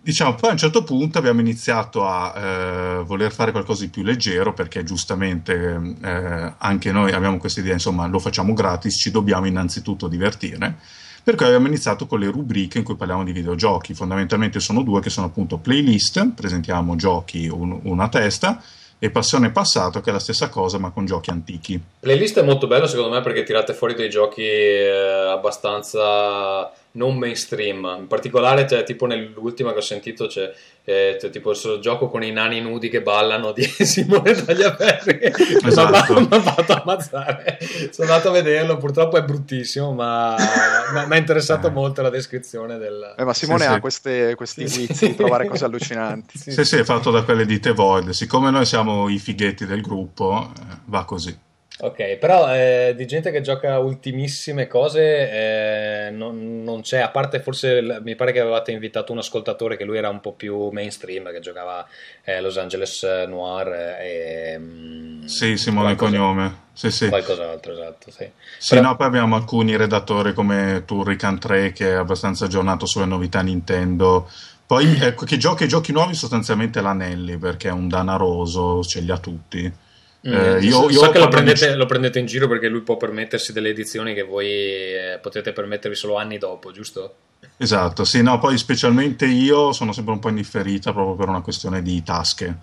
[0.00, 4.02] diciamo, poi a un certo punto abbiamo iniziato a eh, voler fare qualcosa di più
[4.02, 9.46] leggero perché giustamente eh, anche noi abbiamo questa idea, insomma, lo facciamo gratis, ci dobbiamo
[9.46, 10.76] innanzitutto divertire.
[11.22, 13.92] Per cui abbiamo iniziato con le rubriche in cui parliamo di videogiochi.
[13.92, 18.62] Fondamentalmente sono due che sono appunto playlist, presentiamo giochi un- una testa,
[18.98, 21.80] e Passione Passato che è la stessa cosa ma con giochi antichi.
[22.00, 27.96] Playlist è molto bello secondo me perché tirate fuori dei giochi eh, abbastanza non mainstream.
[28.00, 30.52] In particolare, cioè, tipo nell'ultima che ho sentito, c'è,
[30.84, 35.20] eh, c'è tipo il gioco con i nani nudi che ballano di Simone Tagliaferri.
[35.64, 36.14] Esatto.
[36.20, 37.58] Mi ha fatto ammazzare.
[37.90, 40.34] Sono andato a vederlo, purtroppo è bruttissimo, ma
[41.06, 41.70] mi ha interessato Eh.
[41.70, 43.14] molto la descrizione del...
[43.16, 43.80] Eh, ma Simone Sì, ha sì.
[43.80, 45.06] queste, questi Sì, guizzi sì.
[45.08, 46.38] di trovare cose allucinanti.
[46.38, 48.10] Sì, Sì, sì, è fatto da quelle di The Void.
[48.10, 51.46] Siccome noi siamo i fighetti del gruppo, eh, va così.
[51.80, 57.40] Ok, però eh, di gente che gioca ultimissime cose eh, non, non c'è, a parte
[57.40, 61.30] forse mi pare che avevate invitato un ascoltatore che lui era un po' più mainstream,
[61.30, 61.86] che giocava
[62.24, 63.68] eh, Los Angeles Noir
[64.00, 64.56] e...
[64.58, 66.56] mm, Sì, Simone qualcosa- cognome.
[66.72, 67.08] Sì, sì.
[67.08, 68.28] Qualcos'altro, esatto, sì.
[68.58, 73.04] Sì, Però- no, poi abbiamo alcuni redattori come Turrican 3 che è abbastanza aggiornato sulle
[73.06, 74.28] novità Nintendo.
[74.66, 79.18] Poi ecco, che giochi, giochi nuovi sostanzialmente l'Anelli perché è un danaroso, ce li ha
[79.18, 79.72] tutti.
[80.26, 82.96] Mm, Eh, io- io so che lo prendete, lo prendete in giro perché lui può
[82.96, 87.14] permettersi delle edizioni che voi eh, potete permettervi solo anni dopo, giusto?
[87.56, 91.82] Esatto, sì, no, poi specialmente io sono sempre un po' indifferita proprio per una questione
[91.82, 92.56] di tasche.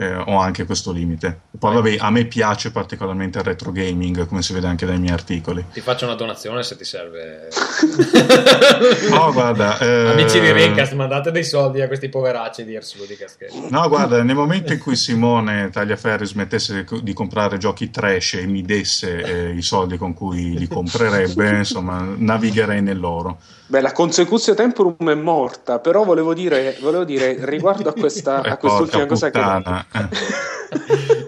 [0.00, 1.40] Eh, ho anche questo limite.
[1.58, 5.12] Poi, vabbè, a me piace particolarmente il retro gaming, come si vede anche dai miei
[5.12, 5.64] articoli.
[5.72, 7.48] Ti faccio una donazione se ti serve.
[9.10, 12.78] No, guarda, eh, Amici di Rincast, mandate dei soldi a questi poveracci di
[13.18, 13.68] Cascade.
[13.70, 18.46] No, guarda, nel momento in cui Simone Tagliaferri smettesse di- di comprare giochi trash e
[18.46, 23.40] mi desse eh, i soldi con cui li comprerebbe, insomma, navigherei nell'oro.
[23.68, 28.48] Beh, la consecutio temporum è morta, però volevo dire, volevo dire riguardo a, questa, Eh,
[28.48, 29.38] a quest'ultima cosa che...
[29.38, 31.26] puttana, eh.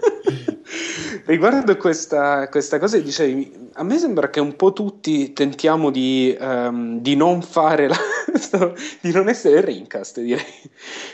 [1.31, 6.99] Riguardo questa, questa cosa dicevi, a me sembra che un po' tutti tentiamo di, ehm,
[6.99, 7.95] di non fare la,
[8.99, 10.43] di non essere Rincast, direi.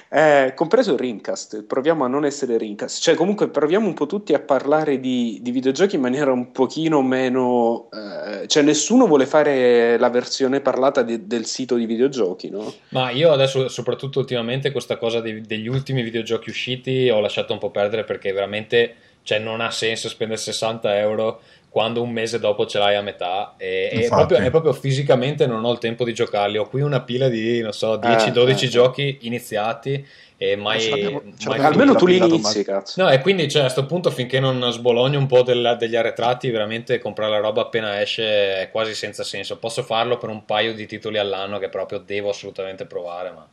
[0.10, 4.34] Eh, compreso il Rincast, proviamo a non essere Rincast, cioè comunque proviamo un po' tutti
[4.34, 10.00] a parlare di, di videogiochi in maniera un pochino meno, eh, cioè nessuno vuole fare
[10.00, 12.74] la versione parlata di- del sito di videogiochi, no?
[12.90, 17.60] Ma io adesso, soprattutto ultimamente, questa cosa dei- degli ultimi videogiochi usciti ho lasciato un
[17.60, 18.96] po' perdere perché veramente
[19.28, 23.56] cioè, non ha senso spendere 60 euro quando un mese dopo ce l'hai a metà
[23.58, 26.58] e, e proprio, e proprio fisicamente non ho il tempo di giocarli.
[26.58, 28.68] Ho qui una pila di, non so, 10-12 eh, eh.
[28.70, 30.80] giochi iniziati e mai...
[30.80, 33.04] Ce l'abbiamo- ce mai Almeno tu li inizi, cazzo.
[33.04, 36.50] No, e quindi cioè, a questo punto, finché non sbologno un po' del- degli arretrati,
[36.50, 39.58] veramente comprare la roba appena esce è quasi senza senso.
[39.58, 43.46] Posso farlo per un paio di titoli all'anno che proprio devo assolutamente provare, ma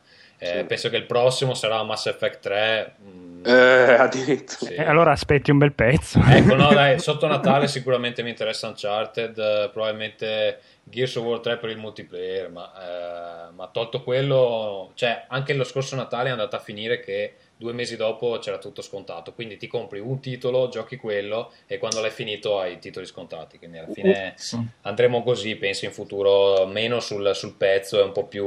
[0.45, 0.63] eh, Sì.
[0.65, 2.95] penso che il prossimo sarà Mass Effect 3.
[3.03, 4.71] mm, Eh, addirittura.
[4.71, 4.73] sì.
[4.73, 6.19] Eh, allora aspetti un bel pezzo.
[6.27, 11.69] Ecco, no, dai, sotto Natale sicuramente mi interessa Uncharted, probabilmente Gears of War 3 per
[11.69, 12.71] il multiplayer, ma,
[13.49, 17.71] eh, ma tolto quello, cioè anche lo scorso Natale è andata a finire che due
[17.71, 22.09] mesi dopo c'era tutto scontato, quindi ti compri un titolo, giochi quello e quando l'hai
[22.11, 24.35] finito hai i titoli scontati, quindi alla fine
[24.81, 28.45] andremo così, penso in futuro, meno sul, sul pezzo e un po' più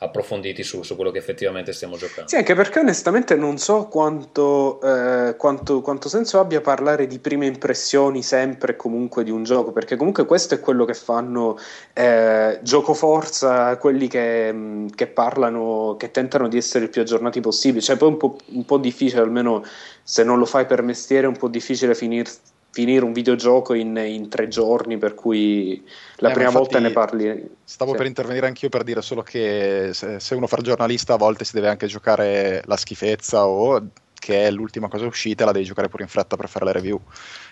[0.00, 2.28] approfonditi su, su quello che effettivamente stiamo giocando.
[2.28, 7.46] Sì, anche perché onestamente non so quanto, eh, quanto, quanto senso abbia parlare di prime
[7.46, 11.58] impressioni sempre e comunque di un gioco, perché comunque questo è quello che fanno
[11.94, 17.40] eh, gioco forza, quelli che, mh, che parlano, che tentano di essere il più aggiornati
[17.40, 17.82] possibile.
[17.82, 19.64] Cioè, poi è un po', un po' difficile, almeno
[20.02, 22.38] se non lo fai per mestiere, è un po' difficile finir-
[22.70, 25.84] finire un videogioco in, in tre giorni, per cui
[26.18, 27.48] la Eh, ma prima volta ne parli.
[27.64, 27.96] Stavo Sì.
[27.98, 31.44] per intervenire anch'io per dire solo che se, se uno fa il giornalista a volte
[31.44, 33.86] si deve anche giocare la schifezza o
[34.18, 37.00] che è l'ultima cosa uscita, la devi giocare pure in fretta per fare la review.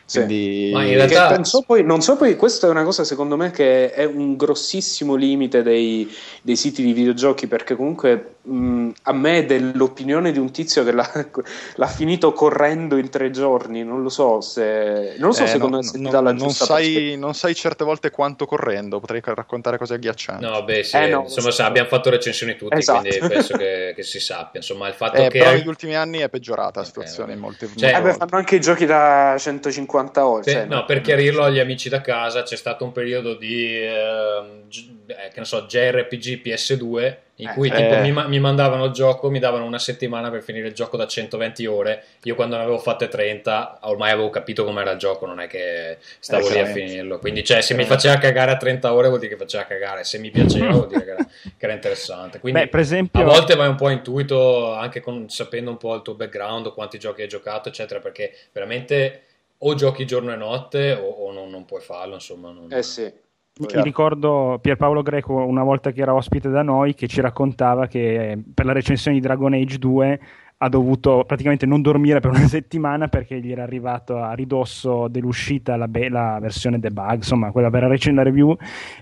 [0.05, 0.19] Sì.
[0.19, 3.37] Quindi Ma in realtà- non, so poi, non so poi, questa è una cosa secondo
[3.37, 6.09] me che è un grossissimo limite dei,
[6.43, 11.09] dei siti di videogiochi perché comunque mh, a me dell'opinione di un tizio che l'ha,
[11.77, 15.77] l'ha finito correndo in tre giorni, non lo so se, non lo so eh, secondo
[15.77, 17.01] no- me se ti non- dà la non giusta prospettiva.
[17.09, 20.45] sai, non sai certe volte quanto correndo, potrei raccontare cose agghiaccianti.
[20.45, 21.63] No, beh, sì, Eh, no, insomma, so.
[21.65, 23.01] abbiamo fatto recensioni tutti, Esatto.
[23.01, 24.61] quindi penso che, che si sappia.
[24.61, 27.41] Insomma, il fatto Eh, che però negli ultimi anni è peggiorata la Ok, situazione in
[27.41, 27.51] vabbè.
[27.51, 28.17] molte, Cioè, Eh beh, volte.
[28.19, 30.43] fanno anche i giochi da 150 ore.
[30.43, 34.65] Per- cioè, no, per chiarirlo agli amici da casa, c'è stato un periodo di eh,
[35.07, 38.01] che ne so, JRPG PS2 in Eh, cui tipo, eh.
[38.01, 41.07] mi, ma- mi mandavano il gioco, mi davano una settimana per finire il gioco da
[41.07, 42.03] 120 ore.
[42.23, 45.99] Io quando ne avevo fatte 30, ormai avevo capito com'era il gioco, non è che
[46.19, 47.19] stavo lì a finirlo.
[47.19, 50.19] Quindi, cioè, se mi faceva cagare a 30 ore, vuol dire che faceva cagare, se
[50.19, 52.41] mi piaceva, vuol dire che era, che era interessante.
[52.41, 55.95] Quindi, Beh, per esempio, a volte vai un po' intuito anche con- sapendo un po'
[55.95, 59.21] il tuo background, quanti giochi hai giocato, eccetera, perché veramente
[59.59, 62.51] o giochi giorno e notte o, o non, non puoi farlo, insomma.
[62.51, 63.13] non- Eh sì.
[63.59, 68.33] Mi ricordo Pierpaolo Greco una volta che era ospite da noi che ci raccontava che
[68.33, 70.21] eh, per la recensione di Dragon Age 2
[70.59, 75.77] ha dovuto praticamente non dormire per una settimana perché gli era arrivato a ridosso dell'uscita
[75.77, 78.57] la, be- la versione debug, insomma quella per la recen- la review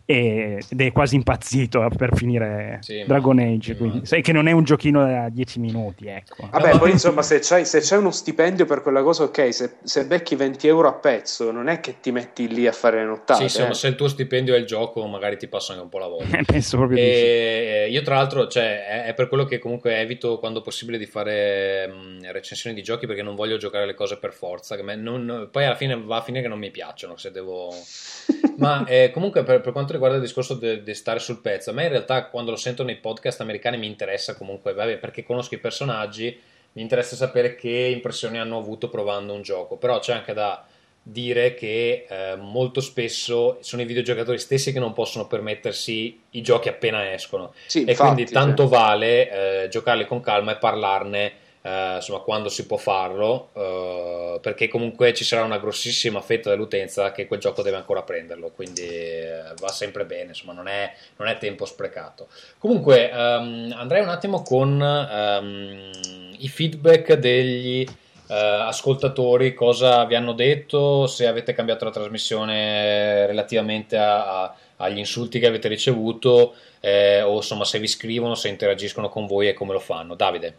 [0.05, 4.33] e- ed è quasi impazzito per finire Sì, ma- Dragon Age, sì, quindi sai che
[4.33, 6.49] non è un giochino da 10 minuti, ecco.
[6.51, 10.07] Vabbè, poi insomma, se c'hai, se c'hai uno stipendio per quella cosa, ok, se, se
[10.07, 13.39] becchi 20 euro a pezzo, non è che ti metti lì a fare le nottate.
[13.39, 13.75] Sì, insomma, eh.
[13.75, 16.41] se il tuo stipendio è il gioco, magari ti passa anche un po' la voglia.
[16.45, 17.09] Penso proprio di sì.
[17.09, 21.07] E io, tra l'altro, cioè, è, è per quello che comunque evito quando possibile di
[21.07, 21.44] fare
[21.87, 24.77] mh, recensioni di giochi perché non voglio giocare le cose per forza.
[24.77, 27.17] Non- poi alla fine va a finire che non mi piacciono.
[27.17, 27.73] Se devo.
[28.59, 31.85] Ma eh, comunque, per, per quanto riguarda il discorso di stare sul pezzo, a me
[31.85, 35.59] in realtà quando lo sento nei podcast americani mi interessa comunque, vabbè, perché conosco i
[35.59, 36.39] personaggi,
[36.73, 39.77] mi interessa sapere che impressioni hanno avuto provando un gioco.
[39.77, 40.65] Però c'è anche da
[41.07, 46.69] dire che eh, molto spesso sono i videogiocatori stessi che non possono permettersi i giochi
[46.69, 48.71] appena escono Sì, e infatti, quindi tanto sì.
[48.71, 51.33] vale eh, giocarli con calma e parlarne
[51.67, 57.11] eh, insomma, quando si può farlo, eh, perché comunque ci sarà una grossissima fetta dell'utenza
[57.11, 61.27] che quel gioco deve ancora prenderlo, quindi eh, va sempre bene, insomma, non è, non
[61.29, 62.29] è tempo sprecato.
[62.59, 65.91] Comunque, ehm, andrei un attimo con ehm,
[66.37, 67.87] i feedback degli
[68.27, 74.99] eh, ascoltatori, cosa vi hanno detto, se avete cambiato la trasmissione relativamente a, a, agli
[74.99, 79.55] insulti che avete ricevuto, eh, o insomma se vi scrivono, se interagiscono con voi e
[79.55, 80.15] come lo fanno.
[80.15, 80.57] Davide.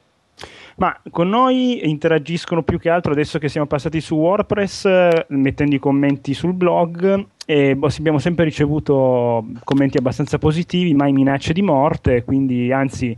[0.78, 5.76] Ma con noi interagiscono più che altro adesso che siamo passati su WordPress, eh, mettendo
[5.76, 11.62] i commenti sul blog e boh, abbiamo sempre ricevuto commenti abbastanza positivi, mai minacce di
[11.62, 13.18] morte, quindi anzi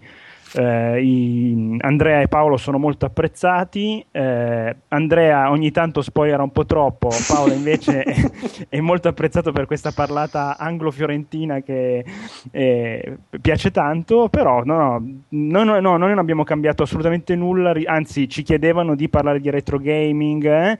[0.57, 4.03] eh, i, Andrea e Paolo sono molto apprezzati.
[4.11, 8.29] Eh, Andrea ogni tanto spoiler un po' troppo, Paolo invece è,
[8.69, 12.03] è, molto apprezzato per questa parlata anglo-fiorentina che
[12.51, 14.29] eh, piace tanto.
[14.29, 19.09] Però no, no, no, no, noi non abbiamo cambiato assolutamente nulla, anzi ci chiedevano di
[19.09, 20.77] parlare di retro gaming, eh,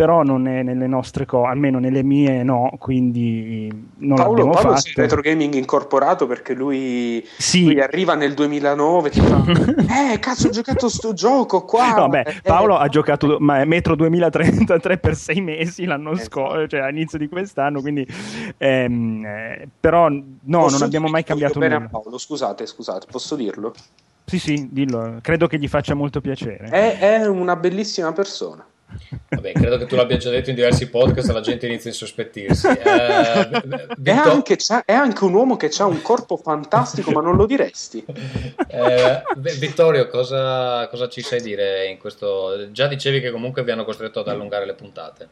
[0.00, 3.68] però non è nelle nostre cose, almeno nelle mie no, quindi
[3.98, 4.88] non Paolo, l'abbiamo Paolo fatto.
[4.88, 7.64] è retro gaming incorporato perché lui, Sì.
[7.64, 9.44] lui arriva nel 2009 ti fa
[10.14, 13.94] eh cazzo ho giocato sto gioco qua No, beh, Eh, Paolo ha giocato ma- Metro
[13.94, 16.28] 2033 per sei mesi l'anno Esatto.
[16.30, 18.06] scorso, cioè all'inizio di quest'anno, quindi
[18.56, 21.90] ehm, eh, però no, non abbiamo mai cambiato bene a nulla.
[21.90, 23.74] Paolo scusate scusate posso dirlo
[24.24, 26.68] Sì, sì, dillo, credo che gli faccia molto piacere.
[26.70, 28.64] è, è una bellissima persona
[29.28, 31.92] Vabbè, credo che tu l'abbia già detto in diversi podcast e la gente inizia a
[31.92, 32.66] insospettirsi.
[32.66, 37.46] Eh, è anche, è anche un uomo che ha un corpo fantastico ma non lo
[37.46, 38.04] diresti
[38.68, 42.70] Eh, Vittorio, cosa, cosa ci sai dire in questo?
[42.72, 45.28] Già dicevi che comunque vi hanno costretto ad allungare le puntate.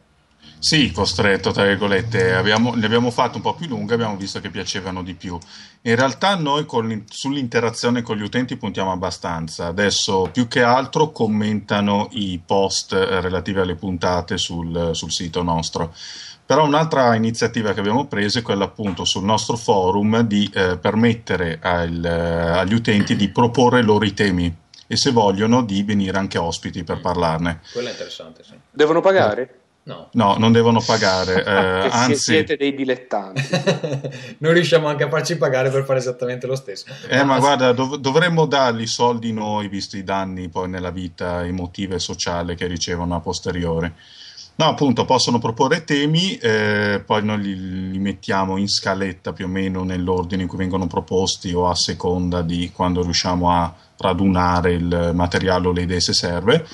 [0.60, 4.50] Sì, costretto, tra virgolette, abbiamo, le abbiamo fatte un po' più lunghe, abbiamo visto che
[4.50, 5.38] piacevano di più.
[5.82, 11.12] In realtà noi con l'in- sull'interazione con gli utenti puntiamo abbastanza, adesso più che altro
[11.12, 15.94] commentano i post eh, relativi alle puntate sul, sul sito nostro.
[16.44, 21.60] Però un'altra iniziativa che abbiamo preso è quella appunto sul nostro forum di eh, permettere
[21.62, 24.52] al- agli utenti di proporre loro i temi
[24.88, 27.60] e se vogliono di venire anche ospiti per parlarne.
[27.70, 28.54] Quello è interessante, sì.
[28.70, 29.60] devono pagare?
[29.88, 30.10] No.
[30.12, 33.42] No, non devono pagare, eh, anzi, siete dei dilettanti
[34.36, 36.84] Noi riusciamo anche a farci pagare per fare esattamente lo stesso.
[37.08, 41.94] eh, ma guarda, dov- dovremmo dargli soldi noi, visto i danni poi nella vita emotiva
[41.94, 43.90] e sociale che ricevono a posteriori.
[44.56, 49.48] No, appunto, possono proporre temi, eh, poi noi li, li mettiamo in scaletta più o
[49.48, 55.12] meno nell'ordine in cui vengono proposti o a seconda di quando riusciamo a radunare il
[55.14, 56.66] materiale o le idee se serve.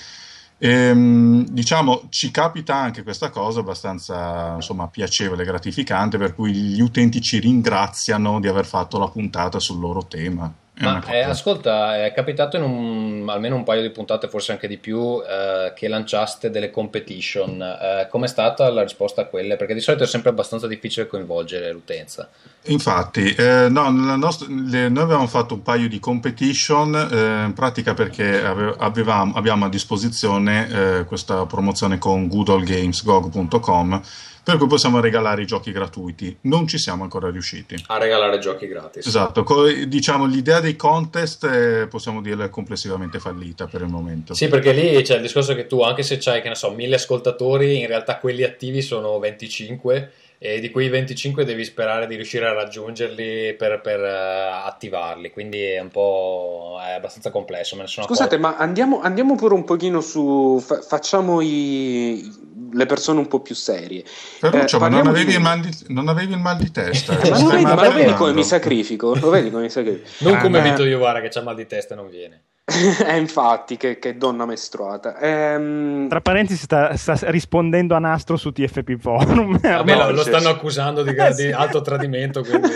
[0.58, 7.20] Ehm, diciamo, ci capita anche questa cosa abbastanza insomma, piacevole gratificante, per cui gli utenti
[7.20, 10.52] ci ringraziano di aver fatto la puntata sul loro tema.
[10.76, 14.66] È Ma eh, ascolta, è capitato in un- almeno un paio di puntate, forse anche
[14.66, 17.62] di più, eh, che lanciaste delle competition.
[17.62, 19.54] Eh, com'è stata la risposta a quelle?
[19.56, 22.28] Perché di solito è sempre abbastanza difficile coinvolgere l'utenza.
[22.64, 27.94] Infatti, eh, no, nostra- le- noi avevamo fatto un paio di competition, eh, in pratica
[27.94, 30.68] perché ave- avevamo, abbiamo a disposizione
[30.98, 34.00] eh, questa promozione con goodallgamesgog.com,
[34.44, 36.36] per cui possiamo regalare i giochi gratuiti.
[36.42, 37.82] Non ci siamo ancora riusciti.
[37.86, 39.06] A regalare giochi gratis.
[39.06, 44.34] Esatto, co- diciamo l'idea dei contest eh, possiamo dirla complessivamente fallita per il momento.
[44.34, 46.96] Sì, perché lì c'è il discorso che tu, anche se c'hai, che ne so, mille
[46.96, 50.12] ascoltatori, in realtà quelli attivi sono 25
[50.46, 55.62] e di quei 25 devi sperare di riuscire a raggiungerli per, per, eh, attivarli, quindi
[55.62, 57.76] è un po' è abbastanza complesso.
[57.76, 58.54] Me ne sono Scusate, accorto.
[58.54, 60.60] ma andiamo, andiamo pure un pochino su.
[60.62, 62.30] fa- facciamo i-
[62.72, 64.04] le persone un po' più serie.
[64.04, 67.18] Ferruccio, Eh, ma non avevi, di- il mal di, non avevi il mal di testa?
[67.18, 69.14] Eh, ma, lo vedi, ma lo vedi come mi sacrifico?
[69.14, 70.28] Lo vedi come mi sacrifico?
[70.28, 70.68] Non come beh.
[70.68, 72.42] Vito Iovara che ha mal di testa e non viene.
[73.06, 75.18] Eh, infatti, che, che donna mestruata.
[75.18, 79.60] Ehm, Tra parentesi sta, sta rispondendo a nastro su TFP Forum.
[79.60, 81.50] Vabbè, lo, lo stanno accusando di, Eh, di sì.
[81.50, 82.68] alto tradimento, quindi...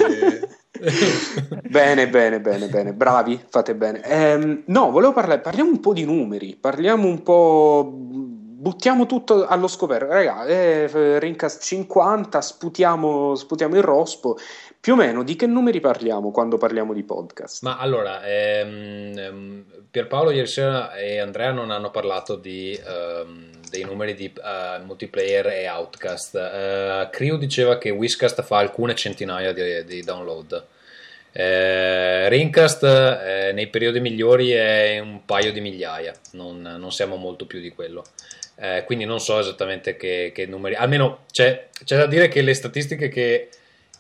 [1.69, 4.02] Bene, bene, bene, bene, bravi, fate bene.
[4.05, 9.66] Ehm, no, volevo parlare, parliamo un po' di numeri, parliamo un po', buttiamo tutto allo
[9.66, 10.12] scoperto.
[10.12, 14.36] Raga, eh, Rincast 50, sputiamo, sputiamo il rospo.
[14.81, 17.65] Più o meno di che numeri parliamo quando parliamo di podcast?
[17.65, 19.65] Ma allora, ehm, ehm,
[19.99, 25.49] Pierpaolo ieri sera e Andrea non hanno parlato di, ehm, dei numeri di eh, multiplayer
[25.49, 26.37] e Outcast.
[26.37, 30.65] Eh, Crew diceva che Whiscast fa alcune centinaia di, di download.
[31.33, 37.45] Eh, Rincast eh, nei periodi migliori è un paio di migliaia, non, non siamo molto
[37.45, 38.05] più di quello.
[38.55, 40.77] Eh, quindi non so esattamente che, che numeri.
[40.77, 43.49] Almeno c'è, c'è da dire che le statistiche che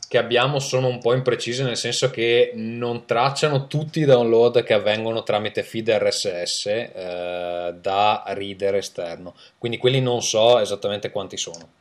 [0.08, 4.72] che abbiamo sono un po' imprecise nel senso che non tracciano tutti i download che
[4.74, 11.76] avvengono tramite feed RSS eh, da reader esterno quindi quelli non so esattamente quanti sono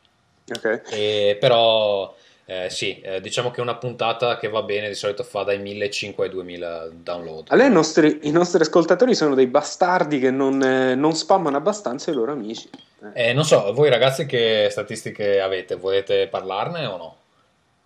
[0.50, 0.82] Ok.
[0.90, 2.14] E però
[2.46, 6.22] eh, sì, eh, diciamo che una puntata che va bene di solito fa dai 1500
[6.22, 7.46] ai 2000 download.
[7.48, 12.10] Allora i nostri, i nostri ascoltatori sono dei bastardi che non, eh, non spammano abbastanza
[12.10, 12.70] i loro amici.
[13.12, 15.76] Eh, non so, voi ragazzi che statistiche avete?
[15.76, 17.16] Volete parlarne o no?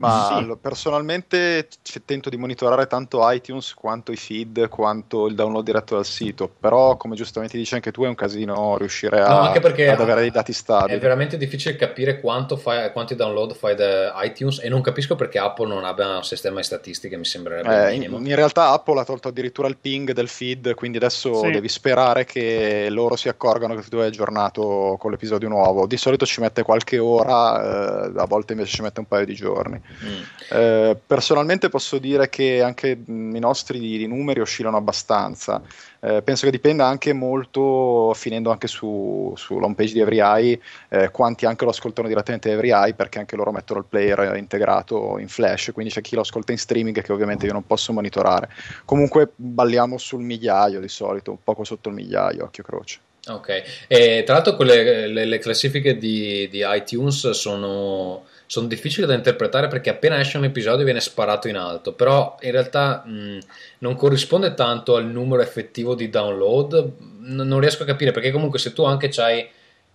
[0.02, 0.56] Ma Sì.
[0.60, 6.04] personalmente c- tento di monitorare tanto iTunes quanto i feed, quanto il download diretto dal
[6.04, 6.50] sito.
[6.58, 10.00] Però, come giustamente dici anche tu, è un casino riuscire a- No, anche perché ad
[10.00, 10.98] avere dei dati È stabili.
[10.98, 15.68] veramente difficile capire quanto fai- quanti download fai da iTunes e non capisco perché Apple
[15.68, 18.18] non abbia un sistema di statistiche, mi sembrerebbe il Eh, in, minimo.
[18.18, 21.50] in realtà Apple ha tolto addirittura il ping del feed, quindi adesso Sì.
[21.52, 25.86] devi sperare che loro si accorgano che tu hai aggiornato con l'episodio nuovo.
[25.86, 29.34] Di solito ci mette qualche ora, eh, a volte invece ci mette un paio di
[29.34, 29.80] giorni.
[30.04, 30.22] Mm.
[30.50, 35.62] Eh, personalmente posso dire che anche i nostri numeri oscillano abbastanza.
[36.04, 41.10] Eh, penso che dipenda anche molto, finendo anche su, sulla home page di EveryEye, eh,
[41.12, 45.28] quanti anche lo ascoltano direttamente da EveryEye, perché anche loro mettono il player integrato in
[45.28, 48.48] flash, quindi c'è chi lo ascolta in streaming che ovviamente io non posso monitorare.
[48.84, 52.98] Comunque balliamo sul migliaio di solito, un poco sotto il migliaio, occhio croce.
[53.28, 59.14] Ok, e tra l'altro quelle, le, le classifiche di, di iTunes sono, sono difficili da
[59.14, 63.38] interpretare perché appena esce un episodio viene sparato in alto, però in realtà mh,
[63.78, 68.58] non corrisponde tanto al numero effettivo di download, N- non riesco a capire perché comunque
[68.58, 69.48] se tu anche hai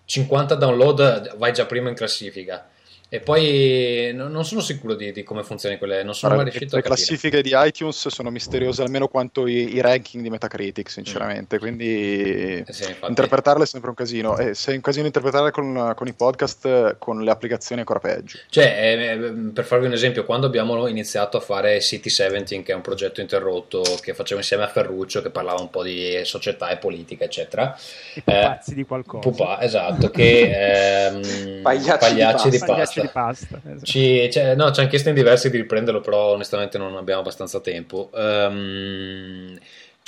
[0.05, 2.67] 50 download vai già prima in classifica
[3.09, 6.43] e poi no- non sono sicuro di, di come funzionano quelle, non sono mai Guarda,
[6.43, 7.05] riuscito le a capire.
[7.07, 12.73] classifiche di iTunes sono misteriose almeno quanto i, i ranking di Metacritic, sinceramente, quindi Eh
[12.73, 13.07] sì, infatti.
[13.07, 14.37] interpretarle è sempre un casino.
[14.37, 17.85] E se è un casino interpretarle con, con i podcast, eh, con le applicazioni è
[17.87, 18.39] ancora peggio.
[18.49, 19.17] Cioè, eh, eh,
[19.53, 23.21] per farvi un esempio, quando abbiamo iniziato a fare City 17, che è un progetto
[23.21, 27.75] interrotto che facevo insieme a Ferruccio, che parlava un po' di società e politica, eccetera.
[28.15, 29.29] I pupazzi di qualcosa.
[29.29, 30.51] Pupa, esatto, che
[31.07, 32.75] ehm, Pagliacci di di pasta.
[32.75, 32.96] pasta.
[32.97, 33.61] Pagliacci di pasta.
[33.63, 33.85] esatto.
[33.85, 37.59] Ci, cioè, no, ci hanno chiesto in diversi di riprenderlo, però onestamente non abbiamo abbastanza
[37.59, 38.09] tempo.
[38.13, 39.57] Ehm,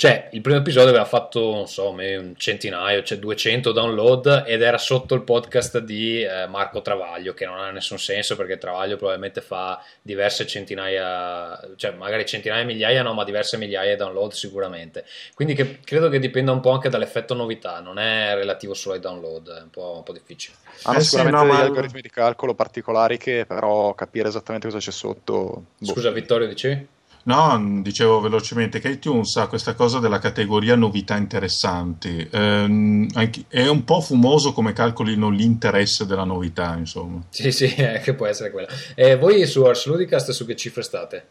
[0.00, 4.78] cioè, il primo episodio aveva fatto, non so, un centinaio, cioè 200 download ed era
[4.78, 9.42] sotto il podcast di eh, Marco Travaglio, che non ha nessun senso perché Travaglio probabilmente
[9.42, 15.04] fa diverse centinaia, cioè magari centinaia, migliaia, no, ma diverse migliaia di download sicuramente.
[15.34, 19.00] Quindi che- credo che dipenda un po' anche dall'effetto novità, non è relativo solo ai
[19.02, 20.56] download, è un po', un po' difficile.
[20.84, 24.66] Hanno Eh sì, sicuramente no, degli ma- algoritmi di calcolo particolari che però capire esattamente
[24.68, 25.64] cosa c'è sotto.
[25.76, 25.92] boh.
[25.92, 26.88] Scusa Vittorio, dicevi?
[27.22, 32.26] No, dicevo velocemente che iTunes ha questa cosa della categoria novità interessanti.
[32.30, 37.22] Ehm, anche- è un po' fumoso come calcolino l'interesse della novità, insomma.
[37.28, 38.68] Sì, sì, eh, che può essere quella.
[38.94, 41.26] E voi su Ars Ludicast su che cifre state?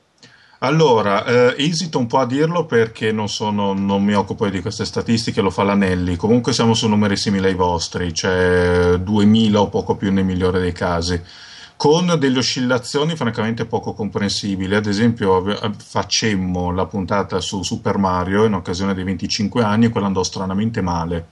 [0.61, 4.83] Allora, eh, esito un po' a dirlo perché non, sono, non mi occupo di queste
[4.83, 6.17] statistiche, lo fa l'Anelli.
[6.17, 10.73] Comunque siamo su numeri simili ai vostri, cioè 2000 o poco più nel migliore dei
[10.73, 11.19] casi,
[11.80, 14.76] con delle oscillazioni francamente poco comprensibili.
[14.76, 15.41] Ad esempio,
[15.77, 20.81] facemmo la puntata su Super Mario in occasione dei 25 anni e quella andò stranamente
[20.81, 21.26] male.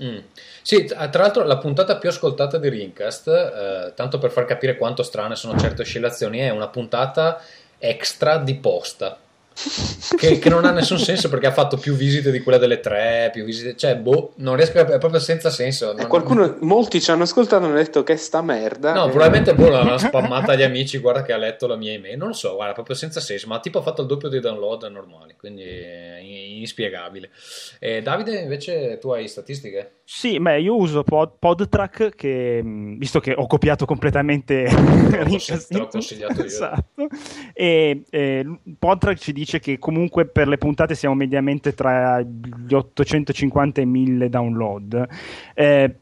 [0.00, 0.18] Mm.
[0.62, 4.76] Sì, tra tra l'altro la puntata più ascoltata di Rincast, eh, tanto per far capire
[4.76, 7.42] quanto strane sono certe oscillazioni, è una puntata
[7.78, 9.18] extra di posta.
[10.16, 13.30] Che, che non ha nessun senso perché ha fatto più visite di quella delle tre,
[13.32, 15.92] più visite, cioè, boh, non riesco a capire, è proprio senza senso.
[15.92, 18.92] E non- qualcuno, molti ci hanno ascoltato e hanno detto che sta merda.
[18.94, 22.16] No, Eh, probabilmente boh, l'hanno spammata agli amici, guarda che ha letto la mia email,
[22.16, 24.84] non lo so, guarda, proprio senza senso, ma tipo ha fatto il doppio dei download
[24.84, 27.30] normali, quindi è inspiegabile.
[27.80, 29.92] E Davide, invece, tu hai statistiche?
[30.04, 35.88] Sì, beh, io uso Pod, PodTrack che, mh, visto che ho copiato completamente te l'ho
[35.88, 36.46] consigliato io.
[36.58, 37.08] Esatto.
[37.52, 38.46] E, eh,
[38.78, 44.28] PodTrack ci dice che comunque per le puntate siamo mediamente tra gli 850 e 1000
[44.28, 45.08] download.
[45.54, 45.94] Eh,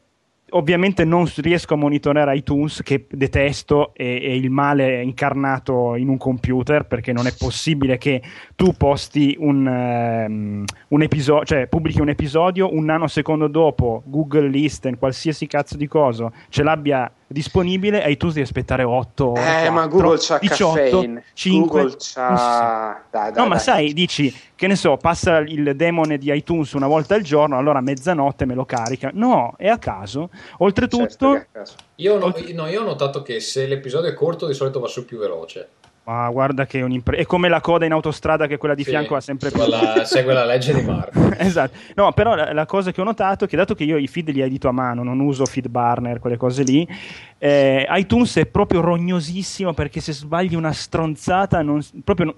[0.51, 6.07] Ovviamente non riesco a monitorare iTunes che detesto e, e il male è incarnato in
[6.07, 8.21] un computer perché non è possibile che
[8.55, 14.97] tu posti un, ehm, un episodio, cioè pubblichi un episodio un nanosecondo dopo Google Listen,
[14.97, 19.65] qualsiasi cazzo di cosa ce l'abbia disponibile e iTunes devi aspettare 8 ore.
[19.65, 21.23] Eh, ma 4, Google c'ha 18, caffeine.
[21.33, 23.01] 5, Google c'ha...
[23.11, 23.63] Dai, dai, No, ma dai.
[23.63, 27.77] sai, dici che ne so, passa il demone di iTunes una volta al giorno, allora
[27.79, 29.11] a mezzanotte me lo carica.
[29.13, 30.29] No, è a caso.
[30.59, 31.73] Oltretutto, Certo a caso.
[31.95, 35.05] Io, no- no, io ho notato che se l'episodio è corto di solito va su
[35.05, 35.69] più veloce.
[36.07, 37.21] Ma guarda che è un'impresa.
[37.21, 39.59] È come la coda in autostrada che quella di Sì, fianco ha sempre più.
[39.59, 41.19] quella- segue la legge di Marco.
[41.37, 41.77] esatto.
[41.95, 44.29] No, però la, la cosa che ho notato è che dato che io i feed
[44.29, 46.87] li edito a mano, non uso feed burner, quelle cose lì,
[47.37, 52.33] eh, iTunes è proprio rognosissimo perché se sbagli una stronzata non, proprio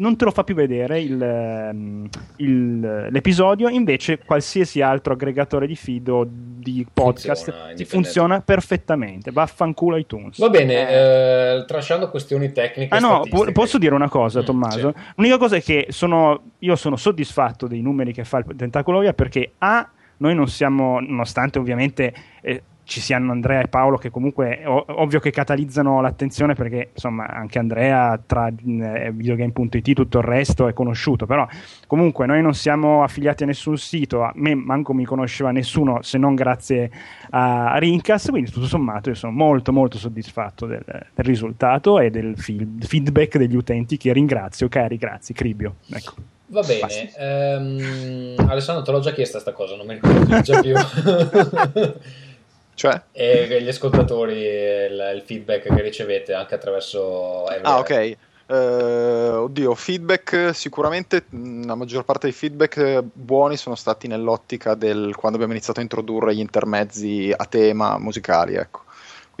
[0.00, 5.76] non, te lo fa più vedere il, ehm, il- l'episodio, invece qualsiasi altro aggregatore di
[5.76, 9.30] feed o di podcast Funziona, funziona perfettamente.
[9.30, 10.38] Vaffanculo iTunes.
[10.38, 12.94] Va bene, eh, trasciando questioni tecniche.
[12.94, 13.44] Ah no, statistiche.
[13.46, 14.92] po- posso dire una cosa, Mm, Tommaso?
[14.94, 15.02] sì.
[15.16, 19.12] L'unica cosa è che sono, io sono soddisfatto dei numeri che fa il Tentacolo Via
[19.12, 22.12] perché A, noi non siamo, nonostante ovviamente
[22.42, 27.28] eh, ci siano Andrea e Paolo che comunque ov- ovvio che catalizzano l'attenzione perché insomma
[27.28, 31.46] anche Andrea tra eh, videogame.it tutto il resto è conosciuto, però
[31.86, 36.18] comunque noi non siamo affiliati a nessun sito, a me manco mi conosceva nessuno se
[36.18, 36.90] non grazie
[37.30, 42.36] a Rincast, quindi tutto sommato io sono molto molto soddisfatto del, del risultato e del
[42.36, 45.76] fil- feedback degli utenti che ringrazio, cari, grazie, Cribio.
[45.92, 46.14] Ecco.
[46.46, 50.74] Va bene, ehm, Alessandro te l'ho già chiesta sta cosa, non mi ricordo già più.
[52.80, 52.98] Cioè?
[53.12, 57.90] e gli ascoltatori, il, il feedback che ricevete anche attraverso Ah, ok.
[57.90, 58.16] Eh,
[58.46, 65.14] oddio, feedback sicuramente mh, la maggior parte dei feedback eh, buoni sono stati nell'ottica del
[65.14, 68.84] quando abbiamo iniziato a introdurre gli intermezzi a tema musicali, ecco.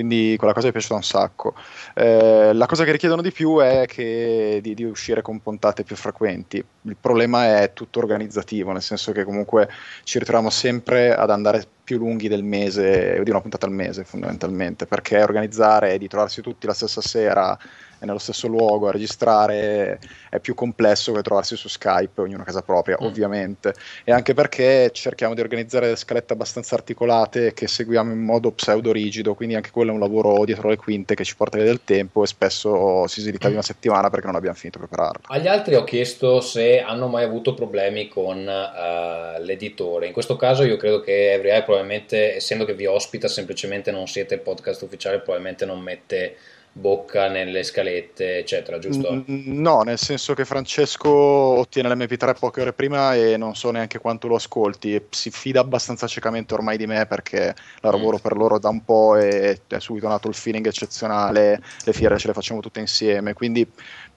[0.00, 1.54] Quindi quella cosa mi è piaciuta un sacco.
[1.94, 5.94] Eh, la cosa che richiedono di più è che di, di uscire con puntate più
[5.94, 6.56] frequenti.
[6.56, 9.68] Il problema è tutto organizzativo, nel senso che comunque
[10.04, 14.86] ci ritroviamo sempre ad andare più lunghi del mese, di una puntata al mese fondamentalmente,
[14.86, 17.58] perché organizzare e di trovarsi tutti la stessa sera
[18.00, 19.98] e nello stesso luogo a registrare
[20.30, 23.04] è più complesso che trovarsi su Skype, ognuno a casa propria, Mm.
[23.04, 23.74] ovviamente.
[24.04, 28.90] E anche perché cerchiamo di organizzare delle scalette abbastanza articolate che seguiamo in modo pseudo
[28.92, 31.82] rigido, quindi anche quello è un lavoro dietro le quinte che ci porta via del
[31.84, 35.26] tempo e spesso si slitta di una settimana perché non abbiamo finito di prepararla.
[35.28, 40.06] Agli altri ho chiesto se hanno mai avuto problemi con eh, l'editore.
[40.06, 44.06] In questo caso io credo che Every Eye probabilmente, essendo che vi ospita, semplicemente non
[44.06, 46.36] siete il podcast ufficiale, probabilmente non mette
[46.72, 49.12] bocca nelle scalette, eccetera, giusto?
[49.12, 53.98] Mm, No, nel senso che Francesco ottiene l'MP3 poche ore prima e non so neanche
[53.98, 58.20] quanto lo ascolti si fida abbastanza ciecamente ormai di me perché la lavoro Mm.
[58.20, 62.28] per loro da un po' e è subito nato il feeling eccezionale, le fiere ce
[62.28, 63.68] le facciamo tutte insieme, quindi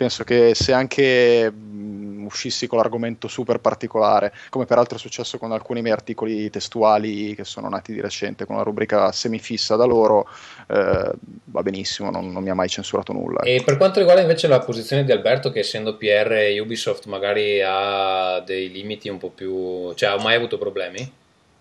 [0.03, 5.53] penso che se anche mh, uscissi con l'argomento super particolare, come peraltro è successo con
[5.53, 10.27] alcuni miei articoli testuali che sono nati di recente con una rubrica semifissa da loro,
[10.67, 11.11] eh,
[11.45, 13.41] va benissimo, non, non mi ha mai censurato nulla.
[13.43, 18.41] E per quanto riguarda invece la posizione di Alberto, che essendo PR Ubisoft magari ha
[18.45, 19.93] dei limiti un po' più...
[19.93, 21.11] cioè ha mai avuto problemi?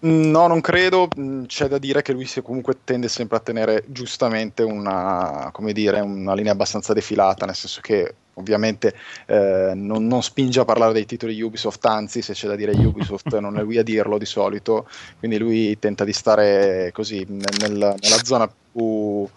[0.04, 1.08] No, non credo.
[1.18, 6.00] Mm, C'è da dire che lui comunque tende sempre a tenere giustamente una, come dire,
[6.00, 8.94] una linea abbastanza defilata, nel senso che ovviamente
[9.26, 13.36] eh, non, non spinge a parlare dei titoli Ubisoft, anzi se c'è da dire Ubisoft
[13.38, 14.88] non è lui a dirlo di solito,
[15.18, 19.28] quindi lui tenta di stare così nel- nel- nella zona più,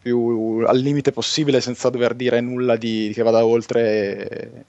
[0.00, 4.64] più al limite possibile senza dover dire nulla di, che vada oltre.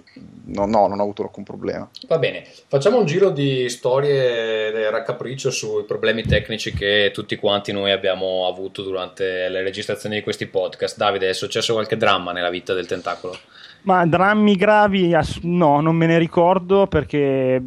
[0.50, 1.88] No, no, non ho avuto alcun problema.
[2.08, 7.92] Va bene, facciamo un giro di storie raccapriccio sui problemi tecnici che tutti quanti noi
[7.92, 10.98] abbiamo avuto durante le registrazioni di questi podcast.
[10.98, 13.38] Davide, è successo qualche dramma nella vita del tentacolo?
[13.84, 17.62] Ma drammi gravi, ass- no, non me ne ricordo perché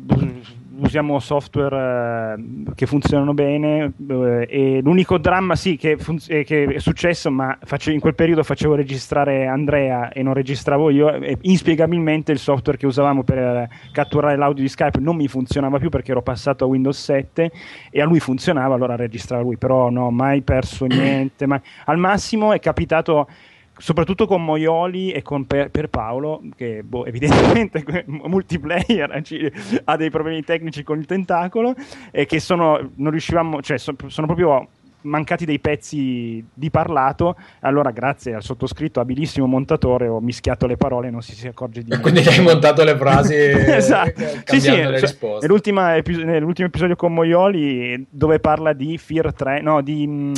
[0.83, 6.65] usiamo software eh, che funzionano bene eh, e l'unico dramma sì che, funz- eh, che
[6.65, 11.39] è successo, ma face- in quel periodo facevo registrare Andrea e non registravo io e
[11.43, 15.89] inspiegabilmente il software che usavamo per eh, catturare l'audio di Skype non mi funzionava più
[15.89, 17.51] perché ero passato a Windows 7
[17.91, 22.53] e a lui funzionava, allora registrava lui, però no, mai perso niente, ma al massimo
[22.53, 23.29] è capitato
[23.77, 29.23] soprattutto con Moioli e con per, per Paolo, che boh, evidentemente multiplayer
[29.85, 31.75] ha dei problemi tecnici con il tentacolo
[32.11, 34.69] e che sono, non riuscivamo, cioè so- sono proprio
[35.03, 37.37] mancati dei pezzi di parlato.
[37.61, 41.83] Allora grazie al sottoscritto abilissimo montatore ho mischiato le parole e non si, si accorge
[41.83, 42.11] di niente.
[42.11, 44.13] Quindi hai montato le frasi esatto.
[44.13, 49.81] cambiando Sì, sì, le cioè, nell'ultimo episodio con Moioli dove parla di Fear 3, no,
[49.83, 50.33] di...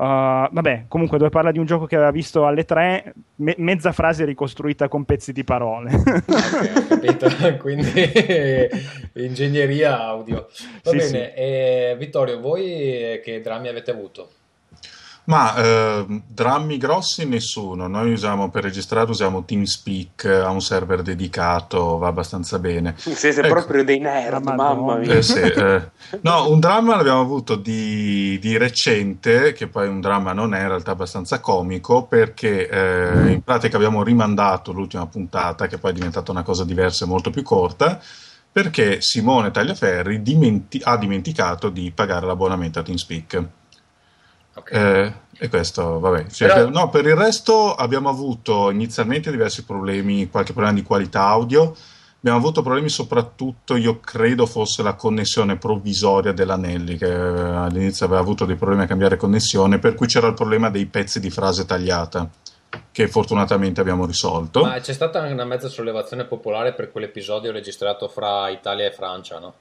[0.00, 3.92] uh, vabbè, comunque dove parla di un gioco che aveva visto alle 3, me- mezza
[3.92, 5.90] frase ricostruita con pezzi di parole.
[6.30, 7.28] Ok, ho capito.
[7.58, 7.88] Quindi
[9.14, 10.48] ingegneria audio.
[10.82, 14.30] Va Sì, bene, e Vittorio, voi che drammi avete avuto?
[15.30, 21.98] Ma eh, drammi grossi nessuno, noi usiamo per registrare usiamo TeamSpeak, ha un server dedicato,
[21.98, 22.96] va abbastanza bene.
[22.96, 23.48] Siete Ecco.
[23.48, 24.96] proprio dei nerd, mamma Madonna.
[24.96, 25.14] mia.
[25.14, 25.90] Eh, sì, eh.
[26.22, 30.66] No, un dramma l'abbiamo avuto di, di recente, che poi un dramma non è, in
[30.66, 36.32] realtà abbastanza comico, perché eh, in pratica abbiamo rimandato l'ultima puntata, che poi è diventata
[36.32, 38.00] una cosa diversa e molto più corta,
[38.50, 43.44] perché Simone Tagliaferri dimenti- ha dimenticato di pagare l'abbonamento a TeamSpeak.
[44.68, 46.26] Eh, e questo, vabbè.
[46.26, 50.82] Cioè, Però- per, no, per il resto abbiamo avuto inizialmente diversi problemi, qualche problema di
[50.82, 51.74] qualità audio.
[52.18, 58.20] Abbiamo avuto problemi soprattutto, io credo fosse la connessione provvisoria dell'Anelli, che eh, all'inizio aveva
[58.20, 61.64] avuto dei problemi a cambiare connessione, per cui c'era il problema dei pezzi di frase
[61.64, 62.28] tagliata,
[62.92, 64.62] che fortunatamente abbiamo risolto.
[64.62, 69.54] Ma c'è stata una mezza sollevazione popolare per quell'episodio registrato fra Italia e Francia, no?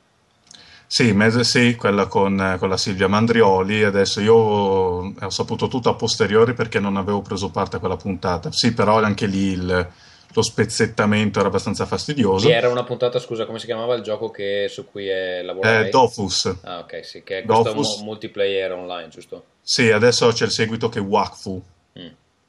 [0.92, 3.84] Sì, mese sì, quella con, con la Silvia Mandrioli.
[3.84, 8.52] Adesso io ho saputo tutto a posteriori perché non avevo preso parte a quella puntata.
[8.52, 9.88] Sì, però anche lì il-
[10.34, 12.48] lo spezzettamento era abbastanza fastidioso.
[12.48, 15.82] Sì, era una puntata, scusa, come si chiamava il gioco che- su cui è Eh,
[15.82, 15.90] lei?
[15.92, 16.56] Dofus.
[16.62, 17.98] Ah, ok, sì, che è questo Dofus.
[18.00, 19.44] mo- multiplayer online, giusto?
[19.62, 21.62] Sì, adesso c'è il seguito che è Wakfu.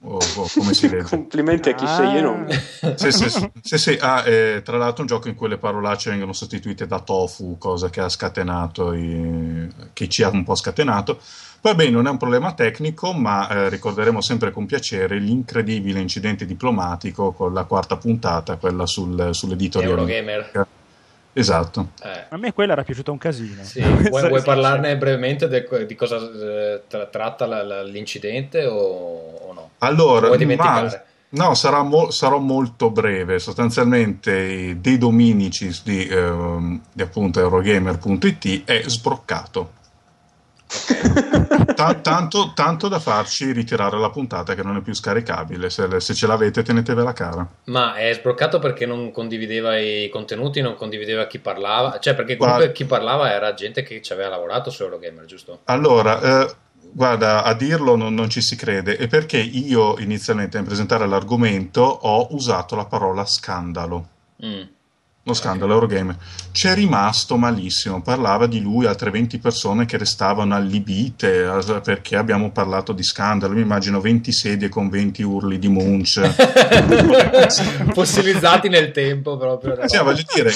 [0.03, 1.03] O, o come si vede.
[1.03, 1.95] Complimenti a chi Ah.
[1.95, 2.53] sceglie i nomi.
[2.95, 3.99] Sì, sì, sì, sì, sì.
[4.01, 7.91] Ah, eh, tra l'altro un gioco in cui le parolacce vengono sostituite da tofu, cosa
[7.91, 11.21] che ha scatenato, i- che ci ha un po' scatenato.
[11.63, 16.47] Va bene, non è un problema tecnico, ma eh, ricorderemo sempre con piacere l'incredibile incidente
[16.47, 19.93] diplomatico con la quarta puntata, quella sul, sull'editoriale.
[19.93, 20.67] Eurogamer.
[21.33, 21.91] Esatto.
[22.03, 22.25] Eh.
[22.31, 23.63] A me quella era piaciuta un casino.
[23.63, 29.40] Sì, vuoi, vuoi parlarne brevemente de- di cosa eh, tra- tratta la- la- l'incidente o?
[29.81, 33.39] Allora, Vuoi ma- no, sarà mo- sarò molto breve.
[33.39, 39.73] Sostanzialmente, i- dei dominici di, ehm, di appunto Eurogamer.it è sbroccato.
[41.75, 45.69] Ta- tanto, tanto da farci ritirare la puntata che non è più scaricabile.
[45.71, 47.47] Se, se ce l'avete, tenetevela cara.
[47.65, 52.65] Ma è sbroccato perché non condivideva i contenuti, non condivideva chi parlava, cioè perché comunque
[52.67, 55.61] Guarda- chi parlava era gente che ci aveva lavorato su Eurogamer, giusto?
[55.65, 56.55] Allora, eh,
[56.93, 58.97] guarda, a dirlo non, non ci si crede.
[58.97, 64.09] E perché io inizialmente nel presentare l'argomento ho usato la parola scandalo.
[64.45, 64.63] Mm.
[65.31, 66.17] Lo scandalo Eurogamer.
[66.53, 68.03] C'è rimasto malissimo.
[68.03, 71.49] Parlava di lui, altre 20 persone che restavano allibite
[71.85, 73.55] perché abbiamo parlato di scandalo.
[73.55, 76.21] Mi immagino 20 sedie con 20 urli di Munch.
[77.95, 79.77] Fossilizzati nel tempo proprio.
[79.87, 80.51] Sì, voglio dire,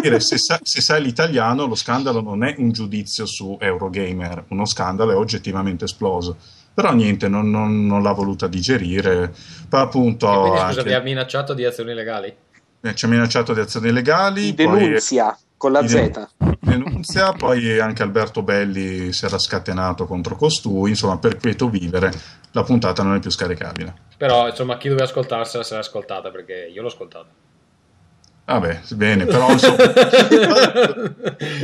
[0.00, 4.66] dire, se, sa- se sai l'italiano, lo scandalo non è un giudizio su Eurogamer, uno
[4.66, 6.36] scandalo è oggettivamente esploso.
[6.74, 9.32] Però niente, non, non- non l'ha voluta digerire.
[9.68, 12.34] Poi appunto E quindi scusa, anche- vi ha minacciato di azioni legali?
[12.84, 14.52] Eh, ci ha minacciato di azioni legali.
[14.52, 16.28] poi- Denunzia con la Z.
[16.60, 22.12] denunzia, poi anche Alberto Belli si era scatenato contro costui, insomma, per quieto vivere,
[22.52, 23.94] la puntata non è più scaricabile.
[24.18, 27.28] Però insomma chi doveva ascoltarsela se l'ha ascoltata perché io l'ho ascoltata.
[28.46, 29.76] Vabbè, bene, però insomma,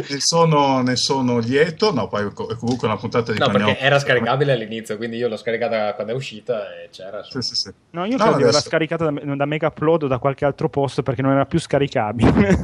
[0.09, 3.81] ne, sono, ne sono lieto, no, poi è comunque una puntata di No, Pagnol- perché
[3.85, 7.23] era scaricabile all'inizio, quindi io l'ho scaricata quando è uscita e c'era.
[7.23, 7.71] Sì, sì, sì.
[7.91, 11.03] No, io No, credo adesso- scaricata da, da Mega Upload o da qualche altro posto
[11.03, 12.59] perché non era più scaricabile.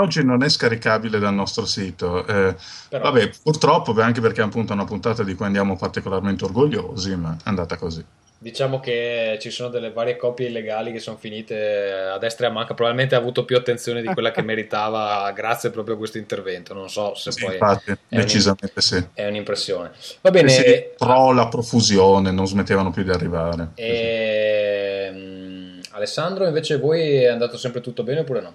[0.00, 2.26] Oggi non è scaricabile dal nostro sito.
[2.26, 2.56] eh,
[2.88, 7.32] Però- Vabbè, purtroppo, anche perché è appunto una puntata di cui andiamo particolarmente orgogliosi, ma
[7.36, 8.04] è andata così.
[8.42, 12.52] Diciamo che ci sono delle varie copie illegali che sono finite a destra e a
[12.52, 12.74] manca.
[12.74, 16.74] Probabilmente ha avuto più attenzione di quella che meritava grazie proprio a questo intervento.
[16.74, 19.00] Non so se Sì, poi infatti, è, decisamente sì.
[19.14, 19.92] è un'impressione.
[20.22, 20.48] Va bene.
[20.48, 23.68] Sì, e- pro la profusione, non smettevano più di arrivare.
[23.76, 28.54] ehm, Alessandro, invece voi è andato sempre tutto bene oppure no?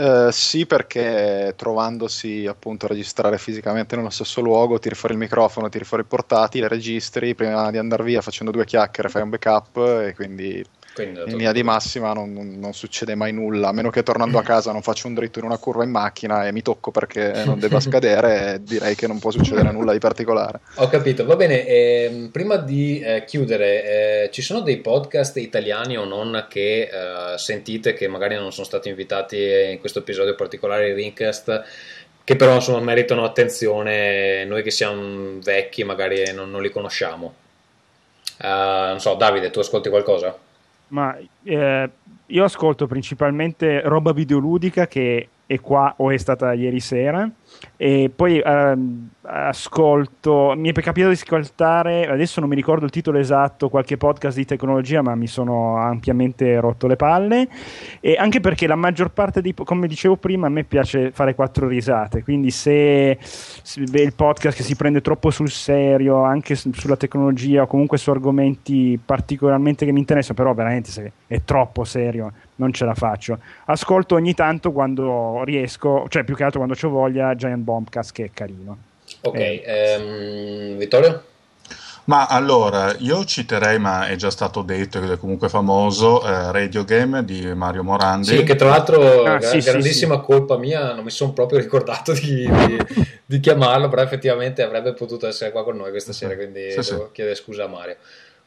[0.00, 5.68] Eh, sì, perché trovandosi appunto a registrare fisicamente nello stesso luogo, tiri fuori il microfono,
[5.68, 9.76] tiri fuori il portatile, registri, prima di andare via facendo due chiacchiere fai un backup
[10.06, 10.64] e quindi
[11.02, 14.42] Quindi in linea di massima non, non- succede mai nulla, a meno che tornando a
[14.42, 17.58] casa non faccio un dritto in una curva in macchina e mi tocco perché non
[17.58, 20.60] debba scadere, eh, direi che non può succedere nulla di particolare.
[20.76, 21.66] Ho capito, va bene.
[21.66, 27.38] ehm, prima di eh, chiudere, eh, ci sono dei podcast italiani o non che eh,
[27.38, 29.36] sentite che magari non sono stati invitati
[29.70, 31.62] in questo episodio particolare di Rincast,
[32.24, 37.34] che però insomma meritano attenzione, noi che siamo vecchi magari non, non li conosciamo.
[38.40, 40.46] Eh, non so, Davide, tu ascolti qualcosa?
[40.88, 41.90] Ma eh,
[42.26, 47.28] io ascolto principalmente roba videoludica che è qua o è stata ieri sera.
[47.76, 53.18] E poi ehm, ascolto mi è capitato di ascoltare adesso non mi ricordo il titolo
[53.18, 57.48] esatto qualche podcast di tecnologia ma mi sono ampiamente rotto le palle.
[58.00, 61.66] E anche perché la maggior parte di come dicevo prima a me piace fare quattro
[61.68, 62.22] risate.
[62.22, 67.62] Quindi se, se il podcast che si prende troppo sul serio anche su- sulla tecnologia
[67.62, 72.72] o comunque su argomenti particolarmente che mi interessano però veramente se è troppo serio non
[72.72, 73.38] ce la faccio.
[73.66, 78.24] Ascolto ogni tanto quando riesco cioè più che altro quando ho voglia Giant Bombcast che
[78.26, 78.76] è carino
[79.22, 79.62] Ok, Eh.
[79.64, 81.22] ehm, Vittorio?
[82.04, 86.84] Ma allora, io citerei, ma è già stato detto ed è comunque famoso, eh, Radio
[86.84, 88.26] Game di Mario Morandi.
[88.28, 91.58] Sì, che tra l'altro, Ah, gra- sì, sì, grandissima colpa mia, non mi sono proprio
[91.58, 92.86] ricordato di, di-
[93.26, 96.90] di chiamarlo, però effettivamente avrebbe potuto essere qua con noi questa sera, quindi Sì, sì.
[96.92, 97.96] devo chiedere scusa a Mario.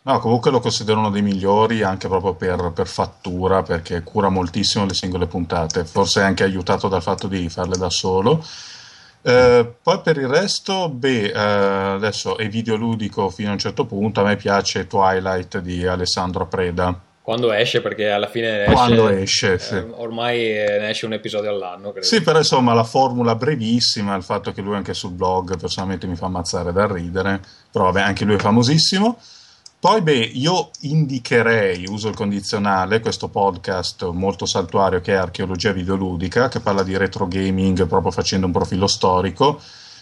[0.03, 4.86] No, comunque lo considero uno dei migliori anche proprio per, per fattura, perché cura moltissimo
[4.86, 8.44] le singole puntate, forse è anche aiutato dal fatto di farle da solo.
[9.23, 14.22] Eh, poi per il resto, beh, eh, adesso è videoludico fino a un certo punto,
[14.22, 19.60] a me piace Twilight di Alessandro Preda, Quando esce, perché alla fine esce, quando esce.
[19.60, 19.76] sì.
[19.76, 22.06] eh, ormai eh, ne esce un episodio all'anno, credo.
[22.06, 26.15] Sì, però insomma la formula brevissima, il fatto che lui anche sul blog personalmente mi
[26.15, 27.39] fa ammazzare da ridere,
[27.72, 29.19] però vabbè, anche lui è famosissimo.
[29.82, 36.49] Poi, beh, io indicherei, uso il condizionale, questo podcast molto saltuario che è Archeologia Videoludica,
[36.49, 39.60] che parla di retro gaming proprio facendo un profilo storico.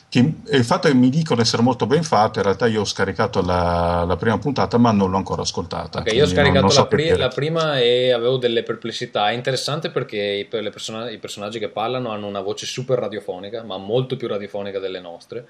[0.09, 3.41] Che, il fatto che mi dicono essere molto ben fatto, in realtà io ho scaricato
[3.41, 5.99] la, la prima puntata, ma non l'ho ancora ascoltata.
[5.99, 8.63] Ok, io ho quindi non- scaricato non so la, pri- la prima e avevo delle
[8.63, 9.29] perplessità.
[9.29, 12.99] È interessante perché i, per le persona- i personaggi che parlano hanno una voce super
[12.99, 15.47] radiofonica, ma molto più radiofonica delle nostre.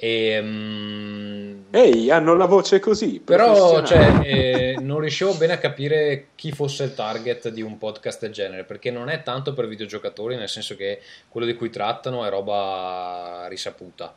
[0.00, 3.20] E, mm, Ehi, hanno la voce così.
[3.20, 8.20] Però cioè, eh, non riuscivo bene a capire chi fosse il target di un podcast
[8.20, 12.24] del genere, perché non è tanto per videogiocatori, nel senso che quello di cui trattano
[12.24, 14.14] è roba risaputa.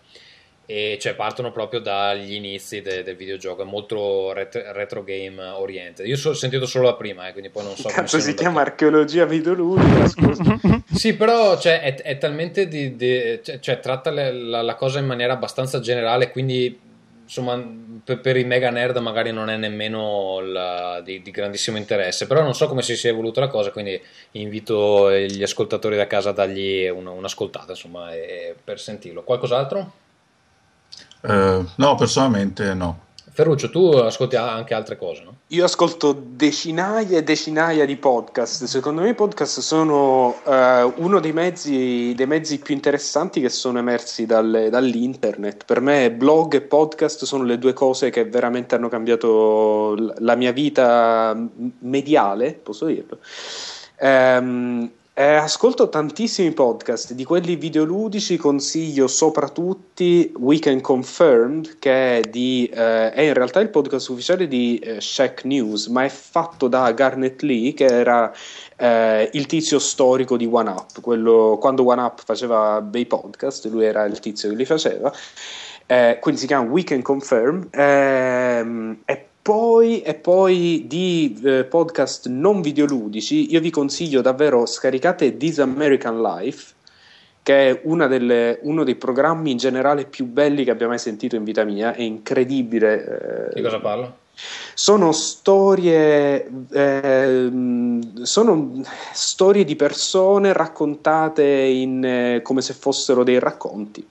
[0.71, 6.05] E cioè partono proprio dagli inizi de- del videogioco, è molto ret- retro game oriented.
[6.05, 8.33] Io so- ho sentito solo la prima, eh, quindi poi non so come Cazzo, si
[8.33, 10.07] chiama archeologia videoludica.
[10.07, 10.43] scusa.
[10.93, 14.99] Sì, però cioè, è, è talmente di, di- cioè, cioè, tratta le- la, la cosa
[14.99, 16.79] in maniera abbastanza generale, quindi
[17.23, 17.61] insomma
[18.03, 22.41] per, per i mega nerd magari non è nemmeno la- di, di grandissimo interesse, però
[22.43, 23.99] non so come si sia evoluta la cosa, quindi
[24.31, 29.23] invito gli ascoltatori da casa a dargli una- un'ascoltata, insomma, e- per sentirlo.
[29.23, 29.91] Qualcos'altro?
[31.21, 33.09] Eh, no, personalmente no.
[33.33, 35.35] Ferruccio, tu ascolti anche altre cose, no?
[35.47, 38.65] Io ascolto decinaia e decinaia di podcast.
[38.65, 43.79] Secondo me i podcast sono eh, uno dei mezzi, dei mezzi più interessanti che sono
[43.79, 45.63] emersi dal- dall'internet.
[45.63, 50.51] Per me blog e podcast sono le due cose che veramente hanno cambiato la mia
[50.51, 51.33] vita
[51.79, 53.19] mediale, posso dirlo.
[53.97, 62.21] Ehm, eh, ascolto tantissimi podcast, di quelli videoludici consiglio sopra tutti Weekend Confirmed, che è,
[62.21, 66.69] di, eh, è in realtà il podcast ufficiale di eh, Shack News, ma è fatto
[66.69, 68.31] da Garnet Lee, che era
[68.77, 74.19] eh, il tizio storico di OneUp, quello, quando OneUp faceva bei podcast, lui era il
[74.19, 75.11] tizio che li faceva.
[75.87, 77.67] Eh, quindi si chiama Weekend Confirm.
[77.71, 85.37] Ehm, e poi, e poi di eh, podcast non videoludici, io vi consiglio davvero scaricate
[85.37, 86.73] This American Life,
[87.43, 91.35] che è una delle- uno dei programmi in generale più belli che abbia mai sentito
[91.35, 91.93] in vita mia.
[91.93, 93.49] È incredibile.
[93.49, 94.19] eh, Di cosa parlo?
[94.73, 98.81] sono storie, ehm, sono
[99.11, 104.05] storie di persone raccontate in, eh, come se fossero dei racconti.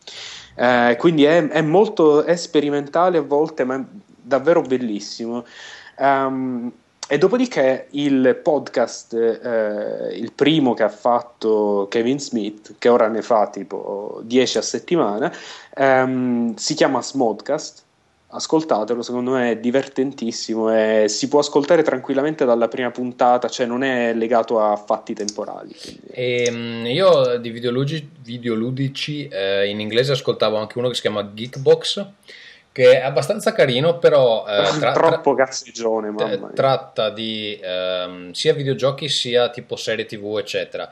[0.55, 3.85] Eh, quindi è, è molto è sperimentale a volte, ma
[4.31, 5.45] davvero bellissimo.
[5.99, 6.73] Ehm,
[7.13, 13.21] e dopodiché il podcast, eh, il primo che ha fatto Kevin Smith, che ora ne
[13.21, 15.33] fa tipo 10 a settimana,
[15.75, 17.83] ehm, si chiama Smodcast.
[18.33, 23.83] Ascoltatelo, secondo me è divertentissimo e si può ascoltare tranquillamente dalla prima puntata, cioè non
[23.83, 25.75] è legato a fatti temporali.
[25.83, 31.29] quindi- Ehm, io di videoludici, videoludici eh, in inglese ascoltavo anche uno che si chiama
[31.35, 32.07] Geekbox,
[32.73, 36.51] che è abbastanza carino, però eh, tra- Troppo cazzeggione, mamma eh, mia.
[36.55, 40.91] tratta di ehm, sia videogiochi sia tipo serie tv, eccetera.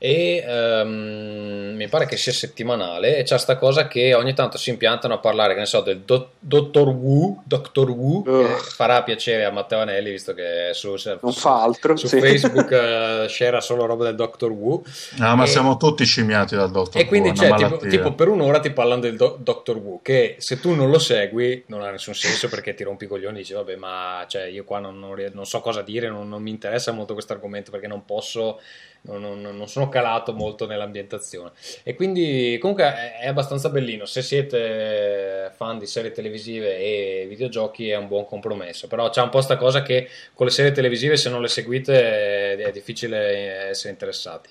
[0.00, 4.70] E ehm, mi pare che sia settimanale e c'è sta cosa che ogni tanto si
[4.70, 8.46] impiantano a parlare, che ne so, del do- Dottor Wu, Doctor Wu, che Ugh.
[8.60, 11.96] farà piacere a Matteo Anelli, visto che su, su- Non fa altro.
[11.96, 12.20] su sì.
[12.22, 14.82] Facebook eh, share solo roba del Doctor Wu.
[15.18, 18.28] Ah, ma E- siamo tutti scimmiati dal dottor e quindi Wu, una tipo, tipo per
[18.28, 21.90] un'ora ti parlano del do- Doctor Wu, che se tu non lo segui non ha
[21.90, 24.98] nessun senso perché ti rompi i coglioni e dici vabbè ma cioè, io qua non,
[24.98, 28.60] non non so cosa dire, non, non mi interessa molto questo argomento perché non posso
[29.02, 31.52] non, non- non sono calato molto nell'ambientazione.
[31.82, 34.04] E quindi comunque è, abbastanza bellino.
[34.04, 38.86] Se siete fan di serie televisive e videogiochi è un buon compromesso.
[38.86, 42.56] Però c'è un po' sta cosa che con le serie televisive se non le seguite
[42.56, 44.50] è, difficile essere interessati.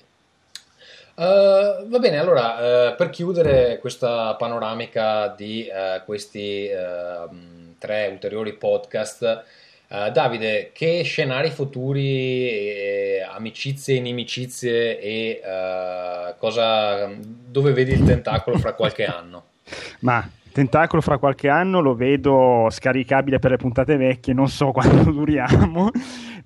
[1.14, 8.52] Uh, va bene, allora uh, per chiudere questa panoramica di uh, questi uh, tre ulteriori
[8.52, 9.44] podcast,
[9.88, 18.58] uh, Davide, che scenari futuri, eh, amicizie, inimicizie e uh, cosa, dove vedi il tentacolo
[18.58, 19.44] fra qualche anno?
[20.00, 20.28] Ma
[20.58, 25.90] Tentacolo fra qualche anno lo vedo scaricabile per le puntate vecchie, non so quanto duriamo,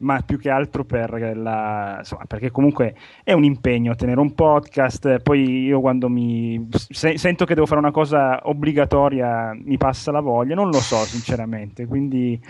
[0.00, 5.18] ma più che altro per la, insomma, perché comunque è un impegno tenere un podcast,
[5.22, 10.20] poi io quando mi se- sento che devo fare una cosa obbligatoria mi passa la
[10.20, 12.40] voglia, non lo so sinceramente, quindi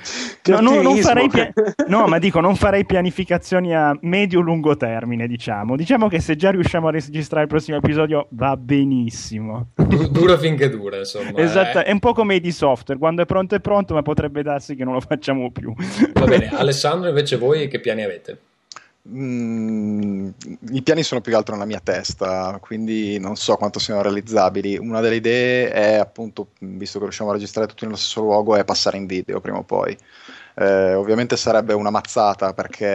[0.45, 1.03] no, no, non ottimismo.
[1.03, 1.53] farei pia-
[1.89, 5.77] no, ma dico non farei pianificazioni a medio-lungo termine, diciamo.
[5.77, 9.69] Diciamo che se già riusciamo a registrare il prossimo episodio va benissimo.
[9.75, 11.33] Du- dura finché dura, insomma.
[11.37, 11.85] Esatto, eh.
[11.85, 14.75] è un po' come i di software, quando è pronto è pronto, ma potrebbe darsi
[14.75, 15.75] che non lo facciamo più.
[16.15, 18.39] Va bene, Alessandro, invece voi che piani avete?
[19.09, 20.29] Mm,
[20.71, 24.79] I piani sono più che altro nella mia testa, quindi non so quanto siano realizzabili.
[24.79, 28.65] Una delle idee è appunto, visto che riusciamo a registrare tutti nello stesso luogo, è
[28.65, 29.97] passare in video prima o poi.
[30.63, 32.87] Eh, ovviamente sarebbe una mazzata perché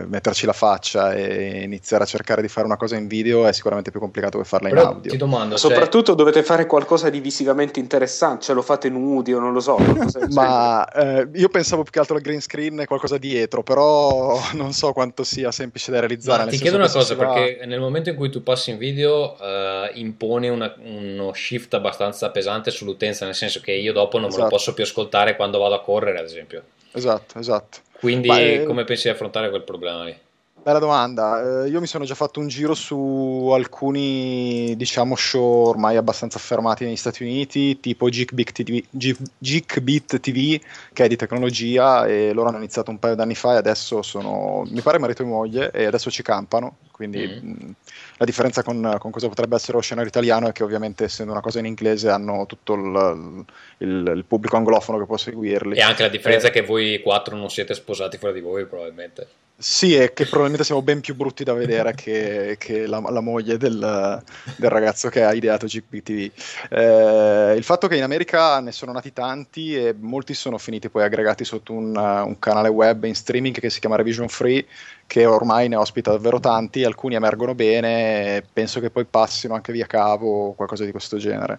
[0.00, 3.52] eh, metterci la faccia e iniziare a cercare di fare una cosa in video è
[3.52, 5.10] sicuramente più complicato che farla in Però audio.
[5.10, 9.38] ti domando, se- Soprattutto dovete fare qualcosa di visivamente interessante, ce lo fate nudi o
[9.38, 9.76] non lo so.
[10.30, 14.72] Ma eh, io pensavo più che altro al green screen e qualcosa dietro, però non
[14.72, 16.38] so quanto sia semplice da realizzare.
[16.38, 18.78] Ma nel ti chiedo una cosa, va- perché nel momento in cui tu passi in
[18.78, 24.24] video eh, imponi una- uno shift abbastanza pesante sull'utenza, nel senso che io dopo non
[24.26, 24.48] me lo Esatto.
[24.50, 26.55] posso più ascoltare quando vado a correre, ad esempio.
[26.92, 27.78] Esatto, esatto.
[27.92, 30.18] Quindi Ma, eh, come pensi di affrontare quel problema lì?
[30.66, 31.62] Bella domanda.
[31.64, 36.84] Eh, io mi sono già fatto un giro su alcuni, diciamo, show ormai abbastanza affermati
[36.84, 40.60] negli Stati Uniti, tipo Geekbeat TV, Geek- TV,
[40.92, 44.64] che è di tecnologia, e loro hanno iniziato un paio d'anni fa e adesso sono,
[44.68, 46.78] mi pare marito e moglie, e adesso ci campano.
[46.90, 47.48] Quindi Mm.
[47.48, 47.74] mh,
[48.16, 51.42] la differenza con, con cosa potrebbe essere lo scenario italiano è che ovviamente essendo una
[51.42, 53.44] cosa in inglese hanno tutto il,
[53.78, 55.76] il- il pubblico anglofono che può seguirli.
[55.76, 58.66] E anche la differenza Eh, è che voi quattro non siete sposati fra di voi,
[58.66, 59.28] probabilmente.
[59.58, 63.56] Sì, è che probabilmente siamo ben più brutti da vedere che, che la, la moglie
[63.56, 64.22] del,
[64.54, 66.30] del ragazzo che ha ideato GPTV.
[66.68, 71.04] Eh, il fatto che in America ne sono nati tanti e molti sono finiti poi
[71.04, 74.66] aggregati sotto un, un canale web in streaming che si chiama Revision Free,
[75.06, 79.86] che ormai ne ospita davvero tanti, alcuni emergono bene, penso che poi passino anche via
[79.86, 81.58] cavo o qualcosa di questo genere.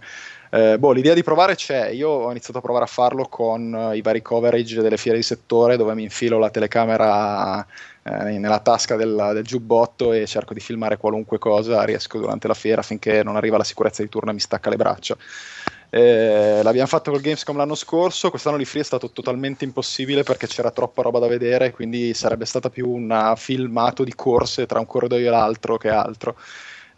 [0.58, 3.98] Eh, boh, l'idea di provare c'è, io ho iniziato a provare a farlo con eh,
[3.98, 7.64] i vari coverage delle fiere di settore dove mi infilo la telecamera
[8.02, 12.56] eh, nella tasca del, del giubbotto e cerco di filmare qualunque cosa riesco durante la
[12.56, 15.16] fiera finché non arriva la sicurezza di turno e mi stacca le braccia.
[15.92, 20.72] Eh, l'abbiamo fatto col Gamescom l'anno scorso, quest'anno l'e-free è stato totalmente impossibile perché c'era
[20.72, 25.28] troppa roba da vedere, quindi sarebbe stata più un filmato di corse tra un corridoio
[25.28, 26.36] e l'altro che altro.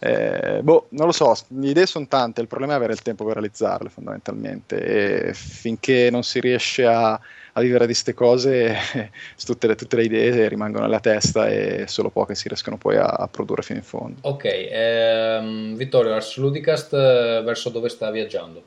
[0.01, 3.25] Eh, boh, non lo so, le idee sono tante, il problema è avere il tempo
[3.25, 8.77] per realizzarle fondamentalmente e finché non si riesce a, a vivere di queste cose
[9.45, 13.07] tutte le, tutte le idee rimangono nella testa e solo poche si riescono poi a,
[13.07, 14.19] a produrre fino in fondo.
[14.21, 18.63] Ok, ehm, Vittorio, Ars Ludicast eh, verso dove sta viaggiando?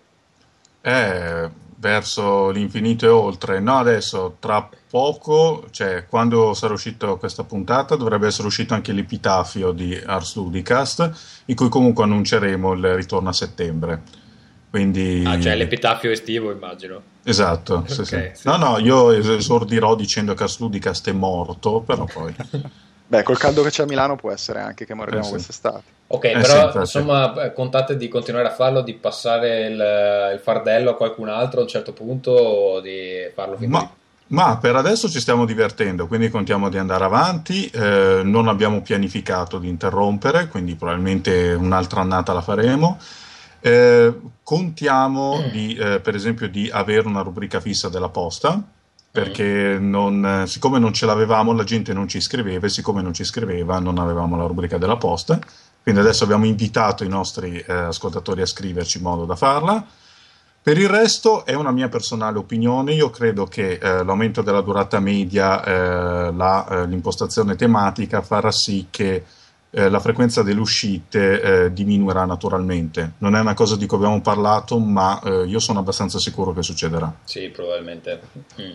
[0.82, 1.48] Eh,
[1.82, 3.58] verso l'infinito e oltre.
[3.58, 9.72] No, adesso tra poco, cioè quando sarà uscita questa puntata, dovrebbe essere uscito anche l'epitafio
[9.72, 14.00] di Ars Ludicast, in cui comunque annunceremo il ritorno a settembre.
[14.70, 17.02] Quindi Ah, cioè l'epitafio estivo, immagino.
[17.24, 18.30] Esatto, sì, Ok, sì.
[18.34, 18.46] sì.
[18.48, 22.32] No, no, io es- esordirò dicendo che Ars Ludicast è morto, però poi
[23.12, 25.30] Beh, col caldo che c'è a Milano può essere anche che moriremo Eh, sì.
[25.32, 25.82] quest'estate.
[26.14, 30.40] Ok, Eh, però sì, insomma, eh, contate di continuare a farlo, di passare il, il
[30.40, 33.72] fardello a qualcun altro a un certo punto o di farlo finire.
[33.78, 33.90] Ma,
[34.28, 37.66] ma per adesso ci stiamo divertendo, quindi contiamo di andare avanti.
[37.68, 42.98] eh, non abbiamo pianificato di interrompere, quindi probabilmente un'altra annata la faremo.
[43.60, 48.60] Eh, contiamo di, eh, per esempio di avere una rubrica fissa della posta
[49.10, 53.24] perché non, siccome non ce l'avevamo la gente non ci scriveva e siccome non ci
[53.24, 55.38] scriveva non avevamo la rubrica della posta
[55.82, 59.84] quindi adesso abbiamo invitato i nostri eh, ascoltatori a scriverci in modo da farla
[60.62, 65.00] per il resto è una mia personale opinione, io credo che eh, l'aumento della durata
[65.00, 69.24] media, eh, la, eh, l'impostazione tematica farà sì che
[69.70, 73.14] eh, la frequenza delle uscite eh, diminuirà naturalmente.
[73.18, 76.62] Non è una cosa di cui abbiamo parlato, ma eh, io sono abbastanza sicuro che
[76.62, 77.12] succederà.
[77.24, 78.20] Sì, probabilmente.
[78.60, 78.74] Mm.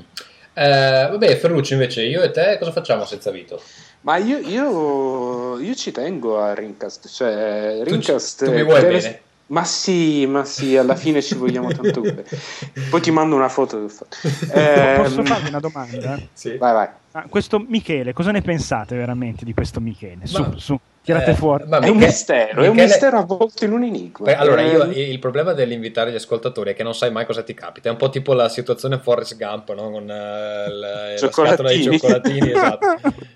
[0.54, 3.62] Vabbè, Ferruccio, invece, io e te cosa facciamo senza Vito?
[4.08, 8.80] Ma io, io, io ci tengo a Rincast, cioè Tu, ci- Rincast tu mi vuoi
[8.80, 9.22] deve- bene?
[9.48, 12.24] Ma sì, ma sì, alla fine ci vogliamo tanto bene.
[12.90, 14.16] Poi ti mando una foto del fatto.
[14.22, 16.18] Posso Ehm, farvi una domanda?
[16.34, 16.56] Sì.
[16.56, 16.88] Vai, vai.
[17.12, 20.26] Ah, questo Michele, cosa ne pensate veramente di questo Michele?
[20.26, 21.66] Su, Ma- su, tirate eh, fuori.
[21.68, 24.26] ma È un Michele- mistero, è un Michele- mistero avvolto in un enigma.
[24.26, 27.44] Beh, Allora, io, Eh, il problema dell'invitare gli ascoltatori è che non sai mai cosa
[27.44, 27.88] ti capita.
[27.90, 29.90] È un po' tipo la situazione Forrest Gump, no?
[29.92, 31.98] Con eh, la, la scatola di Cioccolatini.
[32.00, 32.86] cioccolatini, esatto.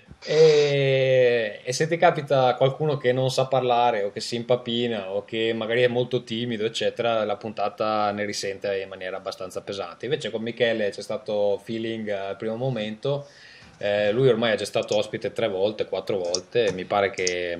[0.24, 5.24] E, e se ti capita qualcuno che non sa parlare o che si impapina o
[5.24, 10.04] che magari è molto timido, eccetera, la puntata ne risente in maniera abbastanza pesante.
[10.04, 13.26] Invece con Michele c'è stato feeling al primo momento.
[13.78, 16.70] Eh, lui ormai è già stato ospite tre volte, quattro volte.
[16.72, 17.58] Mi pare che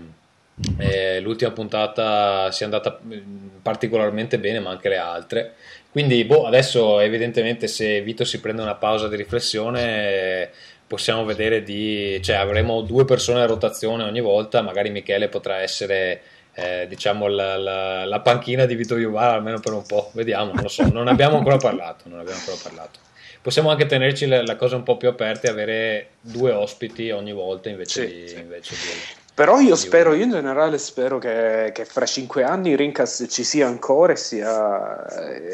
[0.78, 5.55] eh, l'ultima puntata sia andata mm, particolarmente bene, ma anche le altre.
[5.90, 10.51] Quindi, boh, adesso evidentemente se Vito si prende una pausa di riflessione,
[10.93, 16.20] possiamo vedere di, cioè avremo due persone a rotazione ogni volta, magari Michele potrà essere
[16.52, 20.64] eh, diciamo la, la- la panchina di Vito Iuvara almeno per un po', vediamo, non
[20.64, 22.98] lo so, non abbiamo ancora parlato, non abbiamo ancora parlato.
[23.40, 27.32] Possiamo anche tenerci la, la cosa un po' più aperta e avere due ospiti ogni
[27.32, 28.35] volta invece Sì, di, sì.
[28.39, 33.26] invece di- Però io spero, io in generale spero che, che fra cinque anni Rincast
[33.28, 35.06] ci sia ancora e sia,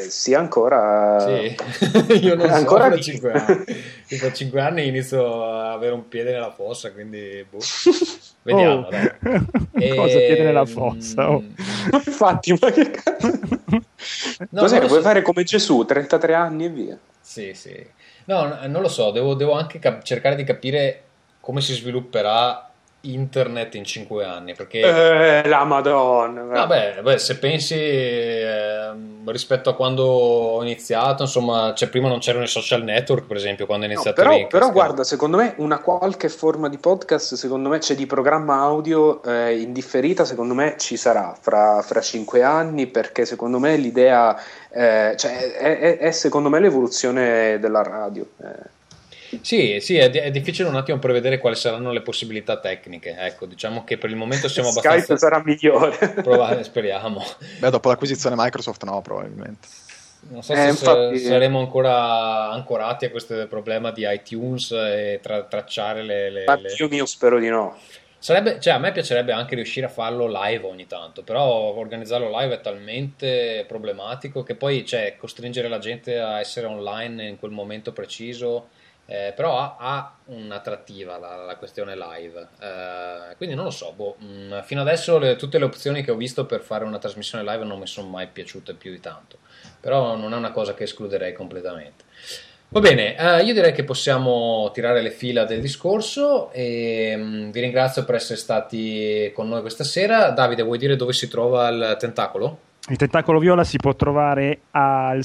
[0.09, 1.17] sia ancora...
[1.21, 1.55] Sì,
[2.25, 3.01] io non ancora so, fra.
[3.01, 3.63] 5 anni.
[4.09, 7.57] Io Fra 5 anni inizio a avere un piede nella fossa, quindi boh.
[8.43, 8.89] Vediamo, Oh.
[8.89, 9.11] dai.
[9.95, 11.31] Cosa E- chiede nella fossa?
[11.31, 11.41] Oh.
[11.93, 13.39] Infatti, ma che cazzo?
[14.49, 14.79] No, Cos'è?
[14.79, 15.01] Vuoi so.
[15.01, 16.97] fare come Gesù, 33 anni e via?
[17.21, 17.85] Sì, sì.
[18.25, 21.03] No, non lo so, devo, devo anche cap- cercare di capire
[21.39, 22.68] come si svilupperà
[23.01, 24.79] internet in 5 anni, perché...
[25.43, 26.41] Eh, la madonna.
[26.43, 32.43] Vabbè, beh, se pensi ehm, rispetto a quando ho iniziato, insomma, cioè prima non c'erano
[32.43, 34.51] i social network, per esempio, quando No, iniziato però, Rincast.
[34.51, 39.21] però guarda, secondo me una qualche forma di podcast, secondo me c'è di programma audio
[39.23, 44.37] eh, indifferita, secondo me ci sarà fra, fra cinque anni, perché secondo me l'idea,
[44.71, 48.25] eh, cioè è, è- è secondo me l'evoluzione della radio.
[48.43, 48.77] eh.
[49.41, 53.15] Sì, sì, è, è difficile un attimo prevedere quali saranno le possibilità tecniche.
[53.17, 55.97] Ecco, diciamo che per il momento siamo Skype abbastanza sarà migliore.
[56.23, 57.23] provati, speriamo.
[57.59, 59.67] Beh, dopo l'acquisizione Microsoft no, probabilmente.
[60.29, 65.43] Non so Eh, se infatti- saremo ancora ancorati a questo problema di iTunes e tra-
[65.43, 66.29] tracciare le...
[66.29, 67.77] le- Ma le- io mio spero di no.
[68.21, 72.55] Sarebbe, cioè, a me piacerebbe anche riuscire a farlo live ogni tanto, però organizzarlo live
[72.55, 77.93] è talmente problematico che poi cioè, costringere la gente a essere online in quel momento
[77.93, 78.67] preciso,
[79.09, 82.47] eh, però ha, ha un'attrattiva la, la questione live.
[82.59, 86.15] Eh, quindi non lo so, boh, mh, fino adesso le- tutte le opzioni che ho
[86.15, 89.39] visto per fare una trasmissione live non mi sono mai piaciute più di tanto,
[89.79, 92.03] però non è una cosa che escluderei completamente.
[92.71, 97.61] Va bene, eh, io direi che possiamo tirare le fila del discorso e mm, vi
[97.61, 100.29] ringrazio per essere stati con noi questa sera.
[100.29, 102.67] Davide, vuoi dire dove si trova il tentacolo?
[102.87, 105.23] Il tentacolo viola si può trovare al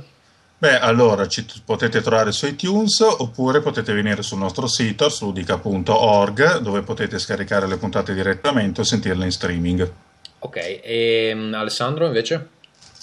[0.57, 6.61] Beh, allora ci t- potete trovare su iTunes oppure potete venire sul nostro sito sludica.org
[6.61, 9.93] dove potete scaricare le puntate direttamente o sentirle in streaming.
[10.45, 12.49] Ok, e mm, Alessandro, invece?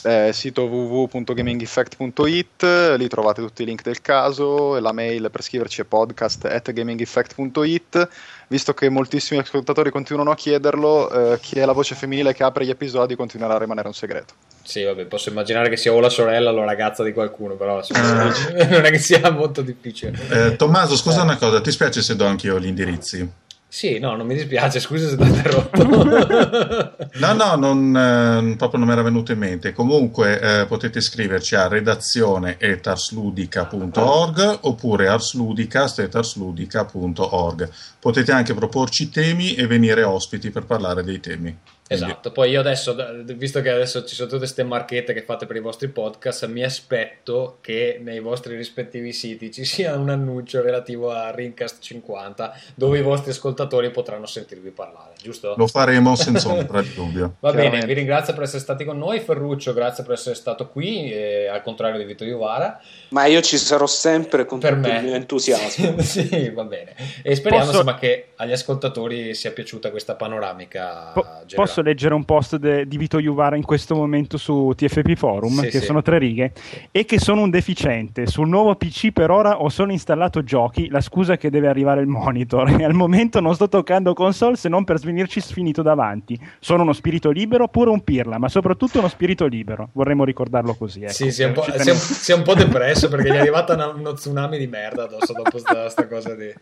[0.03, 5.81] Eh, sito www.gamingeffect.it, lì trovate tutti i link del caso, e la mail per scriverci
[5.81, 8.09] è podcast at gamingeffect.it.
[8.47, 12.63] Visto che moltissimi ascoltatori continuano a chiederlo, eh, chi è la voce femminile che apre
[12.63, 14.35] gli episodi continuerà a rimanere un segreto.
[14.61, 17.77] Sì, vabbè, posso immaginare che sia o la sorella o la ragazza di qualcuno, però
[17.77, 18.25] insomma,
[18.69, 20.15] non è che sia molto difficile.
[20.29, 23.27] Eh, Tommaso, scusa una cosa, ti spiace se do anch'io gli indirizzi?
[23.73, 26.99] Sì, no, non mi dispiace, scusa se ti ho interrotto.
[27.21, 29.71] No, no, non, eh, proprio non mi era venuto in mente.
[29.71, 37.69] Comunque eh, potete scriverci a redazione etarsludica.org oppure arsludicast.arsludica.org.
[37.97, 41.57] Potete anche proporci temi e venire ospiti per parlare dei temi.
[41.93, 42.95] Esatto, poi io adesso,
[43.35, 46.63] visto che adesso ci sono tutte queste marchette che fate per i vostri podcast, mi
[46.63, 52.99] aspetto che nei vostri rispettivi siti ci sia un annuncio relativo a Rincast 50 dove
[52.99, 55.53] i vostri ascoltatori potranno sentirvi parlare, giusto?
[55.57, 57.35] Lo faremo senza ombra di dubbio.
[57.39, 59.19] Va bene, vi ringrazio per essere stati con noi.
[59.19, 62.79] Ferruccio, grazie per essere stato qui, eh, al contrario di Vito Iuvara.
[63.09, 64.97] Ma io ci sarò sempre con Per tutto me.
[64.97, 65.99] il mio entusiasmo.
[66.01, 66.95] sì, va bene.
[67.23, 71.55] E speriamo Posso- insomma che agli ascoltatori sia piaciuta questa panoramica Po- generale.
[71.55, 75.59] posso posso leggere un post de- di Vito Juvara in questo momento su TFP Forum,
[75.61, 75.85] Sì, che sì.
[75.85, 76.53] sono tre righe,
[76.91, 78.27] e che sono un deficiente.
[78.27, 82.01] Sul nuovo PC per ora ho solo installato giochi, la scusa è che deve arrivare
[82.01, 86.39] il monitor, e al momento non sto toccando console se non per svenirci sfinito davanti.
[86.59, 89.89] Sono uno spirito libero, pure un pirla, ma soprattutto uno spirito libero.
[89.93, 91.01] Vorremmo ricordarlo così.
[91.03, 91.11] Ecco.
[91.13, 93.39] Sì, si è un po', si è si è un po' depresso perché gli è
[93.39, 96.53] arrivata una- uno tsunami di merda addosso dopo sta, sta cosa di.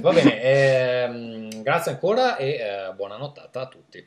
[0.00, 4.06] Va bene, ehm, grazie ancora e eh, buona nottata a tutti.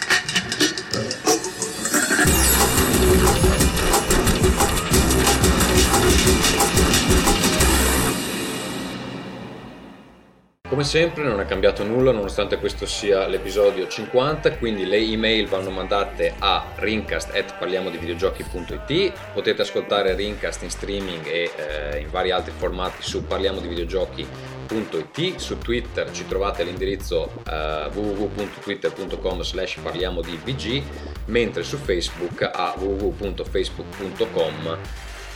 [10.71, 15.69] Come sempre non è cambiato nulla nonostante questo sia l'episodio 50, quindi le email vanno
[15.69, 23.25] mandate a rincast.parliamodivideogiochi.it Potete ascoltare Rincast in streaming e eh, in vari altri formati su
[23.25, 30.81] parliamodivideogiochi.it Su Twitter ci trovate l'indirizzo eh, www.twitter.com slash parliamo di VG
[31.25, 34.77] mentre su Facebook a www.facebook.com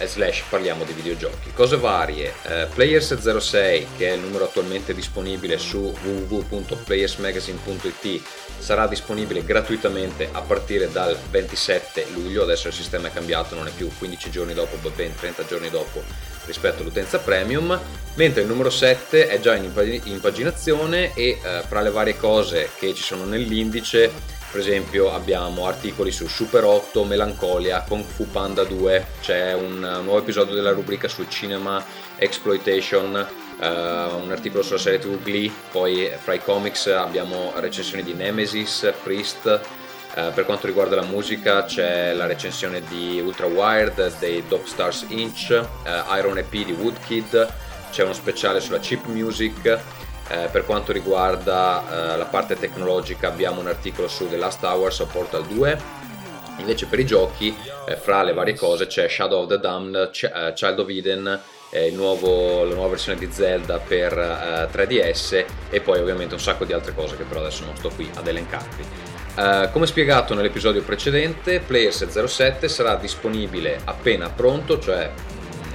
[0.04, 1.52] slash parliamo di videogiochi.
[1.54, 8.22] Cose varie, eh, Players06 che è il numero attualmente disponibile su www.playersmagazine.it
[8.58, 13.72] sarà disponibile gratuitamente a partire dal 27 luglio, adesso il sistema è cambiato, non è
[13.72, 16.04] più 15 giorni dopo, ma ben 30 giorni dopo
[16.46, 17.80] rispetto all'utenza premium,
[18.16, 22.70] mentre il numero 7 è già in impa- impaginazione e eh, fra le varie cose
[22.78, 24.12] che ci sono nell'indice
[24.56, 30.19] per esempio abbiamo articoli su Super 8, Melancolia, Kung Fu Panda 2, c'è un nuovo
[30.19, 31.84] episodio della rubrica sul cinema
[32.15, 33.14] exploitation,
[33.60, 38.94] uh, un articolo sulla serie TV Glee, poi fra i comics abbiamo recensioni di Nemesis,
[39.03, 39.60] Priest,
[40.15, 45.03] Uh, per quanto riguarda la musica c'è la recensione di Ultra Wired dei Dope Stars
[45.10, 47.53] Inch, uh, Iron EP di Woodkid,
[47.91, 49.77] c'è uno speciale sulla chip music,
[50.27, 54.99] eh, per quanto riguarda eh, la parte tecnologica abbiamo un articolo su The Last Hours
[54.99, 56.03] of Portal 2
[56.57, 57.56] invece per i giochi
[57.88, 61.39] eh, fra le varie cose c'è Shadow of the Damned, C- eh, Child of Eden
[61.91, 66.72] nuovo- la nuova versione di Zelda per eh, 3DS e poi ovviamente un sacco di
[66.72, 68.85] altre cose che però adesso non sto qui ad elencarvi.
[69.38, 75.11] Eh, come spiegato nell'episodio precedente, Players 07 sarà disponibile appena pronto, cioè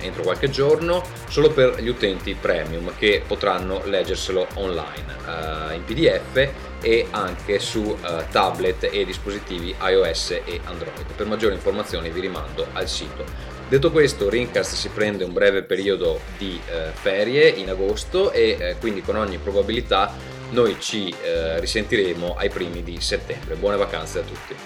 [0.00, 6.48] entro qualche giorno, solo per gli utenti premium che potranno leggerselo online eh, in PDF
[6.82, 11.06] e anche su eh, tablet e dispositivi iOS e Android.
[11.14, 13.24] Per maggiori informazioni vi rimando al sito.
[13.68, 18.76] Detto questo, Rincast si prende un breve periodo di eh, ferie in agosto e eh,
[18.80, 20.12] quindi con ogni probabilità
[20.50, 23.54] noi ci eh, risentiremo ai primi di settembre.
[23.54, 24.56] Buone vacanze a tutti.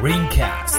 [0.00, 0.71] Ringcast.